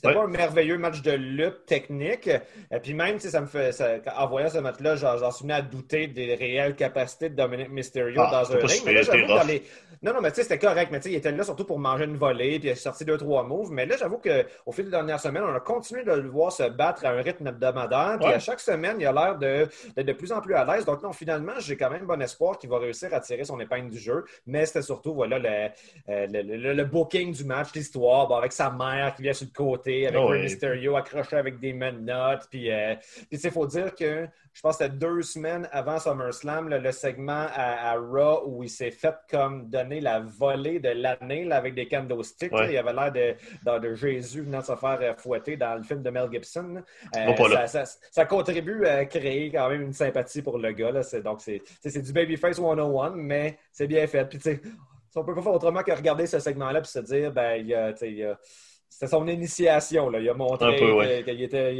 c'était 0.01 0.15
pas 0.15 0.23
un 0.23 0.27
merveilleux 0.27 0.77
match 0.77 1.01
de 1.01 1.11
lutte 1.11 1.65
technique. 1.65 2.27
Et 2.27 2.79
puis 2.81 2.93
même, 2.93 3.19
ça 3.19 3.41
me 3.41 3.45
fait, 3.45 3.71
en 4.15 4.27
voyant 4.27 4.49
ce 4.49 4.57
match-là, 4.57 4.95
j'en 4.95 5.31
suis 5.31 5.43
venu 5.43 5.53
à 5.53 5.61
douter 5.61 6.07
des 6.07 6.33
réelles 6.33 6.75
capacités 6.75 7.29
de 7.29 7.35
Dominic 7.35 7.69
Mysterio 7.69 8.19
ah, 8.19 8.31
dans 8.31 8.51
un 8.51 8.59
ring. 8.59 8.81
Mais 8.85 8.93
là, 8.93 9.03
dans 9.03 9.47
les... 9.47 9.63
Non, 10.01 10.13
non, 10.13 10.21
mais 10.21 10.31
tu 10.31 10.37
sais, 10.37 10.43
c'était 10.43 10.57
correct. 10.57 10.89
Mais 10.91 10.99
tu 10.99 11.03
sais, 11.03 11.11
il 11.11 11.17
était 11.17 11.31
là 11.31 11.43
surtout 11.43 11.65
pour 11.65 11.77
manger 11.77 12.05
une 12.05 12.17
volée, 12.17 12.57
puis 12.57 12.69
il 12.69 12.71
a 12.71 12.75
sorti 12.75 13.05
deux, 13.05 13.17
trois 13.17 13.43
moves. 13.43 13.71
Mais 13.71 13.85
là, 13.85 13.95
j'avoue 13.97 14.17
qu'au 14.17 14.71
fil 14.71 14.85
des 14.85 14.91
dernières 14.91 15.19
semaines, 15.19 15.43
on 15.43 15.53
a 15.53 15.59
continué 15.59 16.03
de 16.03 16.13
le 16.13 16.29
voir 16.29 16.51
se 16.51 16.63
battre 16.63 17.05
à 17.05 17.09
un 17.09 17.21
rythme 17.21 17.47
hebdomadaire. 17.47 18.17
Puis 18.19 18.31
à 18.31 18.39
chaque 18.39 18.59
semaine, 18.59 18.97
il 18.99 19.05
a 19.05 19.11
l'air 19.11 19.37
d'être 19.37 19.71
de, 19.95 20.01
de, 20.01 20.13
plus 20.13 20.31
en 20.31 20.41
plus 20.41 20.55
à 20.55 20.65
l'aise. 20.65 20.85
Donc 20.85 21.03
non, 21.03 21.13
finalement, 21.13 21.53
j'ai 21.59 21.77
quand 21.77 21.91
même 21.91 22.05
bon 22.05 22.19
espoir 22.21 22.57
qu'il 22.57 22.69
va 22.69 22.79
réussir 22.79 23.13
à 23.13 23.19
tirer 23.19 23.43
son 23.43 23.59
épingle 23.59 23.91
du 23.91 23.99
jeu. 23.99 24.25
Mais 24.47 24.65
c'était 24.65 24.81
surtout, 24.81 25.13
voilà, 25.13 25.37
le, 25.37 25.69
euh, 26.09 26.27
le, 26.31 26.73
le, 26.73 26.85
booking 26.85 27.33
du 27.33 27.43
match, 27.43 27.67
l'histoire, 27.75 28.31
avec 28.35 28.51
sa 28.51 28.71
mère 28.71 29.13
qui 29.15 29.21
vient 29.21 29.33
sur 29.33 29.45
le 29.45 29.55
côté 29.55 29.90
avec 30.07 30.19
oh, 30.19 30.33
Mysterio 30.33 30.95
accroché 30.95 31.35
avec 31.35 31.59
des 31.59 31.73
menottes. 31.73 32.47
Puis, 32.49 32.71
euh, 32.71 32.95
puis 33.29 33.39
il 33.43 33.51
faut 33.51 33.67
dire 33.67 33.93
que 33.95 34.27
je 34.53 34.61
pense 34.61 34.77
que 34.77 34.83
c'était 34.83 34.97
deux 34.97 35.21
semaines 35.21 35.67
avant 35.71 35.97
SummerSlam, 35.97 36.69
le 36.69 36.91
segment 36.91 37.47
à, 37.53 37.95
Raw 37.95 38.43
où 38.47 38.63
il 38.63 38.69
s'est 38.69 38.91
fait 38.91 39.15
comme 39.29 39.69
donner 39.69 40.01
la 40.01 40.19
volée 40.19 40.79
de 40.79 40.89
l'année 40.89 41.49
avec 41.51 41.73
des 41.73 41.87
candlesticks. 41.87 42.51
Il 42.51 42.77
avait 42.77 42.93
l'air 42.93 43.11
de, 43.11 43.79
de, 43.79 43.95
Jésus 43.95 44.41
venant 44.41 44.61
se 44.61 44.75
faire 44.75 44.99
euh, 45.01 45.13
fouetter 45.15 45.55
dans 45.55 45.75
le 45.75 45.83
film 45.83 46.01
de 46.01 46.09
Mel 46.09 46.29
Gibson. 46.31 46.81
Euh, 47.15 47.67
ça, 47.67 47.85
ça, 47.85 48.25
contribue 48.25 48.85
à 48.85 49.05
créer 49.05 49.51
quand 49.51 49.69
même 49.69 49.83
une 49.83 49.93
sympathie 49.93 50.41
pour 50.41 50.57
le 50.57 50.71
gars. 50.73 50.91
Là. 50.91 51.01
Donc, 51.21 51.41
c'est 51.41 52.01
du 52.01 52.13
Babyface 52.13 52.57
101, 52.57 53.11
mais 53.11 53.57
c'est 53.71 53.87
bien 53.87 54.05
fait. 54.07 54.25
Puis, 54.25 54.39
on 55.15 55.23
peut 55.23 55.35
pas 55.35 55.41
faire 55.41 55.53
autrement 55.53 55.83
que 55.83 55.91
regarder 55.91 56.25
ce 56.25 56.39
segment-là 56.39 56.79
et 56.79 56.83
se 56.83 56.99
dire, 56.99 57.31
ben, 57.31 57.55
il 57.55 57.67
y 57.67 57.73
a 57.73 58.37
c'était 58.91 59.07
son 59.07 59.25
initiation. 59.27 60.09
Là. 60.09 60.19
Il 60.19 60.29
a 60.29 60.33
montré 60.33 60.75
qu'il 61.23 61.41
était, 61.41 61.75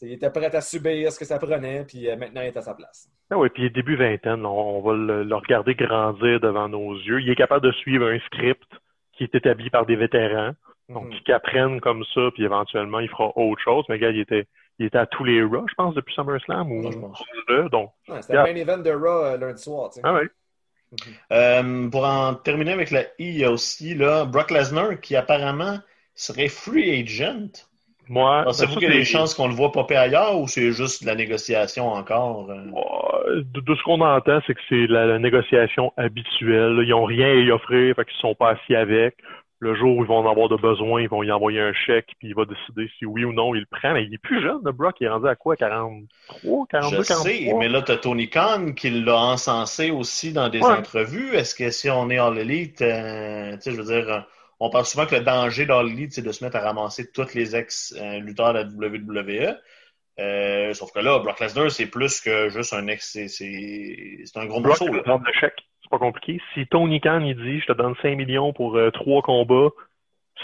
il, 0.00 0.12
était, 0.12 0.30
prêt 0.30 0.54
à 0.54 0.60
subir 0.60 1.12
ce 1.12 1.18
que 1.18 1.24
ça 1.24 1.38
prenait, 1.38 1.84
puis 1.84 2.08
euh, 2.08 2.16
maintenant 2.16 2.40
il 2.40 2.46
est 2.46 2.56
à 2.56 2.62
sa 2.62 2.74
place. 2.74 3.08
Ah 3.30 3.38
oui, 3.38 3.50
puis 3.50 3.70
début 3.70 3.96
vingtaine, 3.96 4.44
on, 4.46 4.80
va 4.80 4.94
le, 4.94 5.34
regarder 5.34 5.74
grandir 5.74 6.40
devant 6.40 6.68
nos 6.68 6.94
yeux. 6.94 7.20
Il 7.20 7.30
est 7.30 7.36
capable 7.36 7.66
de 7.66 7.72
suivre 7.72 8.08
un 8.08 8.18
script 8.20 8.68
qui 9.12 9.24
est 9.24 9.34
établi 9.34 9.68
par 9.68 9.84
des 9.84 9.96
vétérans, 9.96 10.52
donc 10.88 11.08
mm 11.08 11.20
qui 11.24 11.32
apprennent 11.32 11.80
comme 11.82 12.02
ça, 12.14 12.30
puis 12.32 12.44
éventuellement 12.44 13.00
il 13.00 13.10
fera 13.10 13.30
autre 13.36 13.62
chose. 13.62 13.84
Mais 13.90 13.98
gars, 13.98 14.10
il 14.10 14.20
était, 14.20 14.46
il 14.78 14.86
était 14.86 14.98
à 14.98 15.06
tous 15.06 15.24
les 15.24 15.42
Raw, 15.42 15.66
je 15.68 15.74
pense, 15.74 15.94
depuis 15.94 16.14
SummerSlam 16.14 16.72
ou 16.72 16.90
donc. 17.68 17.90
c'était 18.22 18.38
un 18.38 18.46
event 18.46 18.78
de 18.78 18.90
Raw 18.90 19.24
euh, 19.24 19.36
lundi 19.36 19.62
soir. 19.62 19.90
Ah 20.02 20.14
oui. 20.14 20.28
Mhm. 20.90 21.14
Euh, 21.32 21.90
pour 21.90 22.06
en 22.06 22.34
terminer 22.34 22.72
avec 22.72 22.90
la 22.90 23.02
I, 23.02 23.06
il 23.18 23.38
y 23.38 23.44
a 23.44 23.50
aussi 23.50 23.94
là, 23.94 24.24
Brock 24.24 24.50
Lesnar 24.50 24.98
qui 25.00 25.16
apparemment 25.16 25.78
serait 26.18 26.48
free 26.48 27.00
agent. 27.00 27.64
Moi, 28.08 28.42
Pensez-vous 28.44 28.74
qu'il 28.74 28.88
y 28.88 28.92
a 28.92 28.94
des 28.94 29.04
chances 29.04 29.34
qu'on 29.34 29.48
le 29.48 29.54
voit 29.54 29.70
popper 29.70 29.96
ailleurs 29.96 30.40
ou 30.40 30.48
c'est 30.48 30.72
juste 30.72 31.02
de 31.02 31.06
la 31.06 31.14
négociation 31.14 31.88
encore? 31.88 32.50
Euh? 32.50 33.42
De, 33.42 33.74
ce 33.74 33.82
qu'on 33.82 34.00
entend, 34.00 34.40
c'est 34.46 34.54
que 34.54 34.60
c'est 34.68 34.86
la, 34.86 35.18
négociation 35.18 35.92
habituelle. 35.96 36.80
Ils 36.82 36.90
n'ont 36.90 37.04
rien 37.04 37.28
à 37.28 37.34
y 37.34 37.50
offrir, 37.50 37.94
fait 37.94 38.04
qu'ils 38.06 38.16
ne 38.16 38.20
sont 38.20 38.34
pas 38.34 38.50
assis 38.52 38.74
avec. 38.74 39.16
Le 39.60 39.74
jour 39.74 39.96
où 39.96 40.04
ils 40.04 40.08
vont 40.08 40.18
en 40.18 40.30
avoir 40.30 40.48
de 40.48 40.56
besoin, 40.56 41.02
ils 41.02 41.08
vont 41.08 41.24
y 41.24 41.32
envoyer 41.32 41.60
un 41.60 41.72
chèque, 41.72 42.06
puis 42.20 42.28
il 42.28 42.34
va 42.34 42.44
décider 42.44 42.88
si 42.96 43.04
oui 43.04 43.24
ou 43.24 43.32
non 43.32 43.56
il 43.56 43.60
le 43.60 43.66
prend. 43.78 43.92
Mais 43.92 44.04
il 44.04 44.14
est 44.14 44.22
plus 44.22 44.40
jeune, 44.40 44.60
le 44.64 44.70
Brock. 44.70 44.96
Il 45.00 45.06
est 45.06 45.10
rendu 45.10 45.26
à 45.26 45.34
quoi? 45.34 45.56
43, 45.56 46.66
42, 46.70 46.96
Je 46.96 47.02
sais, 47.02 47.52
mais 47.58 47.68
là, 47.68 47.82
tu 47.82 47.90
as 47.90 47.96
Tony 47.96 48.30
Khan 48.30 48.72
qui 48.74 48.88
l'a 48.88 49.18
encensé 49.18 49.90
aussi 49.90 50.32
dans 50.32 50.48
des 50.48 50.62
entrevues. 50.62 51.34
Est-ce 51.34 51.56
que 51.56 51.70
si 51.70 51.90
on 51.90 52.08
est 52.08 52.20
en 52.20 52.30
l'élite, 52.30 52.80
euh, 52.82 53.54
tu 53.54 53.62
sais, 53.62 53.72
je 53.72 53.76
veux 53.76 53.84
dire 53.84 54.24
on 54.60 54.70
parle 54.70 54.86
souvent 54.86 55.06
que 55.06 55.14
le 55.14 55.22
danger 55.22 55.66
dans 55.66 55.82
le 55.82 55.88
lead, 55.88 56.12
c'est 56.12 56.22
de 56.22 56.32
se 56.32 56.44
mettre 56.44 56.56
à 56.56 56.60
ramasser 56.60 57.10
tous 57.10 57.34
les 57.34 57.54
ex-lutteurs 57.54 58.52
de 58.52 58.80
la 58.80 58.88
WWE. 58.88 59.56
Euh, 60.20 60.74
sauf 60.74 60.92
que 60.92 60.98
là, 60.98 61.20
Brock 61.20 61.38
Lesnar, 61.38 61.70
c'est 61.70 61.86
plus 61.86 62.20
que 62.20 62.48
juste 62.48 62.72
un 62.72 62.88
ex. 62.88 63.18
C'est 63.28 64.36
un 64.36 64.46
gros 64.46 64.60
morceau. 64.60 64.86
Là. 64.86 65.18
de 65.18 65.32
chèque. 65.32 65.62
C'est 65.82 65.90
pas 65.90 65.98
compliqué. 65.98 66.40
Si 66.54 66.66
Tony 66.66 67.00
Khan, 67.00 67.20
il 67.20 67.36
dit, 67.36 67.60
je 67.60 67.66
te 67.66 67.72
donne 67.72 67.94
5 68.02 68.16
millions 68.16 68.52
pour 68.52 68.76
euh, 68.76 68.90
trois 68.90 69.22
combats, 69.22 69.70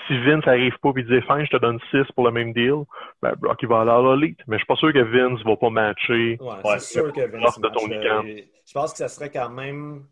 si 0.06 0.18
Vince 0.24 0.46
n'arrive 0.46 0.76
pas 0.80 0.90
et 0.90 1.00
il 1.00 1.06
dit, 1.06 1.20
fin, 1.26 1.44
je 1.44 1.50
te 1.50 1.56
donne 1.56 1.80
6 1.90 2.12
pour 2.14 2.24
le 2.24 2.30
même 2.30 2.52
deal, 2.52 2.84
ben, 3.20 3.34
Brock, 3.36 3.58
il 3.62 3.68
va 3.68 3.80
aller 3.80 3.90
à 3.90 4.14
l'élite. 4.14 4.38
Mais 4.46 4.56
je 4.56 4.60
suis 4.60 4.66
pas 4.66 4.76
sûr 4.76 4.92
que 4.92 5.00
Vince 5.00 5.42
va 5.44 5.56
pas 5.56 5.70
matcher. 5.70 6.38
Ouais, 6.40 6.78
c'est 6.78 7.00
sûr 7.00 7.12
que 7.12 7.20
Vince 7.20 7.58
de 7.58 7.68
Tony 7.68 8.00
Khan. 8.00 8.24
Je 8.66 8.72
pense 8.72 8.92
que 8.92 8.98
ça 8.98 9.08
serait 9.08 9.30
quand 9.30 9.50
même 9.50 10.04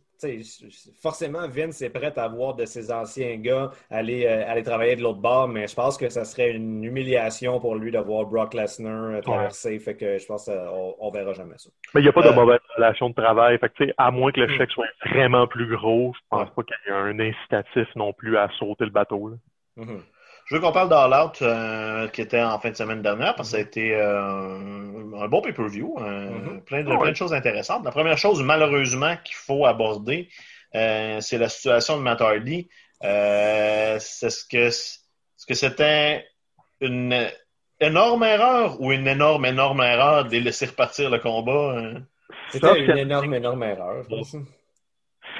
forcément, 1.00 1.48
Vince 1.48 1.82
est 1.82 1.90
prêt 1.90 2.12
à 2.18 2.28
voir 2.28 2.54
de 2.54 2.64
ses 2.64 2.92
anciens 2.92 3.36
gars 3.36 3.70
aller, 3.90 4.26
euh, 4.26 4.50
aller 4.50 4.62
travailler 4.62 4.96
de 4.96 5.02
l'autre 5.02 5.20
bord, 5.20 5.48
mais 5.48 5.66
je 5.66 5.74
pense 5.74 5.96
que 5.96 6.08
ça 6.08 6.24
serait 6.24 6.52
une 6.52 6.84
humiliation 6.84 7.60
pour 7.60 7.76
lui 7.76 7.90
de 7.90 7.98
voir 7.98 8.26
Brock 8.26 8.54
Lesnar 8.54 9.20
traverser. 9.22 9.78
Fait 9.78 9.96
que 9.96 10.18
je 10.18 10.26
pense 10.26 10.46
qu'on 10.46 11.08
ne 11.08 11.12
verra 11.12 11.32
jamais 11.32 11.58
ça. 11.58 11.70
Mais 11.94 12.00
il 12.00 12.04
n'y 12.04 12.08
a 12.08 12.12
pas 12.12 12.22
de 12.22 12.28
euh, 12.28 12.34
mauvaise 12.34 12.60
relation 12.76 13.10
de 13.10 13.14
travail. 13.14 13.58
Fait 13.58 13.68
que, 13.68 13.84
à 13.96 14.10
moins 14.10 14.32
que 14.32 14.40
le 14.40 14.46
hmm. 14.46 14.58
chèque 14.58 14.70
soit 14.70 14.86
vraiment 15.06 15.46
plus 15.46 15.68
gros, 15.74 16.12
je 16.14 16.20
pense 16.30 16.50
pas 16.50 16.62
qu'il 16.62 16.76
y 16.86 16.90
ait 16.90 16.92
un 16.92 17.18
incitatif 17.18 17.88
non 17.96 18.12
plus 18.12 18.36
à 18.36 18.48
sauter 18.58 18.84
le 18.84 18.90
bateau. 18.90 19.32
Hmm. 19.76 20.00
Je 20.52 20.58
veux 20.58 20.62
qu'on 20.62 20.72
parle 20.72 20.90
d'All 20.90 21.14
Out 21.14 21.40
euh, 21.40 22.08
qui 22.08 22.20
était 22.20 22.42
en 22.42 22.58
fin 22.58 22.68
de 22.68 22.76
semaine 22.76 23.00
dernière 23.00 23.34
parce 23.34 23.48
que 23.48 23.52
ça 23.52 23.56
a 23.56 23.60
été 23.60 23.94
euh, 23.94 24.58
un 25.18 25.26
bon 25.26 25.40
pay-per-view. 25.40 25.96
Euh, 25.98 26.28
mm-hmm. 26.28 26.60
plein, 26.64 26.84
de, 26.84 26.90
ah 26.92 26.98
plein 26.98 27.10
de 27.10 27.16
choses 27.16 27.32
intéressantes. 27.32 27.86
La 27.86 27.90
première 27.90 28.18
chose, 28.18 28.42
malheureusement, 28.42 29.16
qu'il 29.24 29.34
faut 29.34 29.64
aborder, 29.64 30.28
c'est 30.74 31.38
la 31.38 31.48
situation 31.48 31.96
de 31.96 32.02
Matt 32.02 32.20
Hardy. 32.20 32.68
c'est 33.00 34.28
ce 34.28 34.44
que 34.46 34.58
est-ce 34.58 35.46
que 35.48 35.54
c'était 35.54 36.26
une 36.82 37.26
énorme 37.80 38.22
erreur 38.22 38.78
ou 38.78 38.92
une 38.92 39.08
énorme, 39.08 39.46
énorme 39.46 39.80
erreur 39.80 40.26
de 40.26 40.36
laisser 40.36 40.66
repartir 40.66 41.08
le 41.08 41.18
combat? 41.18 41.78
Hein? 41.78 42.02
C'était 42.50 42.78
une 42.78 42.98
énorme, 42.98 43.32
énorme 43.32 43.62
erreur, 43.62 44.02
je 44.02 44.08
pense. 44.08 44.36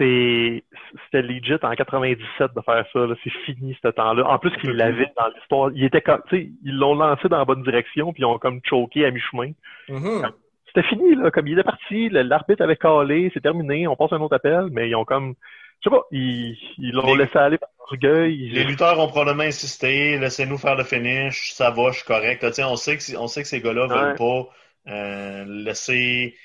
C'était 0.03 1.23
legit 1.23 1.55
en 1.63 1.75
97 1.75 2.51
de 2.55 2.61
faire 2.61 2.85
ça. 2.93 3.07
C'est 3.23 3.31
fini 3.45 3.77
ce 3.83 3.89
temps-là. 3.89 4.27
En 4.27 4.39
plus 4.39 4.51
qu'il 4.59 4.71
l'avait 4.71 5.11
dans 5.17 5.29
l'histoire. 5.35 5.71
Il 5.75 5.85
était 5.85 6.01
comme, 6.01 6.23
ils 6.33 6.77
l'ont 6.77 6.95
lancé 6.95 7.29
dans 7.29 7.39
la 7.39 7.45
bonne 7.45 7.63
direction 7.63 8.13
puis 8.13 8.23
ils 8.23 8.27
ont 8.27 8.39
comme 8.39 8.61
choqué 8.65 9.05
à 9.07 9.11
mi-chemin. 9.11 9.53
Mm-hmm. 9.89 10.31
C'était 10.67 10.89
fini, 10.89 11.15
là. 11.15 11.31
Comme 11.31 11.47
il 11.47 11.53
était 11.53 11.65
parti, 11.65 12.09
l'arbitre 12.09 12.63
avait 12.63 12.77
calé, 12.77 13.31
c'est 13.35 13.43
terminé, 13.43 13.87
on 13.87 13.97
passe 13.97 14.13
un 14.13 14.21
autre 14.21 14.37
appel, 14.37 14.69
mais 14.71 14.89
ils 14.89 14.97
ont 14.97 15.05
comme 15.05 15.35
je 15.83 15.91
sais 15.91 15.97
pas, 15.97 16.05
ils 16.13 16.93
l'ont 16.93 17.15
laissé 17.15 17.37
aller 17.37 17.59
par 17.59 17.71
orgueil. 17.91 18.51
Les 18.51 18.65
lutteurs 18.65 18.99
ont 19.01 19.09
probablement 19.09 19.43
insisté, 19.43 20.17
laissez-nous 20.17 20.59
faire 20.59 20.77
le 20.77 20.85
finish, 20.85 21.53
ça 21.55 21.71
va, 21.71 21.91
je 21.91 21.99
suis 21.99 22.07
correct. 22.07 22.45
on, 22.61 22.77
sait 22.77 22.97
que, 22.97 23.17
on 23.19 23.27
sait 23.27 23.43
que 23.43 23.49
ces 23.49 23.61
gars-là 23.61 23.89
veulent 23.89 24.15
pas 24.15 24.49
euh, 24.89 25.45
laisser. 25.49 26.37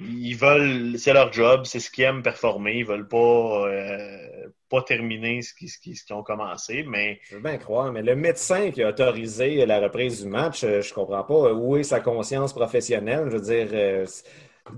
Ils 0.00 0.34
veulent, 0.34 0.98
c'est 0.98 1.12
leur 1.12 1.32
job, 1.32 1.62
c'est 1.64 1.80
ce 1.80 1.90
qu'ils 1.90 2.04
aiment 2.04 2.22
performer, 2.22 2.78
ils 2.78 2.86
veulent 2.86 3.08
pas, 3.08 3.68
euh, 3.68 4.48
pas 4.70 4.82
terminer 4.82 5.42
ce 5.42 5.52
qu'ils 5.54 5.96
ce 5.96 6.14
ont 6.14 6.22
commencé, 6.22 6.84
mais... 6.88 7.20
Je 7.28 7.36
veux 7.36 7.42
bien 7.42 7.58
croire, 7.58 7.92
mais 7.92 8.02
le 8.02 8.16
médecin 8.16 8.70
qui 8.70 8.82
a 8.82 8.88
autorisé 8.88 9.66
la 9.66 9.78
reprise 9.78 10.22
du 10.22 10.28
match, 10.28 10.64
euh, 10.64 10.80
je 10.80 10.94
comprends 10.94 11.24
pas 11.24 11.52
où 11.52 11.76
est 11.76 11.82
sa 11.82 12.00
conscience 12.00 12.54
professionnelle. 12.54 13.28
Je 13.30 13.36
veux 13.36 13.42
dire, 13.42 14.06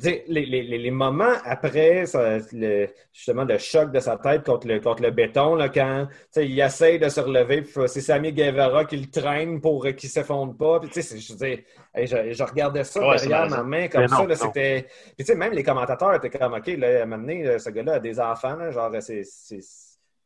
les, 0.01 0.25
les, 0.27 0.63
les, 0.63 0.91
moments 0.91 1.35
après, 1.45 2.05
le, 2.53 2.89
justement, 3.13 3.45
le 3.45 3.59
choc 3.59 3.93
de 3.93 4.01
sa 4.01 4.17
tête 4.17 4.45
contre 4.45 4.67
le, 4.67 4.81
contre 4.81 5.03
le 5.03 5.11
béton, 5.11 5.55
là, 5.55 5.69
quand 5.69 6.07
il 6.37 6.59
essaie 6.61 6.99
de 6.99 7.09
se 7.09 7.21
relever, 7.21 7.65
c'est 7.87 8.01
Sami 8.01 8.33
Guevara 8.33 8.85
qui 8.85 8.97
le 8.97 9.11
traîne 9.11 9.61
pour 9.61 9.83
qu'il 9.83 9.95
ne 9.95 10.11
s'effondre 10.11 10.57
pas. 10.57 10.81
Puis, 10.81 10.91
je, 10.95 11.17
je, 11.17 12.33
je, 12.33 12.43
regardais 12.43 12.85
ça 12.85 13.01
derrière 13.01 13.49
ma 13.49 13.63
main 13.63 13.89
comme 13.89 14.09
ça. 14.09 14.27
C'était... 14.35 14.87
Puis, 15.17 15.35
même 15.35 15.53
les 15.53 15.63
commentateurs 15.63 16.15
étaient 16.15 16.31
comme, 16.31 16.55
OK, 16.55 16.67
là, 16.79 17.01
à 17.01 17.03
un 17.03 17.07
moment 17.07 17.23
donné, 17.23 17.59
ce 17.59 17.71
gars-là 17.71 17.95
a 17.95 18.01
des 18.01 18.19
enfants. 18.21 18.71
genre, 18.71 18.91
c'est 19.01 19.25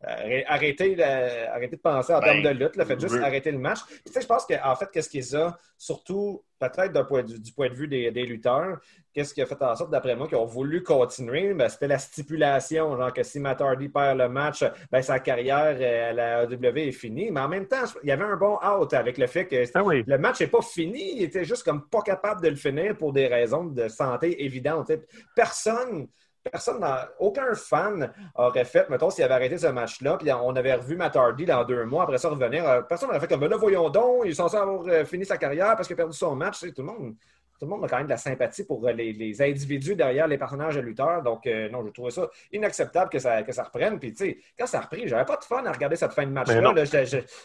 Arrêtez, 0.03 0.95
de 0.95 1.77
penser 1.77 2.15
en 2.15 2.21
termes 2.21 2.43
de 2.43 2.49
ben, 2.49 2.59
lutte, 2.59 2.85
faites 2.85 3.01
juste 3.01 3.17
arrêter 3.17 3.51
le 3.51 3.59
match. 3.59 3.81
tu 4.05 4.13
sais, 4.13 4.21
je 4.21 4.27
pense 4.27 4.45
qu'en 4.45 4.77
fait, 4.77 4.91
qu'est-ce 4.93 5.09
qu'ils 5.09 5.37
ont, 5.37 5.53
surtout 5.79 6.45
peut-être 6.59 6.93
du, 6.93 7.53
point 7.53 7.69
de 7.69 7.75
vue 7.75 7.89
des, 7.89 8.11
lutteurs, 8.11 8.79
qu'est-ce 9.13 9.33
qui 9.33 9.41
a 9.41 9.47
fait 9.47 9.61
en 9.63 9.75
sorte, 9.75 9.91
d'après 9.91 10.15
moi, 10.15 10.29
qu'ils 10.29 10.37
ont 10.37 10.45
voulu 10.45 10.83
continuer, 10.83 11.55
ben, 11.55 11.69
c'était 11.69 11.89
la 11.89 11.99
stipulation, 11.99 12.97
genre 12.97 13.13
que 13.13 13.23
si 13.23 13.41
Matt 13.41 13.61
Hardy 13.61 13.89
perd 13.89 14.19
le 14.19 14.29
match, 14.29 14.65
ben, 14.91 15.01
sa 15.01 15.19
carrière 15.19 15.77
euh, 15.81 16.11
à 16.11 16.13
la 16.13 16.43
AEW 16.45 16.89
est 16.89 16.93
finie. 16.93 17.31
Mais 17.31 17.41
en 17.41 17.49
même 17.49 17.67
temps, 17.67 17.85
il 18.03 18.09
y 18.09 18.13
avait 18.13 18.25
un 18.25 18.37
bon 18.37 18.59
out 18.63 18.93
avec 18.93 19.17
le 19.17 19.27
fait 19.27 19.47
que 19.47 19.65
ah 19.75 19.83
le 20.07 20.19
match 20.19 20.41
n'est 20.41 20.47
pas 20.47 20.63
fini, 20.63 21.17
il 21.17 21.23
était 21.23 21.45
juste 21.45 21.65
comme 21.65 21.89
pas 21.89 22.03
capable 22.03 22.43
de 22.43 22.49
le 22.49 22.57
finir 22.57 22.97
pour 22.97 23.13
des 23.13 23.27
raisons 23.29 23.65
de 23.65 23.89
santé 23.89 24.45
évidentes. 24.45 24.93
Personne 25.35 26.09
personne, 26.51 26.85
aucun 27.19 27.55
fan 27.55 28.13
aurait 28.35 28.65
fait, 28.65 28.89
mettons, 28.89 29.11
s'il 29.11 29.25
avait 29.25 29.35
arrêté 29.35 29.59
ce 29.59 29.67
match-là, 29.67 30.17
puis 30.17 30.31
on 30.33 30.55
avait 30.57 30.75
revu 30.75 30.97
Matt 30.97 31.17
Hardy 31.17 31.45
dans 31.47 31.65
deux 31.65 31.85
mois, 31.85 32.05
après 32.05 32.19
ça 32.19 32.29
revenir, 32.29 32.69
euh, 32.69 32.83
personne 32.83 33.09
n'aurait 33.09 33.21
fait 33.21 33.29
comme, 33.29 33.41
ben 33.41 33.51
là, 33.51 33.57
voyons 33.57 33.91
donc, 33.91 34.23
il 34.25 34.31
est 34.31 34.35
censé 34.35 34.57
avoir 34.57 34.87
euh, 34.87 35.05
fini 35.05 35.25
sa 35.25 35.37
carrière 35.37 35.77
parce 35.77 35.87
qu'il 35.87 35.95
a 35.95 35.97
perdu 35.97 36.17
son 36.17 36.35
match. 36.35 36.61
Tout 36.61 36.73
le 36.79 36.85
monde 36.85 37.15
tout 37.59 37.65
le 37.65 37.71
monde 37.71 37.85
a 37.85 37.89
quand 37.89 37.97
même 37.97 38.07
de 38.07 38.11
la 38.11 38.17
sympathie 38.17 38.65
pour 38.65 38.87
euh, 38.87 38.93
les, 38.93 39.43
individus 39.43 39.95
derrière 39.95 40.27
les 40.27 40.39
personnages 40.39 40.75
de 40.77 40.81
lutteurs. 40.81 41.23
Donc, 41.23 41.47
euh, 41.47 41.69
non, 41.71 41.85
je 41.87 41.91
trouvais 41.91 42.11
ça 42.11 42.29
inacceptable 42.53 43.11
que 43.11 43.19
ça, 43.19 43.43
que 43.43 43.53
ça 43.53 43.65
reprenne. 43.65 43.99
Puis, 43.99 44.13
tu 44.13 44.25
sais, 44.25 44.39
quand 44.59 44.67
ça 44.67 44.79
a 44.79 44.81
repris, 44.83 45.09
j'avais 45.09 45.25
pas 45.25 45.37
de 45.37 45.45
fun 45.45 45.65
à 45.65 45.73
regarder 45.73 45.97
cette 45.97 46.13
fin 46.13 46.27
de 46.27 46.31
match-là. 46.31 46.75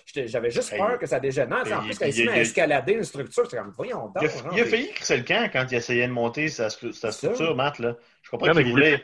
J'avais 0.05 0.51
juste 0.51 0.75
peur 0.75 0.99
que 0.99 1.05
ça 1.05 1.19
dégénère. 1.19 1.59
en 1.71 1.85
plus, 1.85 1.97
quand 1.97 2.05
il, 2.05 2.13
se 2.13 2.23
met 2.23 2.31
à 2.31 2.39
escalader 2.39 2.93
une 2.93 3.03
structure, 3.03 3.49
c'est 3.49 3.57
comme, 3.57 3.73
voyons 3.75 4.11
donc. 4.13 4.29
Il 4.53 4.61
a, 4.61 4.65
failli 4.65 4.91
crisser 4.91 5.17
le 5.17 5.23
camp 5.23 5.49
quand 5.51 5.65
il 5.71 5.75
essayait 5.75 6.07
de 6.07 6.13
monter 6.13 6.49
sa, 6.49 6.69
structure, 6.69 7.55
Matt. 7.55 7.79
Là. 7.79 7.95
Je 8.23 8.29
comprends 8.29 8.53
qu'il 8.53 8.69
voulait. 8.69 9.01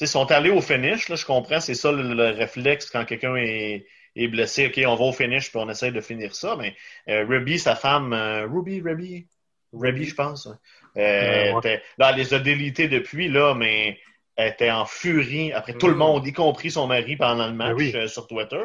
Ils 0.00 0.08
sont 0.08 0.30
allés 0.30 0.50
au 0.50 0.60
finish, 0.60 1.08
là, 1.08 1.16
je 1.16 1.26
comprends. 1.26 1.60
C'est 1.60 1.74
ça 1.74 1.90
le, 1.92 2.30
réflexe 2.30 2.90
quand 2.90 3.04
quelqu'un 3.04 3.36
est 3.36 3.86
est 4.16 4.26
blessé, 4.26 4.66
OK, 4.66 4.82
on 4.88 4.96
va 4.96 5.04
au 5.04 5.12
finish 5.12 5.50
puis 5.50 5.60
on 5.62 5.68
essaie 5.68 5.92
de 5.92 6.00
finir 6.00 6.34
ça. 6.34 6.56
Mais 6.56 6.74
euh, 7.08 7.24
Ruby, 7.24 7.60
sa 7.60 7.76
femme, 7.76 8.12
Ruby, 8.52 8.80
Ruby, 8.80 9.28
Rebby, 9.72 10.04
je 10.04 10.14
pense. 10.14 10.48
Euh, 10.96 11.60
là, 11.98 12.10
elle 12.10 12.16
les 12.16 12.34
a 12.34 12.38
délités 12.38 12.88
depuis, 12.88 13.28
là, 13.28 13.54
mais 13.54 13.98
elle 14.36 14.52
était 14.52 14.70
en 14.70 14.86
furie 14.86 15.52
après 15.52 15.74
tout 15.74 15.88
le 15.88 15.94
monde, 15.94 16.26
y 16.26 16.32
compris 16.32 16.70
son 16.70 16.86
mari 16.86 17.16
pendant 17.16 17.46
le 17.46 17.52
match 17.52 17.76
ben 17.76 17.96
euh, 17.96 18.08
sur 18.08 18.26
Twitter. 18.26 18.62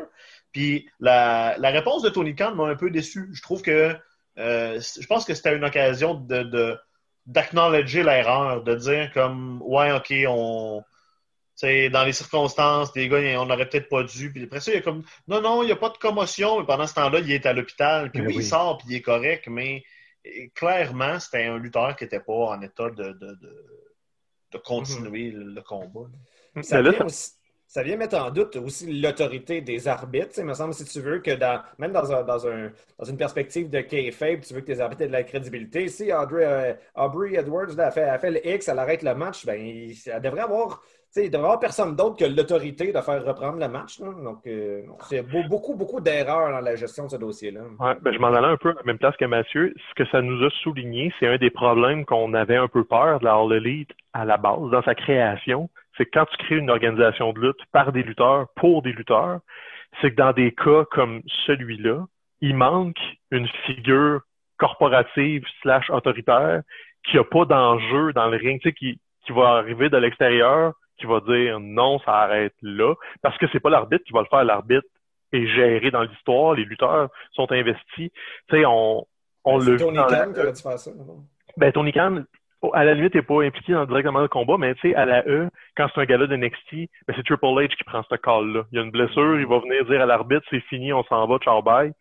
Puis 0.52 0.88
la, 1.00 1.56
la 1.58 1.70
réponse 1.70 2.02
de 2.02 2.10
Tony 2.10 2.34
Khan 2.34 2.56
m'a 2.56 2.66
un 2.66 2.76
peu 2.76 2.90
déçu. 2.90 3.30
Je 3.34 3.42
trouve 3.42 3.62
que 3.62 3.96
euh, 4.38 4.80
je 4.80 5.06
pense 5.08 5.26
que 5.26 5.34
c'était 5.34 5.56
une 5.56 5.66
occasion 5.66 6.14
de 6.16 6.78
d'acknowledger 7.26 8.04
l'erreur, 8.04 8.64
de 8.64 8.76
dire 8.76 9.12
comme 9.12 9.62
ouais, 9.64 9.92
ok, 9.92 10.14
on 10.28 10.84
dans 11.64 12.04
les 12.04 12.12
circonstances, 12.12 12.92
les 12.96 13.08
gars, 13.08 13.40
on 13.40 13.46
n'aurait 13.46 13.70
peut-être 13.70 13.88
pas 13.88 14.04
dû. 14.04 14.32
Puis 14.32 14.44
après 14.44 14.60
ça, 14.60 14.72
il 14.72 14.76
y 14.76 14.78
a 14.78 14.82
comme 14.82 15.04
non, 15.28 15.42
non, 15.42 15.64
il 15.64 15.68
n'y 15.68 15.72
a 15.72 15.78
pas 15.78 15.90
de 15.90 15.98
commotion. 15.98 16.60
Mais 16.60 16.66
pendant 16.66 16.86
ce 16.86 16.94
temps-là, 16.96 17.20
il 17.20 17.32
est 17.32 17.46
à 17.46 17.54
l'hôpital. 17.54 18.12
Puis 18.12 18.22
ben 18.22 18.28
oui, 18.28 18.36
il 18.38 18.44
sort, 18.44 18.78
puis 18.78 18.88
il 18.90 18.96
est 18.98 19.02
correct, 19.02 19.48
mais 19.48 19.84
clairement, 20.54 21.20
c'était 21.20 21.46
un 21.46 21.58
lutteur 21.58 21.96
qui 21.96 22.04
n'était 22.04 22.20
pas 22.20 22.34
en 22.34 22.62
état 22.62 22.90
de, 22.90 23.12
de, 23.12 23.38
de, 24.52 24.58
continuer 24.64 25.32
le, 25.32 25.62
combat. 25.62 26.08
Ça 27.68 27.84
vient, 27.84 27.98
mettre 27.98 28.18
en 28.18 28.32
doute 28.32 28.56
aussi 28.56 29.02
l'autorité 29.02 29.60
des 29.60 29.88
arbitres. 29.88 30.36
Il 30.38 30.46
me 30.46 30.54
semble, 30.54 30.74
si 30.74 30.86
tu 30.86 31.02
veux, 31.02 31.20
que 31.20 31.32
dans, 31.32 31.62
même 31.78 31.92
dans, 31.92 32.10
un, 32.10 32.24
dans, 32.24 32.48
un, 32.48 32.72
dans 32.98 33.06
une 33.06 33.18
perspective 33.18 33.70
de 33.70 33.82
kayfabe, 33.82 34.42
tu 34.42 34.54
veux 34.54 34.62
que 34.62 34.68
tes 34.68 34.80
arbitres 34.80 35.02
aient 35.02 35.08
de 35.08 35.12
la 35.12 35.24
crédibilité. 35.24 35.90
Si 35.90 36.14
Audrey, 36.14 36.46
euh, 36.46 36.74
Aubrey 36.96 37.34
Edwards 37.34 37.78
a, 37.78 37.92
fait, 37.92 38.04
a, 38.04 38.18
fait, 38.18 38.32
le 38.32 38.48
X, 38.48 38.70
elle 38.70 38.80
arrête 38.80 39.04
le 39.04 39.14
match, 39.16 39.46
ben, 39.46 39.60
elle 39.60 40.22
devrait 40.22 40.42
avoir 40.42 40.84
il 41.24 41.30
devrait 41.30 41.44
y 41.44 41.46
avoir 41.46 41.60
personne 41.60 41.96
d'autre 41.96 42.18
que 42.18 42.26
l'autorité 42.26 42.92
de 42.92 43.00
faire 43.00 43.24
reprendre 43.24 43.60
le 43.60 43.68
match. 43.68 44.00
Donc, 44.00 44.46
euh, 44.48 44.82
c'est 45.02 45.24
beaucoup, 45.50 45.76
beaucoup 45.76 46.02
d'erreurs 46.02 46.52
dans 46.52 46.60
la 46.60 46.76
gestion 46.76 47.06
de 47.06 47.12
ce 47.12 47.18
dossier-là. 47.18 47.62
Ouais, 47.80 47.96
ben, 48.02 48.14
je 48.14 48.20
m'en 48.20 48.34
allais 48.34 48.48
un 48.48 48.58
peu 48.58 48.70
à 48.70 48.74
la 48.74 48.84
même 48.84 48.98
place 48.98 49.16
que 49.18 49.26
Mathieu. 49.26 49.74
Ce 49.90 49.96
que 49.96 50.10
ça 50.10 50.22
nous 50.22 50.44
a 50.46 50.50
souligné, 50.62 51.14
c'est 51.20 51.28
un 51.28 51.38
des 51.38 51.50
problèmes 51.50 52.06
qu'on 52.06 52.34
avait 52.34 52.58
un 52.58 52.68
peu 52.68 52.84
peur 52.84 53.20
de 53.20 53.26
la 53.26 53.36
All 53.36 53.54
Elite 53.54 53.92
à 54.14 54.26
la 54.26 54.38
base, 54.38 54.70
dans 54.72 54.84
sa 54.84 54.96
création. 54.96 55.70
C'est 55.98 56.06
que 56.06 56.12
quand 56.14 56.26
tu 56.26 56.38
crées 56.38 56.58
une 56.58 56.70
organisation 56.70 57.32
de 57.34 57.40
lutte 57.40 57.66
par 57.72 57.92
des 57.92 58.04
lutteurs, 58.04 58.48
pour 58.56 58.82
des 58.82 58.92
lutteurs, 58.92 59.40
c'est 60.02 60.12
que 60.12 60.16
dans 60.16 60.34
des 60.34 60.52
cas 60.52 60.86
comme 60.92 61.22
celui-là, 61.46 62.06
il 62.42 62.56
manque 62.56 63.00
une 63.32 63.48
figure 63.66 64.22
corporative 64.58 65.44
slash 65.62 65.90
autoritaire 65.90 66.62
qui 67.04 67.18
n'a 67.18 67.24
pas 67.24 67.46
d'enjeu 67.46 68.14
dans 68.14 68.28
le 68.28 68.38
ring, 68.38 68.60
tu 68.62 68.70
sais, 68.70 68.74
qui, 68.74 69.00
qui 69.26 69.32
va 69.32 69.58
arriver 69.58 69.90
de 69.90 69.98
l'extérieur, 69.98 70.74
qui 70.98 71.06
va 71.06 71.20
dire 71.22 71.60
non, 71.60 72.00
ça 72.00 72.14
arrête 72.14 72.56
là, 72.62 72.94
parce 73.22 73.38
que 73.38 73.46
c'est 73.52 73.60
pas 73.60 73.70
l'arbitre 73.70 74.04
qui 74.06 74.14
va 74.14 74.22
le 74.22 74.28
faire, 74.28 74.44
l'arbitre 74.44 74.88
est 75.34 75.48
géré 75.48 75.92
dans 75.92 76.04
l'histoire, 76.04 76.54
les 76.54 76.66
lutteurs 76.66 77.10
sont 77.34 77.52
investis. 77.52 78.12
Tu 78.12 78.12
sais, 78.50 78.66
on, 78.66 79.06
on 79.44 79.58
le. 79.58 79.78
Tony 79.78 79.98
Khan 79.98 80.34
qui 80.34 80.40
aurait 80.40 80.54
dû 80.54 80.62
faire 80.62 80.80
ça. 80.80 80.92
Ben, 81.58 81.72
Tony 81.72 81.92
Khan, 81.92 82.24
à 82.74 82.84
la 82.84 82.94
limite, 82.94 83.16
n'est 83.16 83.22
pas 83.22 83.44
impliqué 83.44 83.74
dans, 83.74 83.86
directement 83.86 84.22
le 84.22 84.28
combat, 84.28 84.58
mais 84.58 84.74
tu 84.76 84.90
sais, 84.90 84.96
à 84.96 85.06
la 85.06 85.26
E, 85.28 85.50
quand 85.76 85.88
c'est 85.94 86.02
un 86.02 86.06
gars 86.06 86.18
de 86.18 86.36
NXT, 86.36 86.90
ben, 87.08 87.16
c'est 87.16 87.26
Triple 87.26 87.46
H 87.46 87.76
qui 87.76 87.84
prend 87.84 88.04
ce 88.10 88.16
call-là. 88.16 88.64
Il 88.72 88.78
y 88.78 88.80
a 88.80 88.84
une 88.84 88.92
blessure, 88.92 89.40
il 89.40 89.48
va 89.48 89.60
venir 89.60 89.86
dire 89.86 90.02
à 90.02 90.06
l'arbitre, 90.06 90.46
c'est 90.50 90.62
fini, 90.62 90.94
on 90.94 91.04
s'en 91.04 91.28
va, 91.28 91.38
ciao 91.40 91.62
bye. 91.62 91.92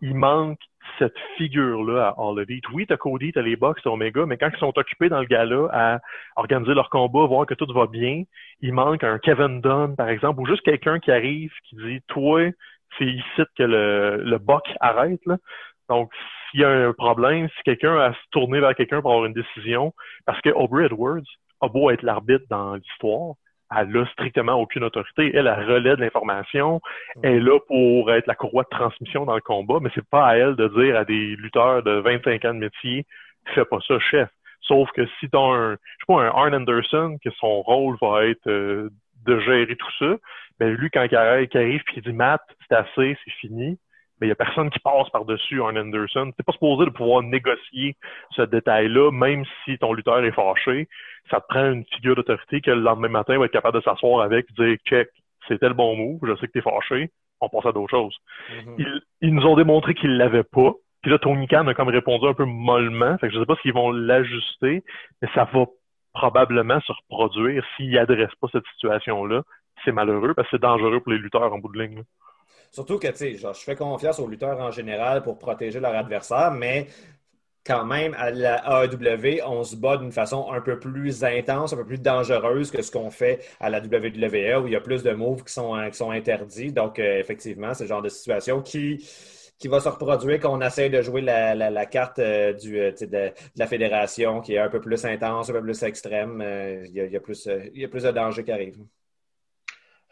Il 0.00 0.14
manque 0.14 0.58
cette 0.98 1.18
figure-là 1.36 2.08
à 2.08 2.14
All 2.18 2.40
Elite. 2.40 2.68
Oui, 2.72 2.86
t'as 2.86 2.96
Cody, 2.96 3.32
t'as 3.32 3.42
les 3.42 3.56
Bucks, 3.56 3.80
t'as 3.82 3.90
Omega, 3.90 4.26
mais 4.26 4.36
quand 4.36 4.50
ils 4.52 4.58
sont 4.58 4.76
occupés 4.76 5.08
dans 5.08 5.20
le 5.20 5.26
gala 5.26 5.68
à 5.72 6.00
organiser 6.36 6.74
leur 6.74 6.90
combat, 6.90 7.26
voir 7.26 7.46
que 7.46 7.54
tout 7.54 7.72
va 7.72 7.86
bien, 7.86 8.22
il 8.60 8.72
manque 8.72 9.04
un 9.04 9.18
Kevin 9.18 9.60
Dunn, 9.60 9.96
par 9.96 10.08
exemple, 10.08 10.40
ou 10.40 10.46
juste 10.46 10.62
quelqu'un 10.62 10.98
qui 10.98 11.10
arrive, 11.10 11.52
qui 11.68 11.76
dit, 11.76 12.00
toi, 12.08 12.50
c'est 12.98 13.06
ici 13.06 13.42
que 13.56 13.62
le, 13.62 14.22
le 14.24 14.38
Buck 14.38 14.64
arrête, 14.80 15.24
là. 15.26 15.36
Donc, 15.88 16.10
s'il 16.50 16.60
y 16.60 16.64
a 16.64 16.70
un 16.70 16.92
problème, 16.92 17.48
si 17.56 17.62
quelqu'un 17.64 17.98
a 17.98 18.12
se 18.12 18.18
tourner 18.30 18.60
vers 18.60 18.74
quelqu'un 18.74 19.02
pour 19.02 19.10
avoir 19.10 19.26
une 19.26 19.34
décision, 19.34 19.92
parce 20.24 20.40
que 20.40 20.50
Aubrey 20.50 20.86
Edwards 20.86 21.22
a 21.60 21.68
beau 21.68 21.90
être 21.90 22.02
l'arbitre 22.02 22.44
dans 22.48 22.74
l'histoire, 22.76 23.34
elle 23.76 23.88
n'a 23.88 24.06
strictement 24.06 24.54
aucune 24.54 24.84
autorité. 24.84 25.32
Elle, 25.34 25.48
a 25.48 25.56
relais 25.56 25.96
de 25.96 26.00
l'information. 26.00 26.80
Elle 27.22 27.34
est 27.34 27.40
là 27.40 27.58
pour 27.66 28.12
être 28.12 28.26
la 28.26 28.34
courroie 28.34 28.64
de 28.64 28.68
transmission 28.68 29.24
dans 29.24 29.34
le 29.34 29.40
combat, 29.40 29.78
mais 29.80 29.90
c'est 29.94 30.08
pas 30.08 30.26
à 30.26 30.36
elle 30.36 30.56
de 30.56 30.68
dire 30.68 30.96
à 30.96 31.04
des 31.04 31.36
lutteurs 31.36 31.82
de 31.82 31.92
25 31.92 32.44
ans 32.44 32.54
de 32.54 32.60
métier, 32.60 33.06
fais 33.54 33.64
pas 33.64 33.78
ça, 33.86 33.98
chef. 33.98 34.28
Sauf 34.62 34.90
que 34.92 35.06
si 35.20 35.28
t'as 35.28 35.38
un, 35.38 35.72
je 35.72 35.76
sais 35.76 36.06
pas, 36.06 36.22
un 36.22 36.28
Arn 36.28 36.54
Anderson, 36.54 37.18
que 37.22 37.30
son 37.32 37.62
rôle 37.62 37.96
va 38.00 38.26
être 38.26 38.48
euh, 38.48 38.88
de 39.26 39.38
gérer 39.40 39.76
tout 39.76 39.92
ça, 39.98 40.16
ben 40.58 40.72
lui, 40.74 40.90
quand 40.90 41.04
il 41.10 41.16
arrive, 41.16 41.48
il 41.52 41.58
arrive 41.58 41.82
puis 41.84 41.96
il 41.98 42.02
dit, 42.02 42.12
Matt, 42.12 42.42
c'est 42.68 42.76
assez, 42.76 43.18
c'est 43.24 43.32
fini, 43.40 43.78
mais 44.20 44.26
il 44.26 44.28
n'y 44.28 44.32
a 44.32 44.36
personne 44.36 44.70
qui 44.70 44.78
passe 44.78 45.08
par-dessus 45.10 45.62
un 45.62 45.76
Anderson. 45.76 46.30
Tu 46.36 46.42
pas 46.44 46.52
supposé 46.52 46.86
de 46.86 46.90
pouvoir 46.90 47.22
négocier 47.22 47.96
ce 48.30 48.42
détail-là, 48.42 49.10
même 49.10 49.44
si 49.64 49.78
ton 49.78 49.92
lutteur 49.92 50.24
est 50.24 50.32
fâché. 50.32 50.88
Ça 51.30 51.40
te 51.40 51.46
prend 51.48 51.72
une 51.72 51.84
figure 51.86 52.14
d'autorité 52.14 52.60
que 52.60 52.70
le 52.70 52.80
lendemain 52.80 53.08
matin 53.08 53.38
va 53.38 53.46
être 53.46 53.52
capable 53.52 53.78
de 53.78 53.82
s'asseoir 53.82 54.22
avec 54.22 54.46
et 54.50 54.62
dire 54.62 54.76
check, 54.86 55.08
c'était 55.48 55.68
le 55.68 55.74
bon 55.74 55.96
move, 55.96 56.20
je 56.22 56.36
sais 56.36 56.46
que 56.46 56.52
tu 56.52 56.58
es 56.58 56.62
fâché, 56.62 57.10
on 57.40 57.48
passe 57.48 57.66
à 57.66 57.72
d'autres 57.72 57.90
choses. 57.90 58.16
ils, 58.78 59.00
ils, 59.20 59.34
nous 59.34 59.44
ont 59.46 59.56
démontré 59.56 59.94
qu'ils 59.94 60.16
l'avaient 60.16 60.44
pas. 60.44 60.72
Puis 61.02 61.10
là, 61.10 61.18
Tony 61.18 61.46
Khan 61.48 61.66
a 61.66 61.74
comme 61.74 61.88
répondu 61.88 62.26
un 62.26 62.34
peu 62.34 62.46
mollement. 62.46 63.18
Fait 63.18 63.28
que 63.28 63.34
je 63.34 63.40
sais 63.40 63.46
pas 63.46 63.56
s'ils 63.60 63.74
vont 63.74 63.90
l'ajuster, 63.90 64.82
mais 65.20 65.28
ça 65.34 65.44
va 65.52 65.66
probablement 66.14 66.80
se 66.80 66.92
reproduire 66.92 67.64
s'ils 67.76 67.90
n'adressent 67.90 68.36
pas 68.40 68.48
cette 68.52 68.66
situation-là. 68.74 69.42
C'est 69.84 69.92
malheureux 69.92 70.32
parce 70.32 70.48
que 70.48 70.56
c'est 70.56 70.62
dangereux 70.62 71.00
pour 71.00 71.12
les 71.12 71.18
lutteurs 71.18 71.52
en 71.52 71.58
bout 71.58 71.72
de 71.72 71.82
ligne. 71.82 72.04
Surtout 72.74 72.98
que, 72.98 73.06
je 73.06 73.64
fais 73.64 73.76
confiance 73.76 74.18
aux 74.18 74.26
lutteurs 74.26 74.58
en 74.58 74.72
général 74.72 75.22
pour 75.22 75.38
protéger 75.38 75.78
leur 75.78 75.94
adversaire, 75.94 76.50
mais 76.50 76.88
quand 77.64 77.84
même, 77.84 78.14
à 78.18 78.32
la 78.32 78.84
AEW, 78.84 79.42
on 79.46 79.62
se 79.62 79.76
bat 79.76 79.96
d'une 79.96 80.10
façon 80.10 80.50
un 80.50 80.60
peu 80.60 80.80
plus 80.80 81.22
intense, 81.22 81.72
un 81.72 81.76
peu 81.76 81.86
plus 81.86 82.00
dangereuse 82.00 82.72
que 82.72 82.82
ce 82.82 82.90
qu'on 82.90 83.10
fait 83.12 83.44
à 83.60 83.70
la 83.70 83.78
WWE, 83.78 84.60
où 84.60 84.66
il 84.66 84.72
y 84.72 84.76
a 84.76 84.80
plus 84.80 85.04
de 85.04 85.12
moves 85.12 85.44
qui 85.44 85.52
sont, 85.52 85.74
interdits. 86.10 86.72
Donc, 86.72 86.98
euh, 86.98 87.20
effectivement, 87.20 87.74
c'est 87.74 87.84
le 87.84 87.88
genre 87.88 88.02
de 88.02 88.08
situation 88.08 88.60
qui, 88.60 88.98
va 89.66 89.78
se 89.78 89.88
reproduire 89.88 90.40
quand 90.40 90.52
on 90.58 90.60
essaie 90.60 90.90
de 90.90 91.00
jouer 91.00 91.20
la, 91.20 91.86
carte 91.86 92.18
euh, 92.18 92.54
euh, 92.66 92.90
de, 92.90 93.32
la 93.56 93.66
fédération, 93.68 94.40
qui 94.40 94.54
est 94.54 94.58
un 94.58 94.68
peu 94.68 94.80
plus 94.80 95.04
intense, 95.04 95.48
un 95.48 95.52
peu 95.52 95.62
plus 95.62 95.80
extrême. 95.84 96.42
il, 96.86 96.92
y 96.92 97.16
a, 97.16 97.20
plus, 97.20 97.48
il 97.72 97.82
y 97.82 97.84
a 97.84 97.88
plus 97.88 98.02
de 98.02 98.10
dangers 98.10 98.42
qui 98.42 98.50
arrivent. 98.50 98.84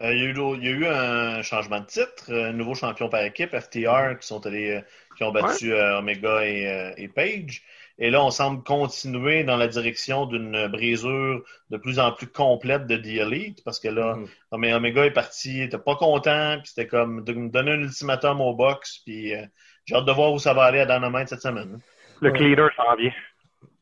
Il, 0.02 0.64
y 0.64 0.68
a 0.68 0.70
eu, 0.70 0.86
un 0.86 1.42
changement 1.42 1.80
de 1.80 1.86
titre, 1.86 2.32
un 2.32 2.52
nouveau 2.52 2.74
champion 2.74 3.08
par 3.08 3.22
équipe, 3.22 3.56
FTR, 3.56 4.18
qui 4.18 4.26
sont 4.26 4.44
allés 4.46 4.82
qui 5.16 5.24
ont 5.24 5.32
battu 5.32 5.72
euh, 5.72 5.98
Omega 5.98 6.44
et, 6.44 6.66
euh, 6.66 6.92
et, 6.96 7.08
Page. 7.08 7.62
Et 7.98 8.10
là, 8.10 8.24
on 8.24 8.30
semble 8.30 8.62
continuer 8.62 9.44
dans 9.44 9.56
la 9.56 9.68
direction 9.68 10.26
d'une 10.26 10.66
brisure 10.66 11.42
de 11.70 11.76
plus 11.76 11.98
en 11.98 12.12
plus 12.12 12.26
complète 12.26 12.86
de 12.86 12.96
The 12.96 13.20
Elite, 13.20 13.62
parce 13.64 13.78
que 13.78 13.88
là, 13.88 14.16
mm. 14.16 14.64
Omega 14.74 15.04
est 15.04 15.12
parti, 15.12 15.58
il 15.58 15.62
était 15.62 15.78
pas 15.78 15.96
content, 15.96 16.56
puis 16.58 16.68
c'était 16.68 16.86
comme 16.86 17.22
de 17.22 17.32
me 17.32 17.48
donner 17.50 17.72
un 17.72 17.80
ultimatum 17.80 18.40
au 18.40 18.54
box, 18.54 19.00
puis 19.04 19.34
euh, 19.34 19.44
j'ai 19.84 19.94
hâte 19.94 20.06
de 20.06 20.12
voir 20.12 20.32
où 20.32 20.38
ça 20.38 20.54
va 20.54 20.64
aller 20.64 20.80
à 20.80 20.86
Dynamite 20.86 21.28
cette 21.28 21.42
semaine. 21.42 21.80
Le 22.20 22.30
cleaner 22.30 22.68
s'en 22.76 22.96
vient. 22.96 23.12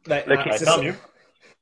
Ben, 0.06 0.22
c'est 0.52 0.64
tant 0.64 0.82
mieux. 0.82 0.94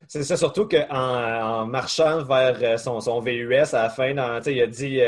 C'est 0.06 0.22
ça, 0.22 0.36
surtout 0.36 0.66
qu'en 0.66 0.86
en 0.90 1.66
marchant 1.66 2.22
vers 2.24 2.78
son, 2.78 3.00
son 3.00 3.20
VUS 3.20 3.74
à 3.74 3.82
la 3.82 3.90
fin, 3.90 4.14
dans, 4.14 4.40
il 4.46 4.62
a 4.62 4.66
dit 4.66 5.00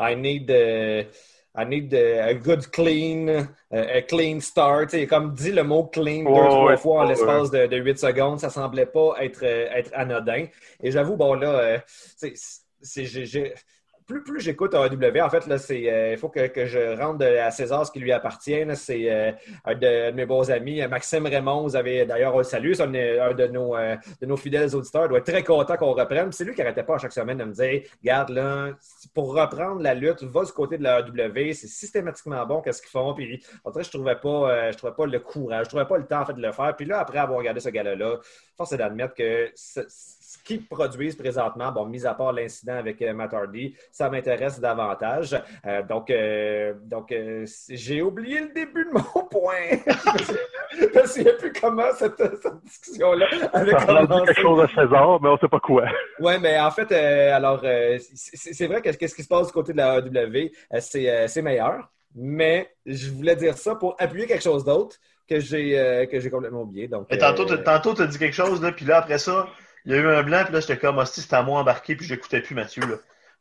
I 0.00 0.16
need 0.16 0.50
I 1.58 1.64
need 1.64 1.92
a 1.92 2.34
good 2.34 2.70
clean, 2.70 3.48
a 3.72 4.02
clean 4.02 4.40
start. 4.40 4.92
Il 4.92 5.02
a 5.02 5.06
comme 5.06 5.34
dit 5.34 5.50
le 5.50 5.64
mot 5.64 5.84
clean 5.84 6.22
deux, 6.22 6.48
trois 6.48 6.76
fois 6.76 7.02
en 7.02 7.04
l'espace 7.08 7.50
de, 7.50 7.66
de 7.66 7.76
8 7.76 7.98
secondes. 7.98 8.38
Ça 8.38 8.48
semblait 8.48 8.86
pas 8.86 9.14
être, 9.20 9.42
être 9.42 9.90
anodin. 9.92 10.46
Et 10.82 10.92
j'avoue, 10.92 11.16
bon, 11.16 11.34
là, 11.34 11.48
euh, 11.58 11.78
c'est, 12.16 13.04
j'ai 13.04 13.54
plus, 14.08 14.22
plus 14.22 14.40
j'écoute 14.40 14.74
AEW, 14.74 15.20
en 15.20 15.28
fait, 15.28 15.44
euh, 15.46 16.12
il 16.12 16.18
faut 16.18 16.30
que, 16.30 16.66
je 16.66 16.98
rentre 16.98 17.24
à 17.24 17.50
César 17.50 17.86
ce 17.86 17.92
qui 17.92 18.00
lui 18.00 18.10
appartient. 18.10 18.64
C'est 18.74 19.12
euh, 19.12 19.32
un, 19.66 19.74
de, 19.74 20.10
mes 20.12 20.24
bons 20.24 20.50
amis, 20.50 20.80
euh, 20.80 20.88
Maxime 20.88 21.26
Raymond. 21.26 21.62
Vous 21.62 21.76
avez 21.76 22.06
d'ailleurs 22.06 22.36
un 22.36 22.42
salut. 22.42 22.74
C'est 22.74 22.84
un, 22.84 22.88
de, 22.88 23.46
nos, 23.48 23.76
de 23.76 24.26
nos 24.26 24.36
fidèles 24.38 24.74
auditeurs. 24.74 25.04
Il 25.04 25.08
doit 25.10 25.18
être 25.18 25.26
très 25.26 25.44
content 25.44 25.76
qu'on 25.76 25.92
reprenne. 25.92 26.32
C'est 26.32 26.44
lui 26.44 26.54
qui 26.54 26.60
n'arrêtait 26.60 26.82
pas 26.82 26.94
à 26.94 26.98
chaque 26.98 27.12
semaine 27.12 27.36
de 27.36 27.44
me 27.44 27.52
dire 27.52 27.82
Garde 28.02 28.30
là, 28.30 28.70
pour 29.14 29.34
reprendre 29.34 29.82
la 29.82 29.92
lutte, 29.92 30.22
va 30.22 30.42
du 30.42 30.52
côté 30.52 30.78
de 30.78 30.84
la. 30.84 31.04
C'est 31.54 31.68
systématiquement 31.68 32.44
bon 32.46 32.62
qu'est-ce 32.62 32.80
qu'ils 32.80 32.90
font. 32.90 33.12
Puis, 33.12 33.44
en 33.62 33.72
fait, 33.72 33.84
je 33.84 33.90
trouvais 33.90 34.16
pas, 34.16 34.72
je 34.72 34.76
trouvais 34.78 34.94
pas 34.94 35.06
le 35.06 35.20
courage, 35.20 35.64
je 35.66 35.68
trouvais 35.68 35.86
pas 35.86 35.98
le 35.98 36.06
temps 36.06 36.22
en 36.22 36.24
fait, 36.24 36.32
de 36.32 36.42
le 36.42 36.52
faire. 36.52 36.74
Puis 36.74 36.86
là, 36.86 37.00
après 37.00 37.18
avoir 37.18 37.38
regardé 37.38 37.60
ce 37.60 37.68
gars-là, 37.68 38.16
force 38.56 38.72
est 38.72 38.78
d'admettre 38.78 39.14
que 39.14 39.50
qu'ils 40.36 40.66
produisent 40.66 41.16
présentement, 41.16 41.72
bon, 41.72 41.86
mis 41.86 42.04
à 42.06 42.12
part 42.12 42.32
l'incident 42.32 42.74
avec 42.74 43.00
euh, 43.00 43.14
Matt 43.14 43.32
Hardy, 43.32 43.74
ça 43.90 44.10
m'intéresse 44.10 44.60
davantage. 44.60 45.40
Euh, 45.66 45.82
donc, 45.82 46.10
euh, 46.10 46.74
donc 46.84 47.14
j'ai 47.70 48.02
oublié 48.02 48.40
le 48.40 48.52
début 48.52 48.84
de 48.84 48.90
mon 48.90 49.24
point. 49.30 49.78
je 50.76 51.00
ne 51.00 51.06
sais 51.06 51.32
plus 51.38 51.52
comment 51.58 51.90
cette, 51.94 52.22
discussion-là 52.62 53.26
avait 53.54 53.72
commencé. 53.72 54.26
quelque 54.26 54.40
chose 54.42 54.60
à 54.62 54.68
César, 54.68 55.18
mais 55.22 55.28
on 55.30 55.34
ne 55.34 55.38
sait 55.38 55.48
pas 55.48 55.60
quoi. 55.60 55.84
Oui, 56.20 56.34
mais 56.40 56.58
en 56.60 56.70
fait, 56.70 56.92
alors, 56.92 57.62
c'est 58.14 58.66
vrai 58.66 58.82
que 58.82 58.92
ce 58.92 59.14
qui 59.14 59.22
se 59.22 59.28
passe 59.28 59.46
du 59.46 59.52
côté 59.52 59.72
de 59.72 59.78
la 59.78 59.98
AEW, 59.98 60.50
c'est 60.80 61.42
meilleur. 61.42 61.88
Mais 62.14 62.70
je 62.84 63.10
voulais 63.10 63.36
dire 63.36 63.56
ça 63.56 63.76
pour 63.76 63.94
appuyer 63.98 64.26
quelque 64.26 64.42
chose 64.42 64.64
d'autre 64.64 64.96
que 65.28 65.38
j'ai 65.38 66.06
que 66.10 66.18
j'ai 66.18 66.30
complètement 66.30 66.62
oublié. 66.62 66.88
Donc, 66.88 67.08
tantôt, 67.16 67.94
tu 67.94 68.02
as 68.02 68.06
dit 68.06 68.18
quelque 68.18 68.34
chose, 68.34 68.60
là, 68.60 68.72
puis 68.72 68.84
là, 68.84 68.98
après 68.98 69.18
ça, 69.18 69.46
il 69.88 69.94
y 69.94 69.96
a 69.96 70.00
eu 70.00 70.06
un 70.06 70.22
blanc, 70.22 70.42
puis 70.44 70.52
là, 70.52 70.60
j'étais 70.60 70.76
comme, 70.76 70.98
hostie, 70.98 71.22
c'était 71.22 71.36
à 71.36 71.42
moi 71.42 71.60
embarqué, 71.60 71.96
puis 71.96 72.06
j'écoutais 72.06 72.42
plus 72.42 72.54
Mathieu, 72.54 72.82
là. 72.82 72.96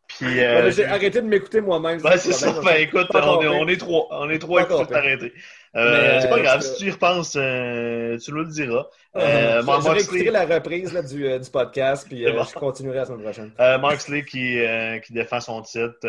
Puis, 0.07 0.39
euh, 0.41 0.71
j'ai 0.71 0.85
arrêté 0.85 1.21
de 1.21 1.27
m'écouter 1.27 1.59
moi-même. 1.59 1.99
Ben, 2.01 2.15
c'est 2.15 2.31
ça. 2.31 2.53
Ben, 2.63 2.77
écoute, 2.79 3.07
on 3.13 3.41
est, 3.41 3.47
on 3.47 3.67
est, 3.67 3.75
trois. 3.75 4.07
On 4.11 4.29
est 4.29 4.39
trois 4.39 4.65
t'arrêter. 4.85 5.33
Euh, 5.75 6.21
c'est 6.21 6.29
pas 6.29 6.39
grave. 6.39 6.61
Si 6.61 6.77
tu 6.77 6.85
y 6.85 6.91
repenses, 6.91 7.35
euh, 7.35 8.17
tu 8.17 8.31
nous 8.31 8.37
le 8.37 8.45
diras. 8.45 8.87
Euh, 9.17 9.61
je 9.61 10.29
la 10.31 10.45
reprise 10.45 10.93
là, 10.93 11.01
du, 11.01 11.27
euh, 11.27 11.39
du, 11.39 11.49
podcast, 11.49 12.07
puis 12.07 12.23
je 12.23 12.53
continuerai 12.53 12.99
la 12.99 13.05
semaine 13.05 13.21
prochaine. 13.21 13.51
Mark 13.57 13.99
qui, 14.25 14.61
qui 15.05 15.13
défend 15.13 15.41
son 15.41 15.61
titre 15.63 15.99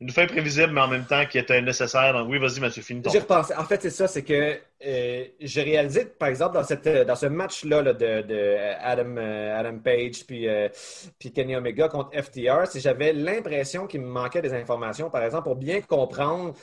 une 0.00 0.10
fin 0.10 0.26
prévisible, 0.26 0.72
mais 0.72 0.80
en 0.80 0.88
même 0.88 1.06
temps 1.06 1.24
qui 1.26 1.38
était 1.38 1.60
nécessaire. 1.60 2.12
Donc 2.12 2.28
oui, 2.28 2.38
vas-y, 2.38 2.60
Mathieu, 2.60 2.82
finis 2.82 3.02
ton. 3.02 3.10
En 3.10 3.64
fait, 3.64 3.82
c'est 3.82 3.90
ça, 3.90 4.06
c'est 4.06 4.22
que 4.22 4.58
euh, 4.86 5.24
j'ai 5.40 5.62
réalisé, 5.62 6.04
par 6.04 6.28
exemple, 6.28 6.54
dans, 6.54 6.62
cette, 6.62 6.86
dans 6.86 7.16
ce 7.16 7.26
match-là 7.26 7.82
de, 7.82 8.22
de, 8.22 8.56
Adam, 8.80 9.16
euh, 9.16 9.58
Adam 9.58 9.78
Page 9.78 10.24
puis, 10.24 10.48
euh, 10.48 10.68
puis 11.18 11.32
Kenny 11.32 11.56
Omega 11.56 11.88
contre 11.88 12.10
FTR, 12.12 12.68
si 12.68 12.78
j'avais 12.78 13.12
l'impression 13.12 13.88
qu'il 13.88 14.02
me 14.02 14.06
manquait 14.06 14.40
des 14.40 14.54
informations, 14.54 15.10
par 15.10 15.24
exemple, 15.24 15.44
pour 15.44 15.56
bien 15.56 15.80
comprendre 15.80 16.54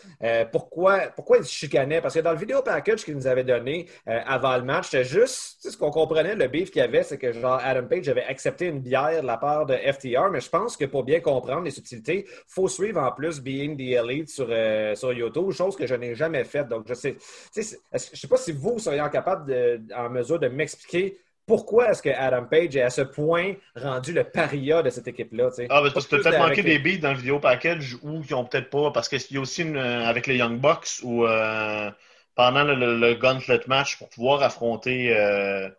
pourquoi, 0.51 0.99
pourquoi 1.15 1.37
ils 1.37 1.43
se 1.43 1.51
chicanaient. 1.51 1.99
Parce 1.99 2.13
que 2.13 2.21
dans 2.21 2.31
le 2.31 2.37
vidéo 2.37 2.61
package 2.61 3.03
qu'ils 3.03 3.15
nous 3.15 3.27
avaient 3.27 3.43
donné 3.43 3.87
avant 4.05 4.55
le 4.55 4.63
match, 4.63 4.85
c'était 4.89 5.03
juste 5.03 5.69
ce 5.69 5.75
qu'on 5.75 5.91
comprenait, 5.91 6.35
le 6.35 6.47
beef 6.47 6.71
qu'il 6.71 6.81
y 6.81 6.85
avait, 6.85 7.03
c'est 7.03 7.17
que 7.17 7.33
genre 7.33 7.59
Adam 7.61 7.87
Page 7.87 8.07
avait 8.07 8.23
accepté 8.23 8.67
une 8.67 8.79
bière 8.79 9.21
de 9.21 9.27
la 9.27 9.37
part 9.37 9.65
de 9.65 9.75
FTR, 9.75 10.29
mais 10.31 10.39
je 10.39 10.49
pense 10.49 10.77
que 10.77 10.85
pour 10.85 11.03
bien 11.03 11.19
comprendre 11.19 11.63
les 11.63 11.71
subtilités, 11.71 12.25
il 12.27 12.43
faut 12.47 12.67
suivre 12.67 13.01
en 13.01 13.11
plus 13.11 13.24
Being 13.41 13.75
the 13.77 13.93
Elite 13.93 14.29
sur, 14.29 14.47
sur 14.95 15.13
YouTube, 15.13 15.51
chose 15.51 15.75
que 15.75 15.87
je 15.87 15.95
n'ai 15.95 16.15
jamais 16.15 16.43
faite. 16.43 16.67
Donc, 16.67 16.85
je 16.87 16.93
sais, 16.93 17.17
je 17.55 17.61
ne 17.61 17.97
sais 17.97 18.27
pas 18.27 18.37
si 18.37 18.51
vous 18.51 18.79
seriez 18.79 19.03
capable 19.11 19.81
en 19.95 20.09
mesure 20.09 20.39
de 20.39 20.47
m'expliquer 20.47 21.17
pourquoi 21.45 21.91
est-ce 21.91 22.01
que 22.01 22.09
Adam 22.09 22.45
Page 22.45 22.75
est 22.75 22.81
à 22.81 22.89
ce 22.89 23.01
point 23.01 23.53
rendu 23.75 24.13
le 24.13 24.23
paria 24.23 24.81
de 24.81 24.89
cette 24.89 25.07
équipe-là? 25.07 25.49
Ah, 25.69 25.81
ben, 25.81 25.91
parce 25.91 26.07
que 26.07 26.15
peut-être 26.15 26.39
manqué 26.39 26.63
des 26.63 26.79
beats 26.79 26.97
dans 26.97 27.11
le 27.11 27.17
vidéo 27.17 27.39
package 27.39 27.97
ou 28.01 28.21
qui 28.21 28.33
ont 28.33 28.45
peut-être 28.45 28.69
pas. 28.69 28.91
Parce 28.91 29.09
qu'il 29.09 29.21
y 29.29 29.37
a 29.37 29.41
aussi 29.41 29.61
une, 29.61 29.77
euh, 29.77 30.07
avec 30.07 30.27
les 30.27 30.37
Young 30.37 30.59
Bucks 30.59 31.01
où 31.03 31.25
euh, 31.25 31.91
pendant 32.33 32.63
le, 32.63 33.13
Gauntlet 33.13 33.61
match 33.67 33.97
pour 33.97 34.09
pouvoir 34.09 34.41
affronter 34.41 35.15
euh, 35.15 35.69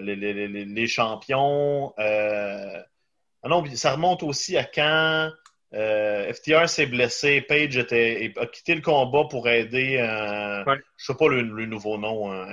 les, 0.00 0.86
champions. 0.86 1.92
ah 1.98 3.48
non, 3.48 3.64
ça 3.74 3.92
remonte 3.92 4.22
aussi 4.22 4.56
à 4.56 4.64
quand 4.64 5.30
euh, 5.74 6.32
FTR 6.32 6.68
s'est 6.68 6.86
blessé, 6.86 7.40
Page 7.40 7.76
était, 7.76 8.32
a 8.36 8.46
quitté 8.46 8.74
le 8.74 8.80
combat 8.80 9.24
pour 9.28 9.48
aider, 9.48 9.96
euh, 9.98 10.64
ouais. 10.64 10.80
je 10.96 11.06
sais 11.06 11.14
pas 11.14 11.28
le, 11.28 11.42
nouveau 11.66 11.98
nom 11.98 12.30
à 12.30 12.46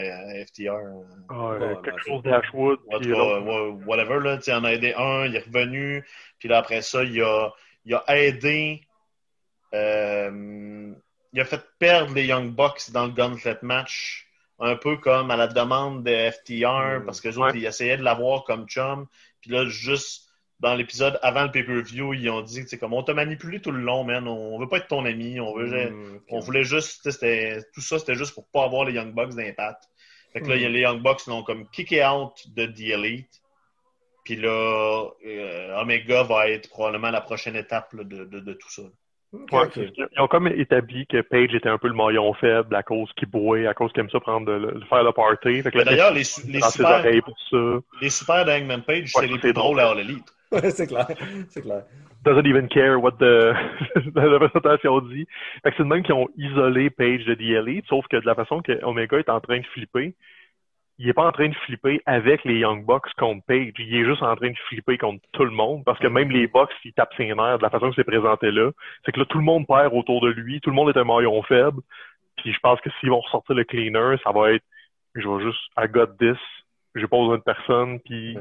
FTR. 0.45 0.73
Ah, 1.29 1.57
quelque 1.83 2.01
chose 2.01 2.23
d'Ashwood. 2.23 2.79
Whatever, 3.85 4.19
là, 4.19 4.39
il 4.45 4.53
en 4.53 4.63
a 4.63 4.73
aidé 4.73 4.93
un, 4.97 5.25
il 5.25 5.35
est 5.35 5.45
revenu, 5.45 6.03
puis 6.39 6.49
là 6.49 6.57
après 6.57 6.81
ça, 6.81 7.03
il 7.03 7.21
a, 7.21 7.51
il 7.85 7.93
a 7.93 8.03
aidé, 8.07 8.81
euh, 9.75 10.91
il 11.33 11.39
a 11.39 11.45
fait 11.45 11.61
perdre 11.77 12.15
les 12.15 12.25
Young 12.25 12.49
Bucks 12.49 12.91
dans 12.91 13.05
le 13.05 13.11
Gauntlet 13.11 13.59
match, 13.61 14.27
un 14.59 14.75
peu 14.75 14.97
comme 14.97 15.29
à 15.29 15.35
la 15.35 15.47
demande 15.47 16.03
de 16.03 16.31
FTR, 16.31 17.01
mm. 17.01 17.05
parce 17.05 17.21
que 17.21 17.27
les 17.27 17.37
autres, 17.37 17.55
ils 17.55 17.65
essayaient 17.65 17.97
de 17.97 18.03
l'avoir 18.03 18.43
comme 18.43 18.65
chum, 18.65 19.05
puis 19.39 19.51
là, 19.51 19.65
juste 19.67 20.32
dans 20.59 20.75
l'épisode 20.75 21.19
avant 21.21 21.43
le 21.43 21.51
pay-per-view, 21.51 22.13
ils 22.13 22.29
ont 22.29 22.41
dit, 22.41 22.63
c'est 22.67 22.77
comme 22.77 22.93
on 22.93 23.03
t'a 23.03 23.13
manipulé 23.13 23.59
tout 23.59 23.71
le 23.71 23.81
long, 23.81 24.03
man. 24.03 24.27
On 24.27 24.57
veut 24.59 24.69
pas 24.69 24.77
être 24.77 24.87
ton 24.87 25.05
ami. 25.05 25.39
On 25.39 25.53
veut, 25.55 25.89
mm, 25.89 26.21
on 26.29 26.39
voulait 26.39 26.63
juste, 26.63 27.09
c'était, 27.09 27.59
tout 27.73 27.81
ça, 27.81 27.99
c'était 27.99 28.15
juste 28.15 28.33
pour 28.33 28.47
pas 28.47 28.63
avoir 28.63 28.85
les 28.85 28.93
Young 28.93 29.13
Bucks 29.13 29.35
d'impact. 29.35 29.83
Fait 30.31 30.41
que 30.41 30.47
là, 30.47 30.55
il 30.55 30.61
y 30.61 30.65
a 30.65 30.69
mm. 30.69 30.73
les 30.73 30.79
Young 30.81 31.01
Bucks 31.01 31.23
qui 31.23 31.29
l'ont 31.29 31.43
comme 31.43 31.67
kické 31.69 32.05
out 32.05 32.33
de 32.55 32.65
The 32.65 32.91
Elite. 32.91 33.41
Puis 34.23 34.37
là, 34.37 35.09
euh, 35.25 35.81
Omega 35.81 36.23
va 36.23 36.47
être 36.49 36.69
probablement 36.69 37.11
la 37.11 37.21
prochaine 37.21 37.57
étape 37.57 37.93
de, 37.95 38.23
de, 38.23 38.53
tout 38.53 38.71
ça. 38.71 38.83
Ils 39.33 40.21
ont 40.21 40.27
comme 40.27 40.47
établi 40.47 41.05
que 41.07 41.21
Page 41.21 41.53
était 41.53 41.67
un 41.67 41.77
peu 41.77 41.87
le 41.87 41.93
maillon 41.93 42.33
faible 42.35 42.73
à 42.75 42.83
cause 42.83 43.11
qu'il 43.17 43.27
boit, 43.27 43.67
à 43.67 43.73
cause 43.73 43.91
qu'il 43.91 44.01
aime 44.01 44.09
ça 44.09 44.19
prendre 44.19 44.49
le, 44.49 44.79
faire 44.87 45.03
le 45.03 45.11
party. 45.11 45.61
D'ailleurs, 45.83 46.11
les, 46.11 46.23
les, 46.47 46.61
super, 46.61 47.03
les 47.99 48.09
super 48.09 48.45
d'Hangman 48.45 48.83
Page, 48.83 49.11
c'est 49.13 49.27
les 49.27 49.39
plus 49.39 49.53
drôles 49.53 49.79
à 49.79 49.89
All 49.89 49.99
Elite. 49.99 50.33
C'est 50.71 50.87
clair. 50.87 51.07
C'est 51.49 51.61
clair. 51.61 51.83
Doesn't 52.23 52.47
even 52.47 52.67
care 52.67 52.99
what 52.99 53.13
the, 53.19 53.53
la 54.15 54.39
présentation 54.39 55.01
dit. 55.01 55.27
Fait 55.63 55.71
que 55.71 55.77
c'est 55.77 55.83
de 55.83 55.89
même 55.89 56.03
qu'ils 56.03 56.15
ont 56.15 56.29
isolé 56.37 56.89
Page 56.89 57.25
de 57.25 57.33
Elite, 57.33 57.85
sauf 57.87 58.05
que 58.07 58.17
de 58.17 58.25
la 58.25 58.35
façon 58.35 58.61
que 58.61 58.83
Omega 58.83 59.17
est 59.17 59.29
en 59.29 59.41
train 59.41 59.59
de 59.59 59.65
flipper, 59.67 60.15
il 60.99 61.09
est 61.09 61.13
pas 61.13 61.27
en 61.27 61.31
train 61.31 61.49
de 61.49 61.55
flipper 61.55 62.01
avec 62.05 62.43
les 62.43 62.59
Young 62.59 62.85
Bucks 62.85 63.11
contre 63.17 63.43
Page. 63.45 63.73
Il 63.79 63.95
est 63.95 64.05
juste 64.05 64.21
en 64.21 64.35
train 64.35 64.51
de 64.51 64.57
flipper 64.69 64.97
contre 64.97 65.21
tout 65.31 65.43
le 65.43 65.51
monde 65.51 65.83
parce 65.83 65.99
que 65.99 66.07
même 66.07 66.29
les 66.29 66.47
Bucks, 66.47 66.71
ils 66.85 66.93
tapent 66.93 67.13
ses 67.17 67.33
nerfs 67.33 67.57
de 67.57 67.63
la 67.63 67.69
façon 67.69 67.89
que 67.89 67.95
c'est 67.95 68.03
présenté 68.03 68.51
là. 68.51 68.71
C'est 69.03 69.11
que 69.11 69.19
là, 69.19 69.25
tout 69.25 69.39
le 69.39 69.43
monde 69.43 69.65
perd 69.67 69.93
autour 69.93 70.21
de 70.21 70.29
lui. 70.29 70.61
Tout 70.61 70.69
le 70.69 70.75
monde 70.75 70.95
est 70.95 70.99
un 70.99 71.03
maillon 71.03 71.41
faible. 71.43 71.81
Puis 72.37 72.53
je 72.53 72.59
pense 72.59 72.79
que 72.81 72.89
s'ils 72.99 73.09
vont 73.09 73.21
ressortir 73.21 73.55
le 73.55 73.63
cleaner, 73.63 74.17
ça 74.23 74.31
va 74.31 74.51
être, 74.53 74.63
je 75.15 75.27
vais 75.27 75.43
juste, 75.43 75.59
I 75.77 75.87
got 75.87 76.07
this. 76.19 76.37
J'ai 76.95 77.07
pas 77.07 77.17
besoin 77.17 77.37
de 77.37 77.43
personne. 77.43 77.99
Puis 78.01 78.37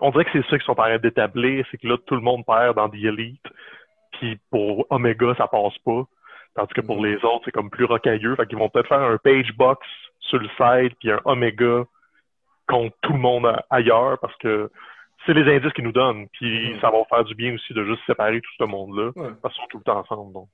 on 0.00 0.10
dirait 0.10 0.24
que 0.24 0.30
c'est 0.32 0.42
ça 0.48 0.58
qu'ils 0.58 0.62
sont 0.62 0.72
en 0.72 0.76
train 0.76 0.98
d'établir. 0.98 1.66
C'est 1.70 1.78
que 1.78 1.86
là, 1.86 1.96
tout 2.06 2.14
le 2.14 2.20
monde 2.20 2.44
perd 2.46 2.76
dans 2.76 2.88
The 2.88 2.94
Elite. 2.94 3.46
Puis 4.12 4.38
pour 4.50 4.86
Omega, 4.90 5.34
ça 5.36 5.46
passe 5.46 5.76
pas. 5.84 6.02
Tandis 6.54 6.74
que 6.74 6.80
pour 6.80 7.04
les 7.04 7.16
autres, 7.16 7.42
c'est 7.44 7.52
comme 7.52 7.70
plus 7.70 7.84
rocailleux. 7.84 8.34
Fait 8.36 8.46
qu'ils 8.46 8.58
vont 8.58 8.68
peut-être 8.68 8.88
faire 8.88 9.02
un 9.02 9.16
page 9.18 9.52
box 9.56 9.86
sur 10.20 10.38
le 10.38 10.48
side, 10.56 10.94
puis 10.98 11.10
un 11.10 11.20
Omega 11.24 11.84
contre 12.66 12.96
tout 13.02 13.12
le 13.12 13.18
monde 13.18 13.46
ailleurs, 13.70 14.18
parce 14.20 14.36
que 14.36 14.70
c'est 15.24 15.34
les 15.34 15.54
indices 15.54 15.72
qu'ils 15.72 15.84
nous 15.84 15.92
donnent. 15.92 16.28
Puis 16.32 16.76
ça 16.80 16.90
va 16.90 17.04
faire 17.08 17.24
du 17.24 17.34
bien 17.34 17.54
aussi 17.54 17.72
de 17.72 17.84
juste 17.84 18.04
séparer 18.06 18.40
tout 18.40 18.50
ce 18.58 18.64
monde-là, 18.64 19.12
parce 19.42 19.54
qu'ils 19.54 19.62
sont 19.62 19.68
tout 19.68 19.78
le 19.78 19.84
temps 19.84 19.98
ensemble. 19.98 20.32
Donc. 20.32 20.48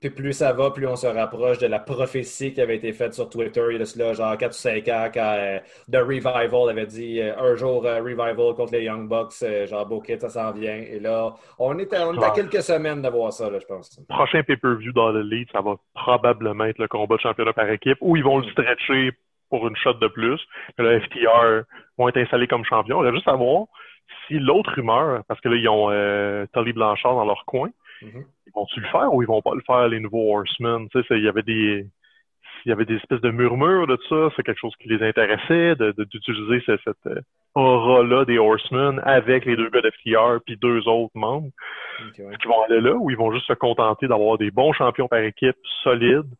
Puis 0.00 0.10
plus 0.10 0.32
ça 0.32 0.52
va, 0.52 0.70
plus 0.70 0.86
on 0.86 0.94
se 0.94 1.08
rapproche 1.08 1.58
de 1.58 1.66
la 1.66 1.80
prophétie 1.80 2.52
qui 2.52 2.60
avait 2.60 2.76
été 2.76 2.92
faite 2.92 3.14
sur 3.14 3.28
Twitter 3.28 3.64
il 3.72 3.78
y 3.78 3.82
a 3.82 3.84
cela, 3.84 4.12
genre 4.12 4.36
4 4.36 4.50
ou 4.50 4.52
5 4.52 4.88
ans, 4.88 5.08
quand 5.12 5.34
euh, 5.38 5.58
The 5.90 5.96
Revival 5.96 6.70
avait 6.70 6.86
dit 6.86 7.20
euh, 7.20 7.36
un 7.36 7.56
jour 7.56 7.84
euh, 7.84 8.00
Revival 8.00 8.54
contre 8.54 8.72
les 8.72 8.84
Young 8.84 9.08
Bucks, 9.08 9.44
genre 9.66 9.86
Bokit, 9.86 10.20
ça 10.20 10.28
s'en 10.28 10.52
vient. 10.52 10.76
Et 10.76 11.00
là, 11.00 11.34
on 11.58 11.76
est 11.78 11.92
à, 11.92 12.08
on 12.08 12.14
est 12.14 12.24
à 12.24 12.30
quelques 12.30 12.62
semaines 12.62 13.02
de 13.02 13.08
voir 13.08 13.32
ça, 13.32 13.50
là, 13.50 13.58
je 13.58 13.66
pense. 13.66 14.00
Prochain 14.08 14.42
pay-per-view 14.44 14.92
dans 14.92 15.10
le 15.10 15.22
lead, 15.22 15.48
ça 15.50 15.60
va 15.60 15.74
probablement 15.94 16.64
être 16.64 16.78
le 16.78 16.86
combat 16.86 17.16
de 17.16 17.20
championnat 17.20 17.52
par 17.52 17.68
équipe, 17.68 17.98
où 18.00 18.16
ils 18.16 18.22
vont 18.22 18.38
le 18.38 18.46
mm. 18.46 18.50
stretcher 18.50 19.10
pour 19.50 19.66
une 19.66 19.76
shot 19.76 19.94
de 19.94 20.08
plus. 20.08 20.40
Le 20.78 21.00
FTR 21.00 21.64
vont 21.96 22.08
être 22.08 22.18
installés 22.18 22.46
comme 22.46 22.64
champions. 22.64 22.98
On 22.98 23.02
va 23.02 23.12
juste 23.12 23.24
savoir 23.24 23.64
si 24.28 24.38
l'autre 24.38 24.70
rumeur, 24.74 25.24
parce 25.26 25.40
que 25.40 25.48
là, 25.48 25.56
ils 25.56 25.68
ont 25.68 25.88
Tully 26.54 26.72
Blanchard 26.72 27.14
dans 27.14 27.24
leur 27.24 27.44
coin, 27.46 27.70
mm-hmm. 28.02 28.24
Ils 28.48 28.52
vont-tu 28.54 28.80
le 28.80 28.88
faire 28.88 29.12
ou 29.12 29.22
ils 29.22 29.28
vont 29.28 29.42
pas 29.42 29.54
le 29.54 29.62
faire, 29.66 29.88
les 29.88 30.00
nouveaux 30.00 30.36
Horsemen? 30.36 30.88
Tu 30.90 31.02
sais, 31.02 31.18
il 31.18 31.24
y 31.24 31.28
avait 31.28 31.42
des. 31.42 31.86
Il 32.64 32.70
y 32.70 32.72
avait 32.72 32.84
des 32.84 32.96
espèces 32.96 33.20
de 33.20 33.30
murmures 33.30 33.86
de 33.86 33.96
ça, 34.08 34.30
c'est 34.34 34.42
quelque 34.42 34.58
chose 34.58 34.74
qui 34.80 34.88
les 34.88 35.00
intéressait, 35.06 35.76
d'utiliser 36.10 36.60
cette, 36.66 36.80
cette 36.82 37.24
aura-là 37.54 38.24
des 38.24 38.38
Horsemen 38.38 39.00
avec 39.04 39.44
les 39.44 39.54
deux 39.54 39.70
gars 39.70 39.80
d'FTR 39.80 40.40
puis 40.44 40.56
deux 40.56 40.86
autres 40.88 41.16
membres. 41.16 41.50
Okay, 42.08 42.24
Ils 42.24 42.48
vont 42.48 42.62
aller 42.62 42.80
là 42.80 42.94
ou 42.94 43.10
ils 43.10 43.16
vont 43.16 43.32
juste 43.32 43.46
se 43.46 43.52
contenter 43.52 44.08
d'avoir 44.08 44.38
des 44.38 44.50
bons 44.50 44.72
champions 44.72 45.06
par 45.06 45.20
équipe 45.20 45.56
solides 45.84 46.30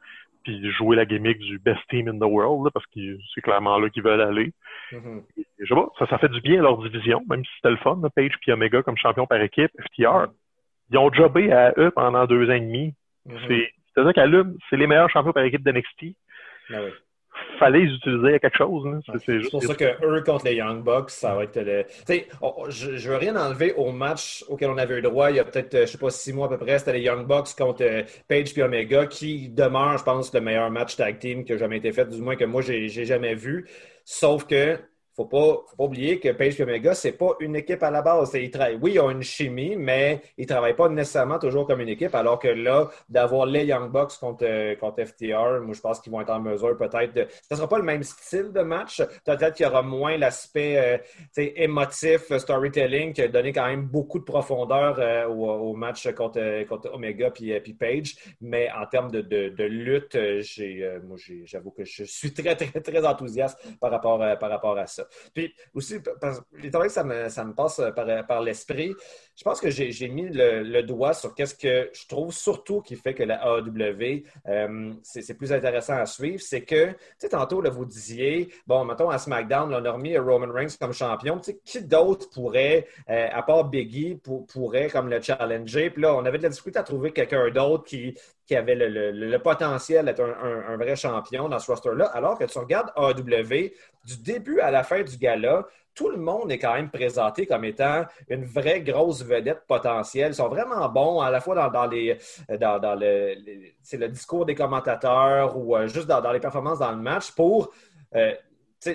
puis 0.44 0.70
jouer 0.72 0.96
la 0.96 1.04
gimmick 1.04 1.38
du 1.38 1.58
best 1.58 1.80
team 1.90 2.08
in 2.08 2.16
the 2.16 2.30
world, 2.30 2.70
parce 2.72 2.86
que 2.86 3.00
c'est 3.34 3.40
clairement 3.40 3.78
là 3.78 3.90
qu'ils 3.90 4.02
veulent 4.02 4.20
aller? 4.20 4.52
Mm-hmm. 4.92 5.22
Je 5.58 5.66
sais 5.66 5.74
pas, 5.74 5.88
ça, 5.98 6.06
ça 6.06 6.18
fait 6.18 6.30
du 6.30 6.40
bien 6.40 6.60
à 6.60 6.62
leur 6.62 6.78
division, 6.78 7.22
même 7.28 7.44
si 7.44 7.50
c'était 7.56 7.70
le 7.70 7.76
fun, 7.76 8.00
Page 8.14 8.32
puis 8.40 8.52
Omega 8.52 8.82
comme 8.82 8.96
champion 8.96 9.26
par 9.26 9.40
équipe, 9.42 9.70
FTR 9.78 10.28
ils 10.90 10.98
ont 10.98 11.12
jobé 11.12 11.52
à 11.52 11.72
eux 11.76 11.90
pendant 11.90 12.26
deux 12.26 12.48
ans 12.48 12.54
et 12.54 12.60
demi. 12.60 12.94
Mhm. 13.26 13.62
C'est-à-dire 13.94 14.12
qu'à 14.12 14.26
l'UM, 14.26 14.56
c'est 14.70 14.76
les 14.76 14.86
meilleurs 14.86 15.10
champions 15.10 15.32
par 15.32 15.44
équipe 15.44 15.62
d'NXT. 15.62 16.14
Ah 16.70 16.82
oui. 16.84 16.90
Fallait 17.58 17.80
les 17.80 17.94
utiliser 17.94 18.34
à 18.34 18.38
quelque 18.38 18.56
chose. 18.56 19.00
C'est 19.24 19.50
pour 19.50 19.62
ça 19.62 19.74
que 19.74 20.04
eux 20.04 20.22
contre 20.22 20.44
les 20.46 20.56
Young 20.56 20.82
Bucks, 20.82 21.10
ça 21.10 21.34
va 21.34 21.44
être 21.44 21.60
le. 21.60 21.84
je, 22.68 22.96
je 22.96 23.10
veux 23.10 23.16
rien 23.16 23.36
enlever 23.36 23.72
au 23.74 23.92
match 23.92 24.44
auquel 24.48 24.70
on 24.70 24.78
avait 24.78 24.98
eu 24.98 25.02
droit 25.02 25.30
il 25.30 25.36
y 25.36 25.40
a 25.40 25.44
peut-être, 25.44 25.82
je 25.82 25.86
sais 25.86 25.98
pas, 25.98 26.10
six 26.10 26.32
mois 26.32 26.46
à 26.46 26.48
peu 26.48 26.58
près. 26.58 26.78
C'était 26.78 26.94
les 26.94 27.02
Young 27.02 27.26
Bucks 27.26 27.54
contre 27.56 27.82
euh, 27.82 28.02
Page 28.28 28.56
et 28.56 28.62
Omega, 28.62 29.06
qui 29.06 29.48
demeure, 29.48 29.98
je 29.98 30.04
pense, 30.04 30.32
le 30.34 30.40
meilleur 30.40 30.70
match 30.70 30.96
tag 30.96 31.18
team 31.18 31.44
qui 31.44 31.52
a 31.52 31.56
jamais 31.56 31.78
été 31.78 31.92
fait, 31.92 32.06
du 32.06 32.20
moins 32.20 32.36
que 32.36 32.44
moi 32.44 32.62
j'ai 32.62 32.88
jamais 32.88 33.34
vu. 33.34 33.68
Sauf 34.04 34.46
que 34.46 34.78
faut 35.18 35.24
pas, 35.24 35.64
faut 35.66 35.76
pas 35.76 35.84
oublier 35.84 36.20
que 36.20 36.28
Page 36.28 36.60
et 36.60 36.62
Omega, 36.62 36.94
c'est 36.94 37.12
pas 37.12 37.34
une 37.40 37.56
équipe 37.56 37.82
à 37.82 37.90
la 37.90 38.02
base. 38.02 38.30
Ils 38.34 38.52
oui, 38.80 38.92
ils 38.94 39.00
ont 39.00 39.10
une 39.10 39.22
chimie, 39.22 39.74
mais 39.76 40.20
ils 40.36 40.46
travaillent 40.46 40.76
pas 40.76 40.88
nécessairement 40.88 41.40
toujours 41.40 41.66
comme 41.66 41.80
une 41.80 41.88
équipe. 41.88 42.14
Alors 42.14 42.38
que 42.38 42.46
là, 42.46 42.88
d'avoir 43.08 43.44
les 43.46 43.64
Young 43.64 43.90
Bucks 43.90 44.16
contre, 44.20 44.44
euh, 44.46 44.76
contre 44.76 45.04
FTR, 45.04 45.60
moi, 45.62 45.74
je 45.74 45.80
pense 45.80 45.98
qu'ils 45.98 46.12
vont 46.12 46.20
être 46.20 46.30
en 46.30 46.38
mesure 46.38 46.76
peut-être 46.78 47.14
de. 47.14 47.26
Ça 47.48 47.56
sera 47.56 47.68
pas 47.68 47.78
le 47.78 47.84
même 47.84 48.04
style 48.04 48.52
de 48.52 48.60
match. 48.60 49.02
Peut-être 49.24 49.54
qu'il 49.54 49.66
y 49.66 49.68
aura 49.68 49.82
moins 49.82 50.16
l'aspect 50.16 51.00
euh, 51.36 51.50
émotif, 51.56 52.30
euh, 52.30 52.38
storytelling, 52.38 53.12
qui 53.12 53.22
a 53.22 53.28
donné 53.28 53.52
quand 53.52 53.66
même 53.66 53.86
beaucoup 53.86 54.20
de 54.20 54.24
profondeur 54.24 55.28
au, 55.28 55.74
match 55.74 56.08
contre, 56.14 56.64
contre 56.68 56.94
Omega 56.94 57.30
puis, 57.32 57.58
puis 57.58 57.74
Page. 57.74 58.14
Mais 58.40 58.70
en 58.70 58.86
termes 58.86 59.10
de, 59.10 59.20
de, 59.20 59.64
lutte, 59.64 60.16
j'ai, 60.40 60.88
moi, 61.04 61.16
j'avoue 61.44 61.72
que 61.72 61.84
je 61.84 62.04
suis 62.04 62.32
très, 62.32 62.54
très, 62.54 62.80
très 62.80 63.04
enthousiaste 63.04 63.58
par 63.80 63.90
rapport, 63.90 64.18
par 64.38 64.50
rapport 64.50 64.78
à 64.78 64.86
ça. 64.86 65.07
Puis 65.34 65.54
aussi, 65.74 66.00
que 66.02 66.88
ça 66.88 67.04
me, 67.04 67.28
ça 67.28 67.44
me 67.44 67.54
passe 67.54 67.80
par, 67.94 68.26
par 68.26 68.42
l'esprit, 68.42 68.94
je 69.38 69.44
pense 69.44 69.60
que 69.60 69.70
j'ai 69.70 70.08
mis 70.08 70.28
le, 70.28 70.82
doigt 70.82 71.14
sur 71.14 71.34
qu'est-ce 71.34 71.54
que 71.54 71.90
je 71.92 72.06
trouve 72.06 72.32
surtout 72.32 72.80
qui 72.80 72.96
fait 72.96 73.14
que 73.14 73.22
la 73.22 73.40
AEW, 73.44 74.24
euh, 74.48 74.92
c'est 75.02 75.34
plus 75.34 75.52
intéressant 75.52 75.94
à 75.94 76.06
suivre, 76.06 76.40
c'est 76.40 76.62
que, 76.62 76.90
tu 76.90 76.96
sais, 77.18 77.28
tantôt, 77.28 77.60
là, 77.60 77.70
vous 77.70 77.84
disiez, 77.84 78.48
bon, 78.66 78.84
mettons, 78.84 79.10
à 79.10 79.18
SmackDown, 79.18 79.72
on 79.72 79.84
a 79.84 79.90
remis 79.90 80.16
Roman 80.18 80.52
Reigns 80.52 80.76
comme 80.80 80.92
champion, 80.92 81.38
tu 81.38 81.52
sais, 81.52 81.60
qui 81.64 81.82
d'autre 81.82 82.30
pourrait, 82.30 82.86
euh, 83.08 83.28
à 83.30 83.42
part 83.42 83.64
Biggie, 83.64 84.20
pourrait 84.48 84.88
comme 84.88 85.08
le 85.08 85.20
challenger? 85.20 85.90
Puis 85.90 86.02
là, 86.02 86.14
on 86.14 86.24
avait 86.24 86.38
de 86.38 86.44
la 86.44 86.48
difficulté 86.48 86.78
à 86.78 86.82
trouver 86.82 87.12
quelqu'un 87.12 87.50
d'autre 87.50 87.84
qui, 87.84 88.14
qui 88.48 88.56
avait 88.56 88.74
le, 88.74 89.38
potentiel 89.38 90.06
d'être 90.06 90.22
un, 90.22 90.76
vrai 90.78 90.96
champion 90.96 91.50
dans 91.50 91.58
ce 91.58 91.70
roster-là, 91.70 92.06
alors 92.06 92.38
que 92.38 92.44
tu 92.44 92.58
regardes 92.58 92.90
AEW, 92.96 93.72
du 94.06 94.16
début 94.24 94.60
à 94.60 94.70
la 94.70 94.82
fin 94.82 95.02
du 95.02 95.18
gala, 95.18 95.66
tout 95.94 96.08
le 96.08 96.16
monde 96.16 96.50
est 96.50 96.58
quand 96.58 96.72
même 96.72 96.90
présenté 96.90 97.44
comme 97.44 97.64
étant 97.64 98.06
une 98.28 98.46
vraie 98.46 98.80
grosse 98.80 99.22
vedette 99.22 99.66
potentielle. 99.66 100.30
Ils 100.30 100.36
sont 100.36 100.48
vraiment 100.48 100.88
bons 100.88 101.20
à 101.20 101.30
la 101.30 101.40
fois 101.40 101.56
dans, 101.56 101.86
le, 101.86 102.16
discours 104.08 104.46
des 104.46 104.54
commentateurs 104.54 105.58
ou 105.58 105.76
euh, 105.76 105.86
juste 105.86 106.06
dans, 106.06 106.32
les 106.32 106.40
performances 106.40 106.78
dans 106.78 106.92
le 106.92 107.02
match 107.02 107.32
pour 107.32 107.70
euh, 108.14 108.32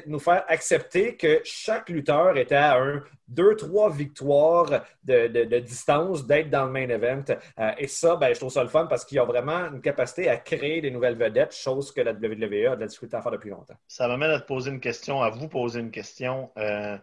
nous 0.08 0.20
faire 0.20 0.44
accepter 0.48 1.16
que 1.16 1.42
chaque 1.44 1.90
lutteur 1.90 2.38
était 2.38 2.56
à 2.56 2.78
un 2.78 3.04
deux, 3.28 3.56
trois 3.56 3.92
victoires 3.92 4.84
de, 5.04 5.60
distance 5.60 6.26
d'être 6.26 6.50
dans 6.50 6.66
le 6.66 6.72
main 6.72 6.90
event. 6.90 7.24
Euh, 7.60 7.72
et 7.78 7.88
ça, 7.88 8.16
ben, 8.16 8.34
je 8.34 8.40
trouve 8.40 8.52
ça 8.52 8.64
le 8.64 8.70
fun 8.70 8.86
parce 8.86 9.06
qu'ils 9.06 9.20
ont 9.20 9.26
vraiment 9.26 9.70
une 9.72 9.82
capacité 9.82 10.30
à 10.30 10.38
créer 10.38 10.82
des 10.82 10.92
nouvelles 10.92 11.16
vedettes, 11.16 11.56
chose 11.56 11.92
que 11.92 12.02
la 12.02 12.12
WWE 12.12 12.72
a 12.72 12.76
de 12.76 12.82
la 12.82 12.88
difficulté 12.88 13.18
à 13.18 13.22
faire 13.22 13.32
depuis 13.32 13.50
longtemps. 13.50 13.76
Ça 13.88 14.08
m'amène 14.08 14.32
à 14.32 14.40
te 14.40 14.46
poser 14.46 14.72
une 14.72 14.80
question, 14.80 15.22
à 15.22 15.30
vous 15.30 15.48
poser 15.48 15.80
une 15.80 15.92
question. 15.92 16.52
Euh, 16.58 16.98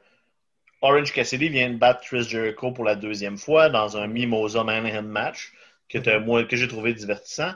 Orange 0.82 1.12
Cassidy 1.12 1.48
vient 1.48 1.70
de 1.70 1.76
battre 1.76 2.00
Chris 2.02 2.22
Jericho 2.22 2.72
pour 2.72 2.84
la 2.84 2.94
deuxième 2.94 3.36
fois 3.36 3.68
dans 3.68 3.96
un 3.96 4.06
Mimosa 4.06 4.64
Manhattan 4.64 5.02
match 5.02 5.52
que, 5.88 5.98
mm-hmm. 5.98 6.46
que 6.46 6.56
j'ai 6.56 6.68
trouvé 6.68 6.94
divertissant. 6.94 7.52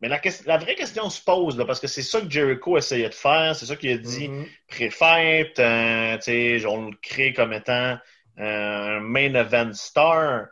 Mais 0.00 0.08
la, 0.08 0.20
la, 0.44 0.58
vraie 0.58 0.74
question 0.74 1.08
se 1.08 1.22
pose, 1.22 1.56
là, 1.56 1.64
parce 1.64 1.80
que 1.80 1.86
c'est 1.86 2.02
ça 2.02 2.20
que 2.20 2.28
Jericho 2.28 2.76
essayait 2.76 3.08
de 3.08 3.14
faire, 3.14 3.56
c'est 3.56 3.64
ça 3.64 3.76
qu'il 3.76 3.92
a 3.92 3.96
dit 3.96 4.28
mm 4.28 4.42
-hmm. 4.42 4.48
pré-fête, 4.68 5.58
euh, 5.58 6.68
on 6.68 6.90
le 6.90 6.96
crée 7.00 7.32
comme 7.32 7.54
étant 7.54 7.98
euh, 8.38 8.96
un 8.96 9.00
main 9.00 9.34
event 9.34 9.72
star. 9.72 10.48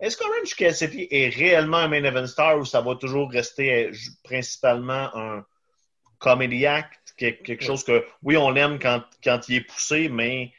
Est-ce 0.00 0.16
qu'Orange 0.16 0.54
Cassidy 0.56 1.06
est 1.10 1.28
réellement 1.28 1.78
un 1.78 1.88
main 1.88 2.04
event 2.04 2.26
star 2.26 2.58
ou 2.58 2.64
ça 2.64 2.80
va 2.80 2.96
toujours 2.96 3.30
rester 3.30 3.66
euh, 3.86 3.92
principalement 4.24 5.06
un 5.14 5.44
comedy 6.18 6.66
act, 6.66 7.14
quelque 7.16 7.64
chose 7.64 7.84
que, 7.84 8.04
oui, 8.22 8.36
on 8.36 8.50
l'aime 8.50 8.78
quand, 8.80 9.02
quand 9.22 9.40
il 9.48 9.56
est 9.56 9.66
poussé, 9.72 10.08
mais 10.08 10.52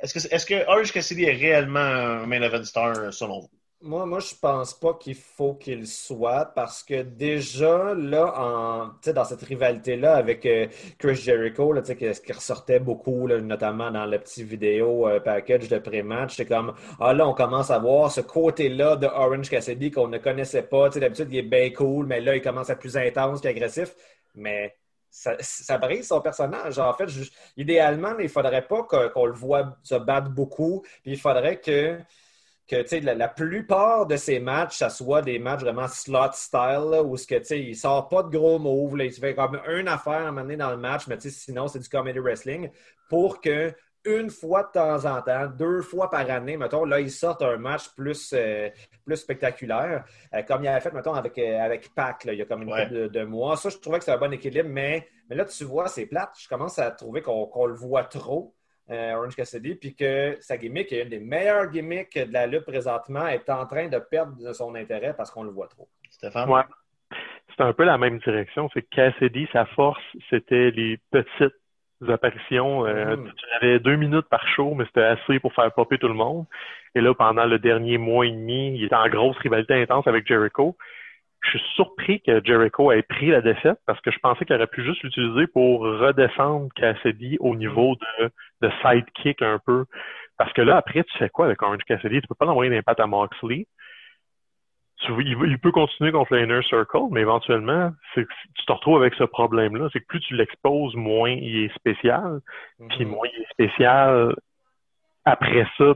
est-ce 0.00 0.14
que, 0.14 0.34
est 0.34 0.38
-ce 0.38 0.46
que 0.46 0.66
Orange 0.70 0.92
Cassidy 0.92 1.24
est 1.24 1.38
réellement 1.46 1.90
un 2.22 2.26
main 2.26 2.42
event 2.42 2.64
star 2.64 3.12
selon 3.12 3.40
vous? 3.40 3.55
Moi, 3.82 4.06
moi, 4.06 4.20
je 4.20 4.34
pense 4.34 4.72
pas 4.72 4.94
qu'il 4.94 5.14
faut 5.14 5.54
qu'il 5.54 5.86
soit 5.86 6.46
parce 6.46 6.82
que 6.82 7.02
déjà, 7.02 7.94
là, 7.94 8.32
en, 8.34 9.12
dans 9.12 9.24
cette 9.24 9.42
rivalité-là 9.42 10.16
avec 10.16 10.46
euh, 10.46 10.66
Chris 10.98 11.16
Jericho, 11.16 11.72
là, 11.72 11.82
qui, 11.82 12.32
ressortait 12.32 12.80
beaucoup, 12.80 13.28
notamment 13.28 13.90
dans 13.90 14.06
le 14.06 14.18
petit 14.18 14.44
vidéo 14.44 15.06
euh, 15.06 15.20
package 15.20 15.68
de 15.68 15.78
pré-match, 15.78 16.36
c'est 16.36 16.46
comme, 16.46 16.74
ah 16.98 17.12
là, 17.12 17.28
on 17.28 17.34
commence 17.34 17.70
à 17.70 17.78
voir 17.78 18.10
ce 18.10 18.22
côté-là 18.22 18.96
de 18.96 19.06
Orange 19.06 19.50
Cassidy 19.50 19.90
qu'on 19.90 20.08
ne 20.08 20.18
connaissait 20.18 20.62
pas. 20.62 20.88
D'habitude, 20.88 21.28
il 21.30 21.38
est 21.38 21.42
bien 21.42 21.70
cool, 21.70 22.06
mais 22.06 22.20
là, 22.22 22.34
il 22.34 22.42
commence 22.42 22.70
à 22.70 22.72
être 22.72 22.80
plus 22.80 22.96
intense 22.96 23.44
et 23.44 23.48
agressif. 23.48 23.94
Mais 24.34 24.74
ça, 25.10 25.36
ça, 25.40 25.76
brise 25.76 26.08
son 26.08 26.22
personnage. 26.22 26.78
En 26.78 26.94
fait, 26.94 27.08
idéalement, 27.58 28.16
il 28.18 28.24
ne 28.24 28.28
faudrait 28.28 28.66
pas 28.66 28.84
qu'on 28.84 29.26
le 29.26 29.34
voit 29.34 29.76
se 29.82 29.94
battre 29.96 30.30
beaucoup. 30.30 30.82
Puis 31.02 31.12
il 31.12 31.18
faudrait 31.20 31.60
que 31.60 31.98
que 32.68 33.04
la, 33.04 33.14
la, 33.14 33.28
plupart 33.28 34.06
de 34.06 34.16
ces 34.16 34.40
matchs, 34.40 34.78
ça 34.78 34.90
soit 34.90 35.22
des 35.22 35.38
matchs 35.38 35.60
vraiment 35.60 35.88
slot 35.88 36.32
style, 36.32 37.00
où 37.04 37.16
ce 37.16 37.26
que, 37.26 37.54
il 37.54 37.70
ne 37.70 37.74
sort 37.74 38.08
pas 38.08 38.22
de 38.22 38.30
gros 38.30 38.58
moves, 38.58 38.96
là, 38.96 39.04
il 39.04 39.12
fait 39.12 39.34
comme 39.34 39.60
une 39.68 39.88
affaire 39.88 40.26
à 40.26 40.32
mener 40.32 40.56
dans 40.56 40.70
le 40.70 40.76
match, 40.76 41.06
mais 41.06 41.16
sinon, 41.20 41.68
c'est 41.68 41.78
du 41.78 41.88
comedy 41.88 42.18
wrestling, 42.18 42.70
pour 43.08 43.40
que 43.40 43.72
une 44.06 44.30
fois 44.30 44.62
de 44.62 44.70
temps 44.72 45.04
en 45.04 45.20
temps, 45.20 45.46
deux 45.46 45.82
fois 45.82 46.08
par 46.08 46.30
année, 46.30 46.56
mettons, 46.56 46.84
là, 46.84 47.00
ils 47.00 47.10
sortent 47.10 47.42
un 47.42 47.56
match 47.56 47.88
plus, 47.96 48.32
euh, 48.32 48.70
plus 49.04 49.16
spectaculaire, 49.16 50.04
euh, 50.32 50.42
comme 50.42 50.62
il 50.62 50.68
avait 50.68 50.80
fait, 50.80 50.92
mettons, 50.92 51.14
avec, 51.14 51.36
euh, 51.38 51.60
avec 51.60 51.92
Pac, 51.94 52.24
il 52.26 52.34
y 52.34 52.42
a 52.42 52.44
comme 52.44 52.62
une 52.62 52.70
couple 52.70 53.10
de, 53.10 53.24
mois. 53.24 53.56
Ça, 53.56 53.68
je 53.68 53.78
trouvais 53.78 53.98
que 53.98 54.04
c'est 54.04 54.12
un 54.12 54.18
bon 54.18 54.32
équilibre, 54.32 54.68
mais, 54.68 55.08
mais 55.28 55.36
là, 55.36 55.44
tu 55.44 55.64
vois, 55.64 55.88
c'est 55.88 56.06
plate. 56.06 56.30
Je 56.38 56.48
commence 56.48 56.78
à 56.78 56.90
trouver 56.92 57.20
qu'on 57.20 57.66
le 57.66 57.74
voit 57.74 58.04
trop. 58.04 58.54
Orange 58.88 59.34
Cassidy, 59.34 59.74
puis 59.74 59.94
que 59.94 60.36
sa 60.40 60.56
gimmick, 60.56 60.92
est 60.92 61.02
une 61.02 61.08
des 61.08 61.18
meilleures 61.18 61.70
gimmicks 61.70 62.16
de 62.16 62.32
la 62.32 62.46
lutte 62.46 62.64
présentement, 62.64 63.26
est 63.26 63.48
en 63.50 63.66
train 63.66 63.88
de 63.88 63.98
perdre 63.98 64.52
son 64.52 64.74
intérêt 64.74 65.14
parce 65.16 65.30
qu'on 65.30 65.42
le 65.42 65.50
voit 65.50 65.68
trop. 65.68 65.88
Stéphane? 66.10 66.48
Ouais. 66.48 66.62
C'est 67.56 67.62
un 67.62 67.72
peu 67.72 67.84
la 67.84 67.98
même 67.98 68.18
direction. 68.18 68.68
C'est 68.74 68.82
que 68.82 68.94
Cassidy, 68.94 69.48
sa 69.52 69.64
force, 69.66 70.02
c'était 70.30 70.70
les 70.70 70.98
petites 71.10 71.54
apparitions. 72.06 72.86
Euh, 72.86 73.16
mm. 73.16 73.32
Tu 73.36 73.46
avais 73.56 73.80
deux 73.80 73.96
minutes 73.96 74.28
par 74.28 74.46
show, 74.48 74.74
mais 74.74 74.84
c'était 74.86 75.02
assez 75.02 75.40
pour 75.40 75.52
faire 75.54 75.72
popper 75.72 75.98
tout 75.98 76.08
le 76.08 76.14
monde. 76.14 76.44
Et 76.94 77.00
là, 77.00 77.14
pendant 77.14 77.46
le 77.46 77.58
dernier 77.58 77.98
mois 77.98 78.26
et 78.26 78.30
demi, 78.30 78.76
il 78.76 78.84
était 78.84 78.94
en 78.94 79.08
grosse 79.08 79.38
rivalité 79.38 79.74
intense 79.74 80.06
avec 80.06 80.26
Jericho. 80.26 80.76
Je 81.52 81.58
suis 81.58 81.68
surpris 81.74 82.20
que 82.20 82.44
Jericho 82.44 82.92
ait 82.92 83.02
pris 83.02 83.28
la 83.28 83.40
défaite 83.40 83.78
parce 83.86 84.00
que 84.00 84.10
je 84.10 84.18
pensais 84.18 84.44
qu'il 84.44 84.54
aurait 84.54 84.66
pu 84.66 84.84
juste 84.84 85.02
l'utiliser 85.02 85.46
pour 85.46 85.80
redescendre 85.80 86.68
Cassidy 86.74 87.36
au 87.40 87.54
niveau 87.54 87.96
de, 87.96 88.30
de 88.62 88.72
sidekick 88.82 89.42
un 89.42 89.58
peu. 89.64 89.84
Parce 90.38 90.52
que 90.52 90.62
là, 90.62 90.76
après, 90.76 91.04
tu 91.04 91.18
fais 91.18 91.28
quoi 91.28 91.46
avec 91.46 91.62
Orange 91.62 91.84
Cassidy? 91.86 92.20
Tu 92.20 92.28
peux 92.28 92.34
pas 92.34 92.46
l'envoyer 92.46 92.70
d'impact 92.70 93.00
à 93.00 93.06
Moxley 93.06 93.66
il, 95.08 95.58
peut 95.58 95.72
continuer 95.72 96.12
contre 96.12 96.34
le 96.34 96.42
Inner 96.42 96.62
Circle, 96.62 97.08
mais 97.10 97.20
éventuellement, 97.20 97.92
tu 98.14 98.26
te 98.66 98.72
retrouves 98.72 98.96
avec 98.96 99.14
ce 99.14 99.24
problème-là. 99.24 99.88
C'est 99.92 100.00
que 100.00 100.06
plus 100.06 100.20
tu 100.20 100.34
l'exposes, 100.34 100.94
moins 100.94 101.30
il 101.30 101.64
est 101.64 101.74
spécial. 101.74 102.40
Puis 102.90 103.04
mhm. 103.04 103.10
moins 103.10 103.28
il 103.32 103.42
est 103.42 103.50
spécial 103.50 104.34
après 105.24 105.66
ça, 105.76 105.94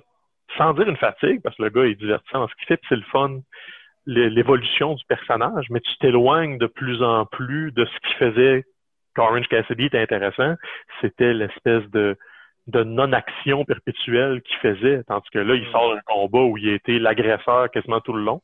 sans 0.58 0.74
dire 0.74 0.88
une 0.88 0.96
fatigue, 0.96 1.40
parce 1.42 1.56
que 1.56 1.62
le 1.62 1.70
gars 1.70 1.84
est 1.84 1.94
divertissant 1.94 2.40
dans 2.40 2.48
ce 2.48 2.54
qu'il 2.56 2.66
fait, 2.66 2.76
puis 2.76 2.86
c'est 2.88 2.96
le 2.96 3.02
fun, 3.02 3.40
l'évolution 4.06 4.94
du 4.94 5.04
personnage, 5.06 5.66
mais 5.70 5.80
tu 5.80 5.96
t'éloignes 5.98 6.58
de 6.58 6.66
plus 6.66 7.02
en 7.02 7.26
plus 7.26 7.72
de 7.72 7.84
ce 7.84 8.08
qui 8.08 8.14
faisait 8.14 8.64
qu'Orange 9.14 9.46
Cassidy 9.48 9.86
était 9.86 10.00
intéressant. 10.00 10.54
C'était 11.00 11.32
l'espèce 11.32 11.88
de 11.90 12.16
de 12.66 12.84
non-action 12.84 13.64
perpétuelle 13.64 14.42
qu'il 14.42 14.56
faisait, 14.58 15.02
tandis 15.04 15.28
que 15.32 15.38
là, 15.38 15.54
il 15.54 15.64
mhm. 15.64 15.72
sort 15.72 15.94
d'un 15.94 16.00
combat 16.06 16.40
où 16.40 16.56
il 16.56 16.68
a 16.68 16.74
été 16.74 16.98
l'agresseur 16.98 17.70
quasiment 17.70 18.00
tout 18.00 18.12
le 18.12 18.22
long. 18.22 18.42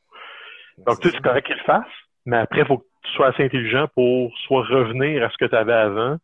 Donc, 0.85 0.99
tu 0.99 1.07
sais, 1.07 1.15
c'est 1.15 1.23
correct 1.23 1.47
qu'il 1.47 1.55
le 1.55 1.63
fasse, 1.63 1.85
mais 2.25 2.37
après, 2.37 2.61
il 2.61 2.65
faut 2.65 2.79
que 2.79 2.85
tu 3.03 3.11
sois 3.13 3.27
assez 3.27 3.43
intelligent 3.43 3.87
pour 3.95 4.31
soit 4.45 4.63
revenir 4.63 5.23
à 5.23 5.29
ce 5.29 5.37
que 5.37 5.45
tu 5.45 5.55
avais 5.55 5.73
avant, 5.73 6.17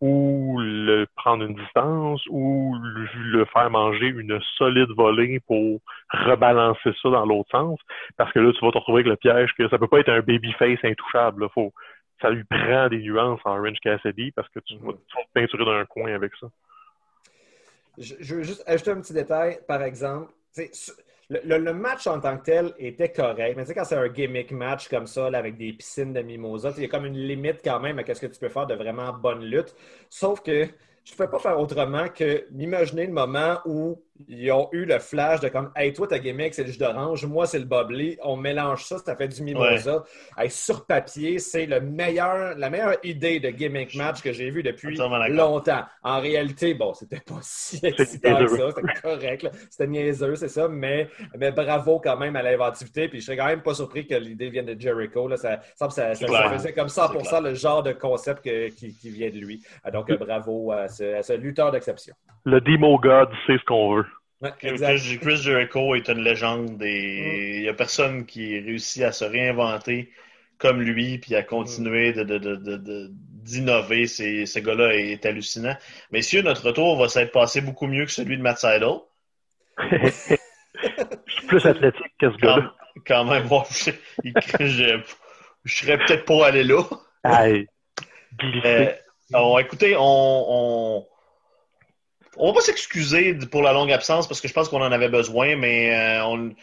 ou 0.00 0.58
le 0.60 1.06
prendre 1.16 1.44
une 1.44 1.54
distance, 1.54 2.22
ou 2.28 2.76
le 3.14 3.44
faire 3.46 3.70
manger 3.70 4.08
une 4.08 4.40
solide 4.56 4.90
volée 4.96 5.40
pour 5.40 5.80
rebalancer 6.10 6.90
ça 7.02 7.10
dans 7.10 7.24
l'autre 7.24 7.50
sens. 7.50 7.80
Parce 8.16 8.32
que 8.32 8.38
là, 8.38 8.52
tu 8.52 8.64
vas 8.64 8.72
te 8.72 8.78
retrouver 8.78 9.00
avec 9.00 9.10
le 9.10 9.16
piège 9.16 9.52
que 9.56 9.68
ça 9.68 9.78
peut 9.78 9.88
pas 9.88 10.00
être 10.00 10.10
un 10.10 10.20
babyface 10.20 10.78
intouchable. 10.84 11.44
Là. 11.44 11.48
Faut, 11.48 11.72
ça 12.20 12.30
lui 12.30 12.44
prend 12.44 12.88
des 12.88 12.98
nuances 12.98 13.40
en 13.44 13.58
Orange 13.58 13.78
Cassidy 13.82 14.32
parce 14.32 14.48
que 14.50 14.60
tu, 14.60 14.76
vas, 14.78 14.92
te 14.92 14.98
peinturer 15.32 15.64
dans 15.64 15.72
un 15.72 15.84
coin 15.86 16.12
avec 16.14 16.32
ça. 16.40 16.48
Je, 17.98 18.14
je 18.20 18.34
veux 18.34 18.42
juste 18.42 18.62
ajouter 18.66 18.90
un 18.90 19.00
petit 19.00 19.14
détail. 19.14 19.58
Par 19.66 19.82
exemple, 19.82 20.30
le, 21.28 21.72
match 21.72 22.06
en 22.06 22.20
tant 22.20 22.38
que 22.38 22.44
tel 22.44 22.74
était 22.78 23.10
correct. 23.10 23.56
Mais 23.56 23.64
tu 23.64 23.68
sais, 23.68 23.74
quand 23.74 23.84
c'est 23.84 23.96
un 23.96 24.08
gimmick 24.08 24.52
match 24.52 24.88
comme 24.88 25.06
ça, 25.06 25.26
avec 25.26 25.56
des 25.56 25.72
piscines 25.72 26.12
de 26.12 26.20
mimosa, 26.20 26.72
il 26.76 26.82
y 26.82 26.86
a 26.86 26.88
comme 26.88 27.06
une 27.06 27.18
limite 27.18 27.60
quand 27.64 27.80
même 27.80 27.98
à 27.98 28.14
ce 28.14 28.20
que 28.20 28.26
tu 28.26 28.38
peux 28.38 28.48
faire 28.48 28.66
de 28.66 28.74
vraiment 28.74 29.12
bonne 29.12 29.42
lutte. 29.44 29.74
Sauf 30.08 30.40
que 30.42 30.66
je 31.04 31.12
ne 31.12 31.16
pouvais 31.16 31.28
pas 31.28 31.38
faire 31.38 31.58
autrement 31.58 32.08
que 32.08 32.46
m'imaginer 32.50 33.06
le 33.06 33.12
moment 33.12 33.58
où 33.64 34.02
ils 34.28 34.50
ont 34.52 34.68
eu 34.72 34.84
le 34.84 34.98
flash 34.98 35.40
de 35.40 35.48
comme 35.48 35.70
Hey, 35.76 35.92
toi, 35.92 36.06
ta 36.06 36.18
gimmick, 36.18 36.54
c'est 36.54 36.64
le 36.64 36.70
jus 36.70 36.78
d'orange, 36.78 37.24
moi, 37.26 37.46
c'est 37.46 37.58
le 37.58 37.64
bubbly. 37.64 38.16
On 38.22 38.36
mélange 38.36 38.84
ça, 38.84 38.98
ça 38.98 39.16
fait 39.16 39.28
du 39.28 39.42
mimosa. 39.42 40.04
sur 40.48 40.86
papier, 40.86 41.38
c'est 41.38 41.66
le 41.66 41.80
meilleur, 41.80 42.56
la 42.56 42.70
meilleure 42.70 42.96
idée 43.02 43.40
de 43.40 43.50
gimmick 43.50 43.94
match 43.94 44.22
que 44.22 44.32
j'ai 44.32 44.50
vu 44.50 44.62
depuis 44.62 44.96
longtemps. 45.28 45.84
En 46.02 46.20
réalité, 46.20 46.74
bon, 46.74 46.94
c'était 46.94 47.20
pas 47.20 47.38
si 47.42 47.80
excitant 47.82 48.36
que 48.38 48.48
ça, 48.48 48.70
c'était 48.74 49.00
correct. 49.00 49.48
C'était 49.70 49.86
niaiseux, 49.86 50.36
c'est 50.36 50.48
ça, 50.48 50.68
mais, 50.68 51.08
mais 51.38 51.52
bravo 51.52 52.00
quand 52.00 52.16
même 52.16 52.36
à 52.36 52.42
l'inventivité. 52.42 53.08
Puis 53.08 53.20
je 53.20 53.26
serais 53.26 53.36
quand 53.36 53.46
même 53.46 53.62
pas 53.62 53.74
surpris 53.74 54.06
que 54.06 54.14
l'idée 54.14 54.50
vienne 54.50 54.66
de 54.66 54.80
Jericho. 54.80 55.28
Là. 55.28 55.36
Ça, 55.36 55.60
ça, 55.74 55.90
ça, 55.90 56.14
faisait 56.14 56.72
comme 56.72 56.88
100% 56.88 57.42
le 57.42 57.54
genre 57.54 57.82
de 57.82 57.92
concept 57.92 58.42
qui, 58.42 58.94
qui, 58.94 59.10
vient 59.10 59.30
de 59.30 59.38
lui. 59.38 59.62
Donc, 59.92 60.12
bravo 60.18 60.72
à 60.72 60.88
ce, 60.88 61.16
à 61.16 61.22
ce 61.22 61.32
lutteur 61.34 61.70
d'exception. 61.70 62.14
Le 62.44 62.60
Demo 62.60 62.98
God 62.98 63.28
sait 63.46 63.58
ce 63.58 63.64
qu'on 63.64 63.96
veut. 63.96 64.05
Chris, 64.58 65.36
Jericho 65.36 65.94
est 65.94 66.08
une 66.08 66.22
légende 66.22 66.82
et 66.82 67.56
il 67.56 67.62
n'y 67.62 67.68
a 67.68 67.74
personne 67.74 68.26
qui 68.26 68.58
réussit 68.58 69.02
à 69.02 69.12
se 69.12 69.24
réinventer 69.24 70.12
comme 70.58 70.82
lui 70.82 71.18
puis 71.18 71.34
à 71.34 71.42
continuer 71.42 72.12
d'innover. 72.12 74.04
De, 74.04 74.06
Ce 74.06 74.58
gars-là 74.58 74.94
est 74.94 75.24
hallucinant. 75.24 75.76
Messieurs, 76.10 76.42
notre 76.42 76.66
retour 76.66 76.98
va 76.98 77.08
s'être 77.08 77.32
passé 77.32 77.60
beaucoup 77.60 77.86
mieux 77.86 78.04
que 78.04 78.10
celui 78.10 78.36
de 78.36 78.42
Matt 78.42 78.58
Seidel. 78.58 78.98
je 79.78 81.32
suis 81.32 81.46
plus 81.46 81.64
athlétique 81.64 82.12
que 82.18 82.30
ce 82.32 82.36
gars-là. 82.36 82.74
Quand, 83.06 83.24
même, 83.24 83.46
je, 83.70 83.90
je, 84.34 85.72
serais 85.72 85.98
peut-être 85.98 86.24
pas 86.24 86.46
allé 86.46 86.64
là. 86.64 86.82
Aïe. 87.22 87.66
Euh, 88.64 89.58
écoutez, 89.58 89.96
on 89.96 90.44
on 90.48 91.06
va 92.38 92.52
pas 92.52 92.60
s'excuser 92.60 93.34
pour 93.50 93.62
la 93.62 93.72
longue 93.72 93.92
absence 93.92 94.28
parce 94.28 94.40
que 94.40 94.48
je 94.48 94.52
pense 94.52 94.68
qu'on 94.68 94.82
en 94.82 94.92
avait 94.92 95.08
besoin, 95.08 95.56
mais 95.56 95.94
euh, 95.96 96.24
on, 96.24 96.54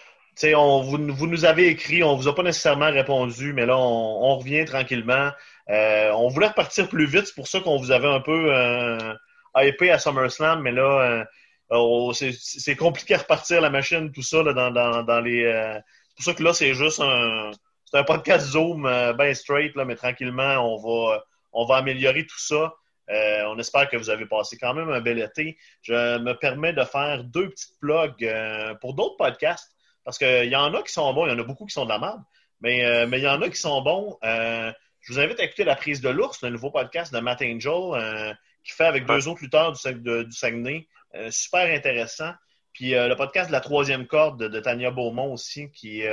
on, 0.56 0.82
vous, 0.82 0.98
vous, 1.14 1.28
nous 1.28 1.46
avez 1.46 1.68
écrit, 1.68 2.04
on 2.04 2.16
vous 2.16 2.28
a 2.28 2.36
pas 2.36 2.44
nécessairement 2.44 2.92
répondu, 2.92 3.54
mais 3.54 3.66
là, 3.66 3.78
on, 3.78 4.38
revient 4.38 4.66
tranquillement. 4.66 5.32
Euh, 5.70 6.12
on 6.12 6.28
voulait 6.30 6.48
repartir 6.48 6.88
plus 6.90 7.06
vite, 7.06 7.28
c'est 7.28 7.36
pour 7.36 7.48
ça 7.48 7.60
qu'on 7.60 7.78
vous 7.78 7.92
avait 7.92 8.08
un 8.08 8.20
peu 8.20 8.54
euh, 8.54 9.14
hypé 9.56 9.92
à 9.92 10.00
SummerSlam, 10.00 10.62
mais 10.62 10.72
là, 10.72 11.26
euh, 11.72 12.14
c'est 12.14 12.76
compliqué 12.76 13.16
à 13.16 13.20
repartir 13.20 13.62
la 13.62 13.70
machine, 13.70 14.12
tout 14.12 14.22
ça, 14.22 14.44
là, 14.44 14.54
dans, 14.54 15.04
dans, 15.04 15.22
les. 15.22 15.44
c'est 15.44 16.16
pour 16.16 16.26
ça 16.26 16.34
que 16.34 16.44
là, 16.44 16.54
c'est 16.54 16.74
juste 16.74 17.00
un. 17.00 17.52
C'est 17.86 18.00
un 18.00 18.04
podcast 18.04 18.48
Zoom 18.48 18.90
bien 19.18 19.34
straight, 19.36 19.76
là, 19.76 19.86
mais 19.86 19.96
tranquillement, 19.96 20.58
on 20.58 20.78
va, 20.78 21.24
on 21.52 21.66
va 21.66 21.78
améliorer 21.78 22.26
tout 22.26 22.40
ça. 22.40 22.74
Euh, 23.10 23.44
on 23.48 23.60
espère 23.60 23.90
que 23.90 23.98
vous 23.98 24.10
avez 24.10 24.26
passé 24.26 24.58
quand 24.58 24.74
même 24.74 24.90
un 24.90 25.02
bel 25.02 25.20
été. 25.20 25.58
Je 25.82 26.18
me 26.20 26.34
permets 26.34 26.74
de 26.74 26.84
faire 26.84 27.24
deux 27.24 27.50
petites 27.50 27.78
plugs 27.80 28.24
euh, 28.24 28.74
pour 28.76 28.94
d'autres 28.94 29.18
podcasts 29.18 29.72
parce 30.04 30.18
qu'il 30.18 30.50
y 30.50 30.56
en 30.56 30.74
a 30.74 30.84
qui 30.84 30.92
sont 30.92 31.14
bons, 31.14 31.26
il 31.26 31.30
y 31.30 31.34
en 31.34 31.40
a 31.40 31.44
beaucoup 31.44 31.66
qui 31.66 31.74
sont 31.74 31.86
de 31.86 31.90
la 31.90 32.00
merde, 32.00 32.22
mais, 32.62 32.86
euh, 32.86 33.08
mais 33.08 33.20
il 33.20 33.24
y 33.24 33.28
en 33.28 33.42
a 33.42 33.50
qui 33.50 33.60
sont 33.60 33.82
bons. 33.82 34.18
je 34.22 34.74
vous 35.14 35.20
invite 35.20 35.40
à 35.40 35.44
écouter 35.44 35.64
La 35.64 35.76
prise 35.76 36.02
de 36.02 36.10
l'ours, 36.10 36.42
le 36.42 36.50
nouveau 36.50 36.72
podcast 36.72 37.14
de 37.14 37.20
Matt 37.20 37.42
Angel 37.42 38.36
qui 38.64 38.72
fait 38.72 38.86
avec 38.86 39.06
deux 39.06 39.28
autres 39.28 39.42
lutteurs 39.42 39.74
du, 39.74 40.32
Saguenay. 40.32 40.88
super 41.30 41.74
intéressant. 41.74 42.32
Puis 42.74 42.92
le 42.92 43.14
podcast 43.16 43.48
de 43.48 43.52
la 43.52 43.60
troisième 43.60 44.08
corde 44.08 44.44
de, 44.44 44.60
Tania 44.60 44.92
Beaumont 44.92 45.34
aussi 45.34 45.70
qui, 45.72 46.04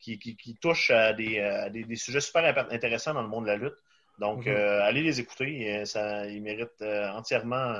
qui, 0.00 0.58
touche 0.60 0.90
à 0.90 1.12
des 1.12 1.96
sujets 1.96 2.20
super 2.20 2.66
intéressants 2.70 3.14
dans 3.14 3.22
le 3.22 3.28
monde 3.28 3.44
de 3.44 3.50
la 3.50 3.56
lutte. 3.56 3.76
Donc, 4.20 4.46
mhm. 4.46 4.52
euh, 4.54 4.84
allez 4.84 5.02
les 5.02 5.18
écouter. 5.18 5.80
Euh, 5.80 5.84
ça, 5.86 6.26
ils 6.26 6.42
méritent 6.42 6.82
euh, 6.82 7.10
entièrement 7.10 7.72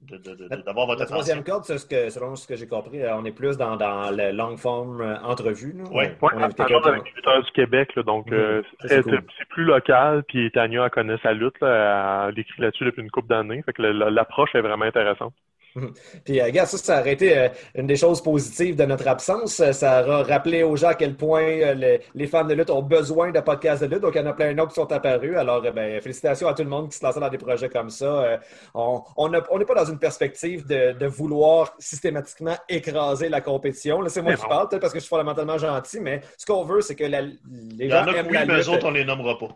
d'avoir 0.00 0.86
votre 0.86 1.02
attention. 1.02 1.06
troisième 1.06 1.44
corde, 1.44 1.64
ce 1.64 1.86
que, 1.86 2.10
selon 2.10 2.34
ce 2.34 2.48
que 2.48 2.56
j'ai 2.56 2.66
compris, 2.66 3.02
on 3.12 3.24
est 3.24 3.32
plus 3.32 3.56
dans, 3.56 3.76
dans 3.76 4.10
le 4.10 4.32
long 4.32 4.56
form 4.56 5.00
entrevue. 5.22 5.76
Oui, 5.92 6.06
on 6.22 6.26
avec 6.38 6.58
les 6.58 7.42
du 7.42 7.52
Québec. 7.52 7.96
donc, 8.04 8.30
mhm. 8.30 8.62
c'est 8.86 9.48
plus 9.50 9.64
local. 9.64 10.24
Puis 10.24 10.50
Tania 10.50 10.88
connaît 10.90 11.18
sa 11.22 11.32
lutte. 11.32 11.62
elle 11.62 12.38
écrit 12.38 12.62
là-dessus 12.62 12.86
depuis 12.86 13.02
une 13.02 13.10
couple 13.10 13.28
d'années. 13.28 13.62
Fait 13.62 13.74
que 13.74 13.82
l'approche 13.82 14.54
est 14.54 14.62
vraiment 14.62 14.86
intéressante. 14.86 15.34
Puis, 16.24 16.40
euh, 16.40 16.44
regarde, 16.44 16.68
ça, 16.68 16.78
ça 16.78 17.00
aurait 17.00 17.12
été 17.12 17.36
euh, 17.36 17.48
une 17.74 17.86
des 17.86 17.96
choses 17.96 18.22
positives 18.22 18.76
de 18.76 18.84
notre 18.84 19.08
absence. 19.08 19.60
Euh, 19.60 19.72
ça 19.72 20.02
aura 20.02 20.22
rappelé 20.22 20.62
aux 20.62 20.76
gens 20.76 20.88
à 20.88 20.94
quel 20.94 21.16
point 21.16 21.74
les, 21.74 22.26
fans 22.26 22.44
de 22.44 22.54
lutte 22.54 22.70
ont 22.70 22.82
besoin 22.82 23.30
de 23.30 23.40
podcasts 23.40 23.82
de 23.82 23.88
lutte. 23.88 24.00
Donc, 24.00 24.14
il 24.14 24.18
y 24.18 24.20
en 24.20 24.26
a 24.26 24.32
plein 24.32 24.54
d'autres 24.54 24.70
qui 24.70 24.74
sont 24.76 24.92
apparus. 24.92 25.36
Alors, 25.36 25.62
ben, 25.62 26.00
félicitations 26.00 26.48
à 26.48 26.54
tout 26.54 26.62
le 26.62 26.68
monde 26.68 26.90
qui 26.90 26.98
se 26.98 27.04
lance 27.04 27.14
dans 27.14 27.28
des 27.28 27.38
projets 27.38 27.68
comme 27.68 27.90
ça. 27.90 28.40
on 28.74 29.28
n'est 29.28 29.64
pas 29.64 29.74
dans 29.74 29.90
une 29.90 29.98
perspective 29.98 30.66
de, 30.66 31.06
vouloir 31.06 31.74
systématiquement 31.78 32.56
écraser 32.68 33.28
la 33.28 33.40
compétition. 33.40 34.02
C'est 34.08 34.22
moi 34.22 34.34
qui 34.34 34.46
parle, 34.46 34.68
peut-être 34.68 34.80
parce 34.80 34.92
que 34.92 34.98
je 34.98 35.04
suis 35.04 35.10
fondamentalement 35.10 35.58
gentil, 35.58 36.00
mais 36.00 36.20
ce 36.38 36.46
qu'on 36.46 36.64
veut, 36.64 36.80
c'est 36.80 36.94
que 36.94 37.04
les 37.04 37.90
gens 37.90 38.06
aiment 38.06 38.28
oui, 38.30 38.38
mais 38.46 38.68
autres, 38.68 38.86
on 38.86 38.90
les 38.90 39.04
nommera 39.04 39.38
pas. 39.38 39.48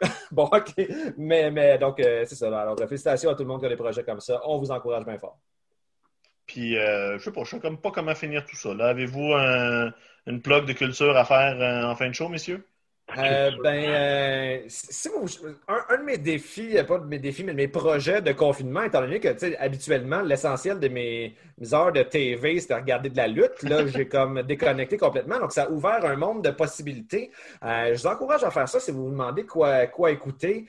bon, 0.32 0.44
OK. 0.44 0.74
Mais, 1.16 1.50
mais 1.50 1.78
donc, 1.78 1.96
c'est 1.98 2.34
ça. 2.34 2.46
Alors, 2.46 2.76
félicitations 2.76 3.30
à 3.30 3.34
tout 3.34 3.42
le 3.42 3.48
monde 3.48 3.60
qui 3.60 3.66
a 3.66 3.68
des 3.68 3.76
projets 3.76 4.02
comme 4.02 4.20
ça. 4.20 4.40
On 4.44 4.58
vous 4.58 4.70
encourage 4.70 5.04
bien 5.04 5.18
fort. 5.18 5.38
Puis, 6.46 6.76
euh, 6.76 7.18
je 7.18 7.24
sais 7.24 7.32
pas, 7.32 7.44
je 7.44 7.50
sais 7.50 7.60
comme 7.60 7.80
pas 7.80 7.90
comment 7.90 8.14
finir 8.14 8.44
tout 8.44 8.56
ça. 8.56 8.74
Là, 8.74 8.88
avez-vous 8.88 9.32
une 10.26 10.40
plug 10.40 10.66
de 10.66 10.72
culture 10.72 11.16
à 11.16 11.24
faire 11.24 11.60
euh, 11.60 11.90
en 11.90 11.94
fin 11.94 12.08
de 12.08 12.14
show, 12.14 12.28
messieurs? 12.28 12.66
Euh, 13.18 13.50
ben, 13.62 13.84
euh, 13.84 14.64
si 14.66 15.08
vous, 15.08 15.26
un, 15.68 15.84
un, 15.90 15.98
de 15.98 16.04
mes 16.04 16.16
défis, 16.16 16.74
pas 16.88 16.98
de 16.98 17.04
mes 17.04 17.18
défis, 17.18 17.44
mais 17.44 17.52
de 17.52 17.58
mes 17.58 17.68
projets 17.68 18.22
de 18.22 18.32
confinement, 18.32 18.82
étant 18.82 19.02
donné 19.02 19.20
que, 19.20 19.28
tu 19.28 19.40
sais, 19.40 19.56
habituellement, 19.58 20.22
l'essentiel 20.22 20.80
de 20.80 20.88
mes, 20.88 21.36
mes, 21.58 21.74
heures 21.74 21.92
de 21.92 22.02
TV, 22.02 22.58
c'était 22.60 22.74
regarder 22.74 23.10
de 23.10 23.16
la 23.18 23.28
lutte. 23.28 23.62
Là, 23.62 23.86
j'ai 23.94 24.08
comme 24.08 24.42
déconnecté 24.42 24.96
complètement. 24.96 25.38
Donc, 25.38 25.52
ça 25.52 25.64
a 25.64 25.70
ouvert 25.70 26.02
un 26.04 26.16
monde 26.16 26.42
de 26.42 26.50
possibilités. 26.50 27.30
Je 27.62 27.92
vous 27.92 28.06
encourage 28.06 28.42
à 28.42 28.50
faire 28.50 28.68
ça 28.68 28.80
si 28.80 28.90
vous 28.90 29.04
vous 29.04 29.10
demandez 29.10 29.44
quoi, 29.44 29.86
quoi 29.86 30.10
écouter. 30.10 30.64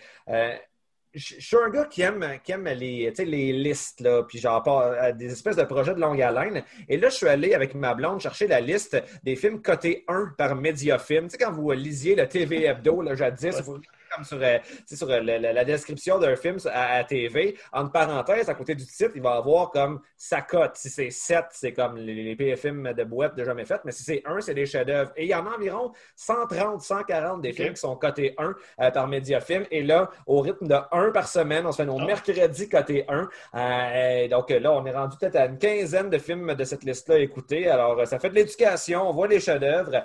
Euh, 1.15 1.19
je 1.19 1.39
suis 1.39 1.57
un 1.57 1.69
gars 1.69 1.85
qui 1.85 2.01
aime, 2.01 2.25
qui 2.43 2.51
aime 2.51 2.65
les, 2.65 3.11
les 3.17 3.53
listes, 3.53 4.01
là, 4.01 4.23
puis 4.23 4.39
genre 4.39 4.61
pas, 4.63 5.11
des 5.11 5.31
espèces 5.31 5.55
de 5.55 5.63
projets 5.63 5.95
de 5.95 5.99
longue 5.99 6.21
haleine. 6.21 6.63
Et 6.89 6.97
là, 6.97 7.09
je 7.09 7.15
suis 7.15 7.27
allé 7.27 7.53
avec 7.53 7.75
ma 7.75 7.93
blonde 7.93 8.19
chercher 8.19 8.47
la 8.47 8.59
liste 8.59 9.01
des 9.23 9.35
films 9.35 9.61
cotés 9.61 10.03
1 10.07 10.33
par 10.37 10.55
Mediafilm. 10.55 11.25
Tu 11.25 11.31
sais, 11.31 11.37
quand 11.37 11.51
vous 11.51 11.71
lisiez 11.71 12.15
le 12.15 12.27
TV 12.27 12.65
Hebdo, 12.65 13.01
là, 13.01 13.15
jadis, 13.15 13.61
vous 13.61 13.79
comme 14.15 14.25
sur, 14.25 14.39
euh, 14.41 14.57
sur 14.85 15.09
euh, 15.09 15.19
la, 15.21 15.53
la, 15.53 15.65
description 15.65 16.19
d'un 16.19 16.35
film 16.35 16.57
à, 16.71 16.97
à, 16.97 17.03
TV, 17.03 17.57
entre 17.71 17.91
parenthèses, 17.91 18.49
à 18.49 18.53
côté 18.53 18.75
du 18.75 18.85
titre, 18.85 19.11
il 19.15 19.21
va 19.21 19.35
avoir 19.35 19.71
comme 19.71 20.01
sa 20.17 20.41
cote. 20.41 20.75
Si 20.75 20.89
c'est 20.89 21.09
7, 21.09 21.45
c'est 21.51 21.73
comme 21.73 21.97
les, 21.97 22.23
les 22.23 22.35
PFM 22.35 22.93
de 22.93 23.03
boîte 23.03 23.35
de 23.35 23.43
jamais 23.43 23.65
fait, 23.65 23.81
mais 23.85 23.91
si 23.91 24.03
c'est 24.03 24.21
1, 24.25 24.41
c'est 24.41 24.53
des 24.53 24.65
chefs-d'œuvre. 24.65 25.11
Et 25.15 25.23
il 25.23 25.29
y 25.29 25.35
en 25.35 25.45
a 25.45 25.55
environ 25.55 25.91
130, 26.15 26.81
140 26.81 27.41
des 27.41 27.49
okay. 27.49 27.63
films 27.63 27.73
qui 27.73 27.81
sont 27.81 27.95
cotés 27.95 28.33
1 28.37 28.55
euh, 28.81 28.91
par 28.91 29.07
Mediafilm. 29.07 29.65
Et 29.71 29.83
là, 29.83 30.09
au 30.25 30.41
rythme 30.41 30.67
de 30.67 30.77
1 30.91 31.11
par 31.11 31.27
semaine, 31.27 31.65
on 31.65 31.71
se 31.71 31.77
fait 31.77 31.85
nos 31.85 31.99
oh. 31.99 32.05
mercredis 32.05 32.69
cotés 32.69 33.05
1. 33.07 33.29
Euh, 33.55 34.27
donc 34.27 34.49
là, 34.49 34.71
on 34.71 34.85
est 34.85 34.91
rendu 34.91 35.17
peut-être 35.17 35.35
à 35.35 35.45
une 35.45 35.57
quinzaine 35.57 36.09
de 36.09 36.17
films 36.17 36.53
de 36.53 36.63
cette 36.63 36.83
liste-là 36.83 37.19
écoutés. 37.19 37.69
Alors, 37.69 38.05
ça 38.07 38.19
fait 38.19 38.29
de 38.29 38.35
l'éducation, 38.35 39.09
on 39.09 39.13
voit 39.13 39.27
les 39.27 39.39
chefs-d'œuvre. 39.39 40.03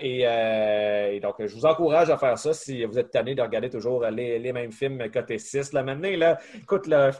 Et, 0.00 0.22
et, 0.22 1.20
donc, 1.20 1.36
je 1.38 1.54
vous 1.54 1.66
encourage 1.66 2.10
à 2.10 2.16
faire 2.16 2.38
ça 2.38 2.52
si 2.52 2.84
vous 2.84 2.98
êtes 2.98 3.10
tanné 3.10 3.34
de 3.34 3.42
regarder 3.50 3.70
toujours 3.70 4.04
les, 4.06 4.38
les 4.38 4.52
mêmes 4.52 4.72
films 4.72 5.02
côté 5.10 5.38
6. 5.38 5.72
Là, 5.72 5.82
maintenant, 5.82 6.10
là, 6.16 6.38
écoute, 6.56 6.86
là, 6.86 7.10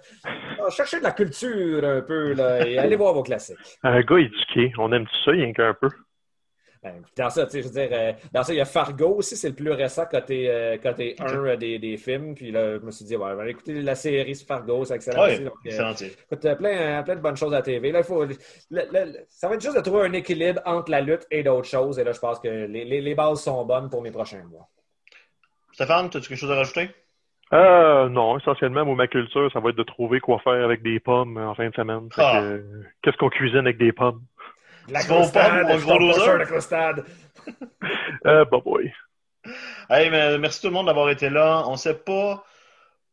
cherchez 0.71 0.99
de 0.99 1.05
la 1.05 1.13
culture 1.13 1.85
un 1.85 2.01
peu 2.01 2.33
là, 2.33 2.67
et 2.67 2.79
allez 2.79 2.97
voir 2.97 3.13
vos 3.15 3.23
classiques. 3.23 3.59
Un 3.83 4.01
gars 4.01 4.19
éduqué, 4.19 4.73
on 4.79 4.93
aime 4.93 5.05
tout 5.07 5.23
ça, 5.25 5.33
il 5.33 5.41
y 5.41 5.45
a 5.45 5.53
qu'un 5.53 5.75
peu. 5.75 5.89
Ben, 6.83 7.03
dans 7.15 7.29
ça, 7.29 7.45
tu 7.45 7.53
sais, 7.53 7.63
je 7.63 7.69
veux 7.69 7.75
dire, 7.75 7.91
euh, 7.93 8.13
dans 8.33 8.43
ça, 8.43 8.55
il 8.55 8.57
y 8.57 8.61
a 8.61 8.65
Fargo 8.65 9.17
aussi, 9.17 9.37
c'est 9.37 9.51
le 9.51 9.55
plus 9.55 9.71
récent 9.71 10.07
côté, 10.11 10.49
euh, 10.49 10.79
côté 10.79 11.15
1 11.19 11.25
euh, 11.27 11.57
des, 11.57 11.79
des, 11.79 11.99
films. 11.99 12.35
Puis 12.35 12.51
là, 12.51 12.79
je 12.79 12.83
me 12.87 12.91
suis 12.91 13.05
dit, 13.05 13.17
ouais, 13.17 13.37
ben, 13.37 13.47
écoutez 13.49 13.83
la 13.83 13.95
série 13.95 14.35
sur 14.35 14.47
Fargo, 14.47 14.87
c'est 14.87 14.95
excellent 14.95 15.25
ouais, 15.25 15.35
aussi. 15.35 15.45
Donc, 15.77 16.01
écoute, 16.01 16.57
plein, 16.57 17.03
plein 17.03 17.17
de 17.17 17.21
bonnes 17.21 17.37
choses 17.37 17.53
à 17.53 17.57
la 17.57 17.63
TV. 17.63 17.93
Là, 17.93 17.99
il 17.99 18.05
faut, 18.05 18.25
le, 18.25 18.35
le, 18.71 19.27
ça 19.29 19.49
va 19.49 19.57
être 19.57 19.61
juste 19.61 19.77
de 19.77 19.83
trouver 19.83 20.07
un 20.07 20.13
équilibre 20.15 20.63
entre 20.65 20.91
la 20.91 21.03
lutte 21.03 21.27
et 21.31 21.43
d'autres 21.43 21.69
choses. 21.69 21.99
Et 21.99 22.05
là, 22.05 22.13
je 22.13 22.19
pense 22.19 22.41
que 22.41 22.49
les, 22.49 22.87
les, 22.87 23.03
les 23.03 23.15
bases 23.15 23.43
sont 23.43 23.63
bonnes 23.67 23.91
pour 23.91 24.01
mes 24.01 24.11
prochains 24.11 24.45
mois. 24.45 24.67
Stéphane, 25.73 26.07
as-tu 26.07 26.21
quelque 26.21 26.37
chose 26.37 26.51
à 26.51 26.57
rajouter? 26.57 26.91
Euh, 27.53 28.09
non, 28.09 28.39
essentiellement, 28.39 28.85
moi, 28.85 28.95
ma 28.95 29.07
culture, 29.09 29.51
ça 29.53 29.61
va 29.61 29.71
être 29.71 29.77
de 29.77 29.83
trouver 29.83 30.21
quoi 30.21 30.39
faire 30.39 30.65
avec 30.65 30.83
des 30.83 31.01
pommes 31.01 31.37
en 31.37 31.55
fin 31.55 31.69
de 31.69 31.75
semaine. 31.75 32.09
Ah. 32.17 32.43
Qu'est-ce 33.03 33.17
qu'on 33.17 33.29
cuisine 33.29 33.59
avec 33.59 33.79
des 33.79 33.93
pommes? 33.93 34.23
La 34.89 35.03
crostade, 35.03 35.67
mon 35.67 35.79
gros 35.79 35.99
loser. 35.99 36.39
La 36.39 36.47
crostade. 36.47 37.05
euh, 38.27 38.45
bah 38.45 38.59
boy. 38.65 38.93
Hey, 39.89 40.11
mais 40.11 40.39
merci 40.39 40.61
tout 40.61 40.69
le 40.69 40.75
monde 40.75 40.87
d'avoir 40.87 41.11
été 41.11 41.29
là. 41.29 41.65
On 41.67 41.77
sait 41.77 41.95
pas. 41.99 42.45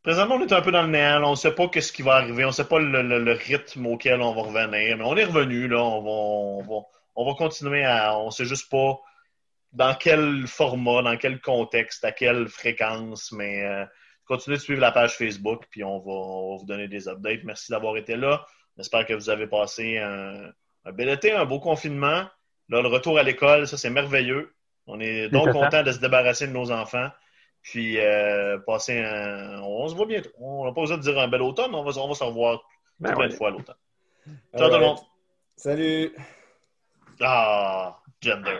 Présentement, 0.03 0.35
on 0.35 0.41
est 0.41 0.53
un 0.53 0.61
peu 0.61 0.71
dans 0.71 0.83
le 0.83 0.89
néant. 0.89 1.23
On 1.23 1.31
ne 1.31 1.35
sait 1.35 1.53
pas 1.53 1.67
qu'est-ce 1.67 1.91
qui 1.91 2.01
va 2.01 2.15
arriver. 2.15 2.43
On 2.45 2.47
ne 2.47 2.53
sait 2.53 2.67
pas 2.67 2.79
le, 2.79 3.01
le, 3.01 3.19
le, 3.19 3.31
rythme 3.31 3.87
auquel 3.87 4.21
on 4.21 4.33
va 4.33 4.41
revenir. 4.43 4.97
Mais 4.97 5.03
on 5.03 5.17
est 5.17 5.25
revenu. 5.25 5.67
Là. 5.67 5.79
On, 5.79 6.01
va, 6.01 6.09
on, 6.09 6.61
va, 6.61 6.85
on 7.15 7.25
va 7.25 7.33
continuer 7.35 7.83
à. 7.83 8.17
On 8.17 8.29
sait 8.29 8.45
juste 8.45 8.69
pas 8.69 8.99
dans 9.77 9.93
quel 9.93 10.47
format, 10.47 11.03
dans 11.03 11.17
quel 11.17 11.39
contexte, 11.39 12.03
à 12.03 12.11
quelle 12.11 12.47
fréquence. 12.47 13.31
Mais 13.31 13.63
euh, 13.63 13.85
continuez 14.25 14.57
de 14.57 14.61
suivre 14.61 14.81
la 14.81 14.91
page 14.91 15.15
Facebook. 15.15 15.65
Puis 15.69 15.83
on 15.83 15.99
va, 15.99 16.11
on 16.11 16.51
va 16.51 16.57
vous 16.57 16.65
donner 16.65 16.87
des 16.87 17.07
updates. 17.07 17.43
Merci 17.43 17.71
d'avoir 17.71 17.95
été 17.95 18.15
là. 18.15 18.43
J'espère 18.75 19.05
que 19.05 19.13
vous 19.13 19.29
avez 19.29 19.45
passé 19.47 19.99
un, 19.99 20.51
un 20.85 20.91
bel 20.91 21.09
été, 21.09 21.31
un 21.31 21.45
beau 21.45 21.59
confinement. 21.59 22.25
Là, 22.69 22.81
le 22.81 22.87
retour 22.87 23.19
à 23.19 23.23
l'école, 23.23 23.67
ça, 23.67 23.77
c'est 23.77 23.91
merveilleux. 23.91 24.53
On 24.87 24.99
est 24.99 25.29
donc 25.29 25.51
content 25.51 25.83
de 25.83 25.91
se 25.91 25.99
débarrasser 25.99 26.47
de 26.47 26.53
nos 26.53 26.71
enfants. 26.71 27.09
Puis, 27.61 27.99
euh, 27.99 28.57
passer 28.65 28.99
un... 28.99 29.59
On 29.61 29.87
se 29.87 29.95
voit 29.95 30.05
bientôt. 30.05 30.29
On 30.39 30.65
n'a 30.65 30.71
pas 30.71 30.81
besoin 30.81 30.97
de 30.97 31.03
dire 31.03 31.19
un 31.19 31.27
bel 31.27 31.41
automne, 31.41 31.75
on 31.75 31.83
va, 31.83 31.91
on 32.01 32.07
va 32.07 32.13
se 32.15 32.23
revoir 32.23 32.63
ben 32.99 33.11
plein 33.11 33.19
ouais. 33.19 33.29
de 33.29 33.33
fois 33.33 33.49
à 33.49 33.51
l'automne. 33.51 33.75
Ciao 34.55 34.61
right. 34.61 34.71
tout 34.71 34.79
le 34.79 34.85
monde. 34.85 34.99
Salut. 35.55 36.15
Ah, 37.21 37.99
gender. 38.21 38.59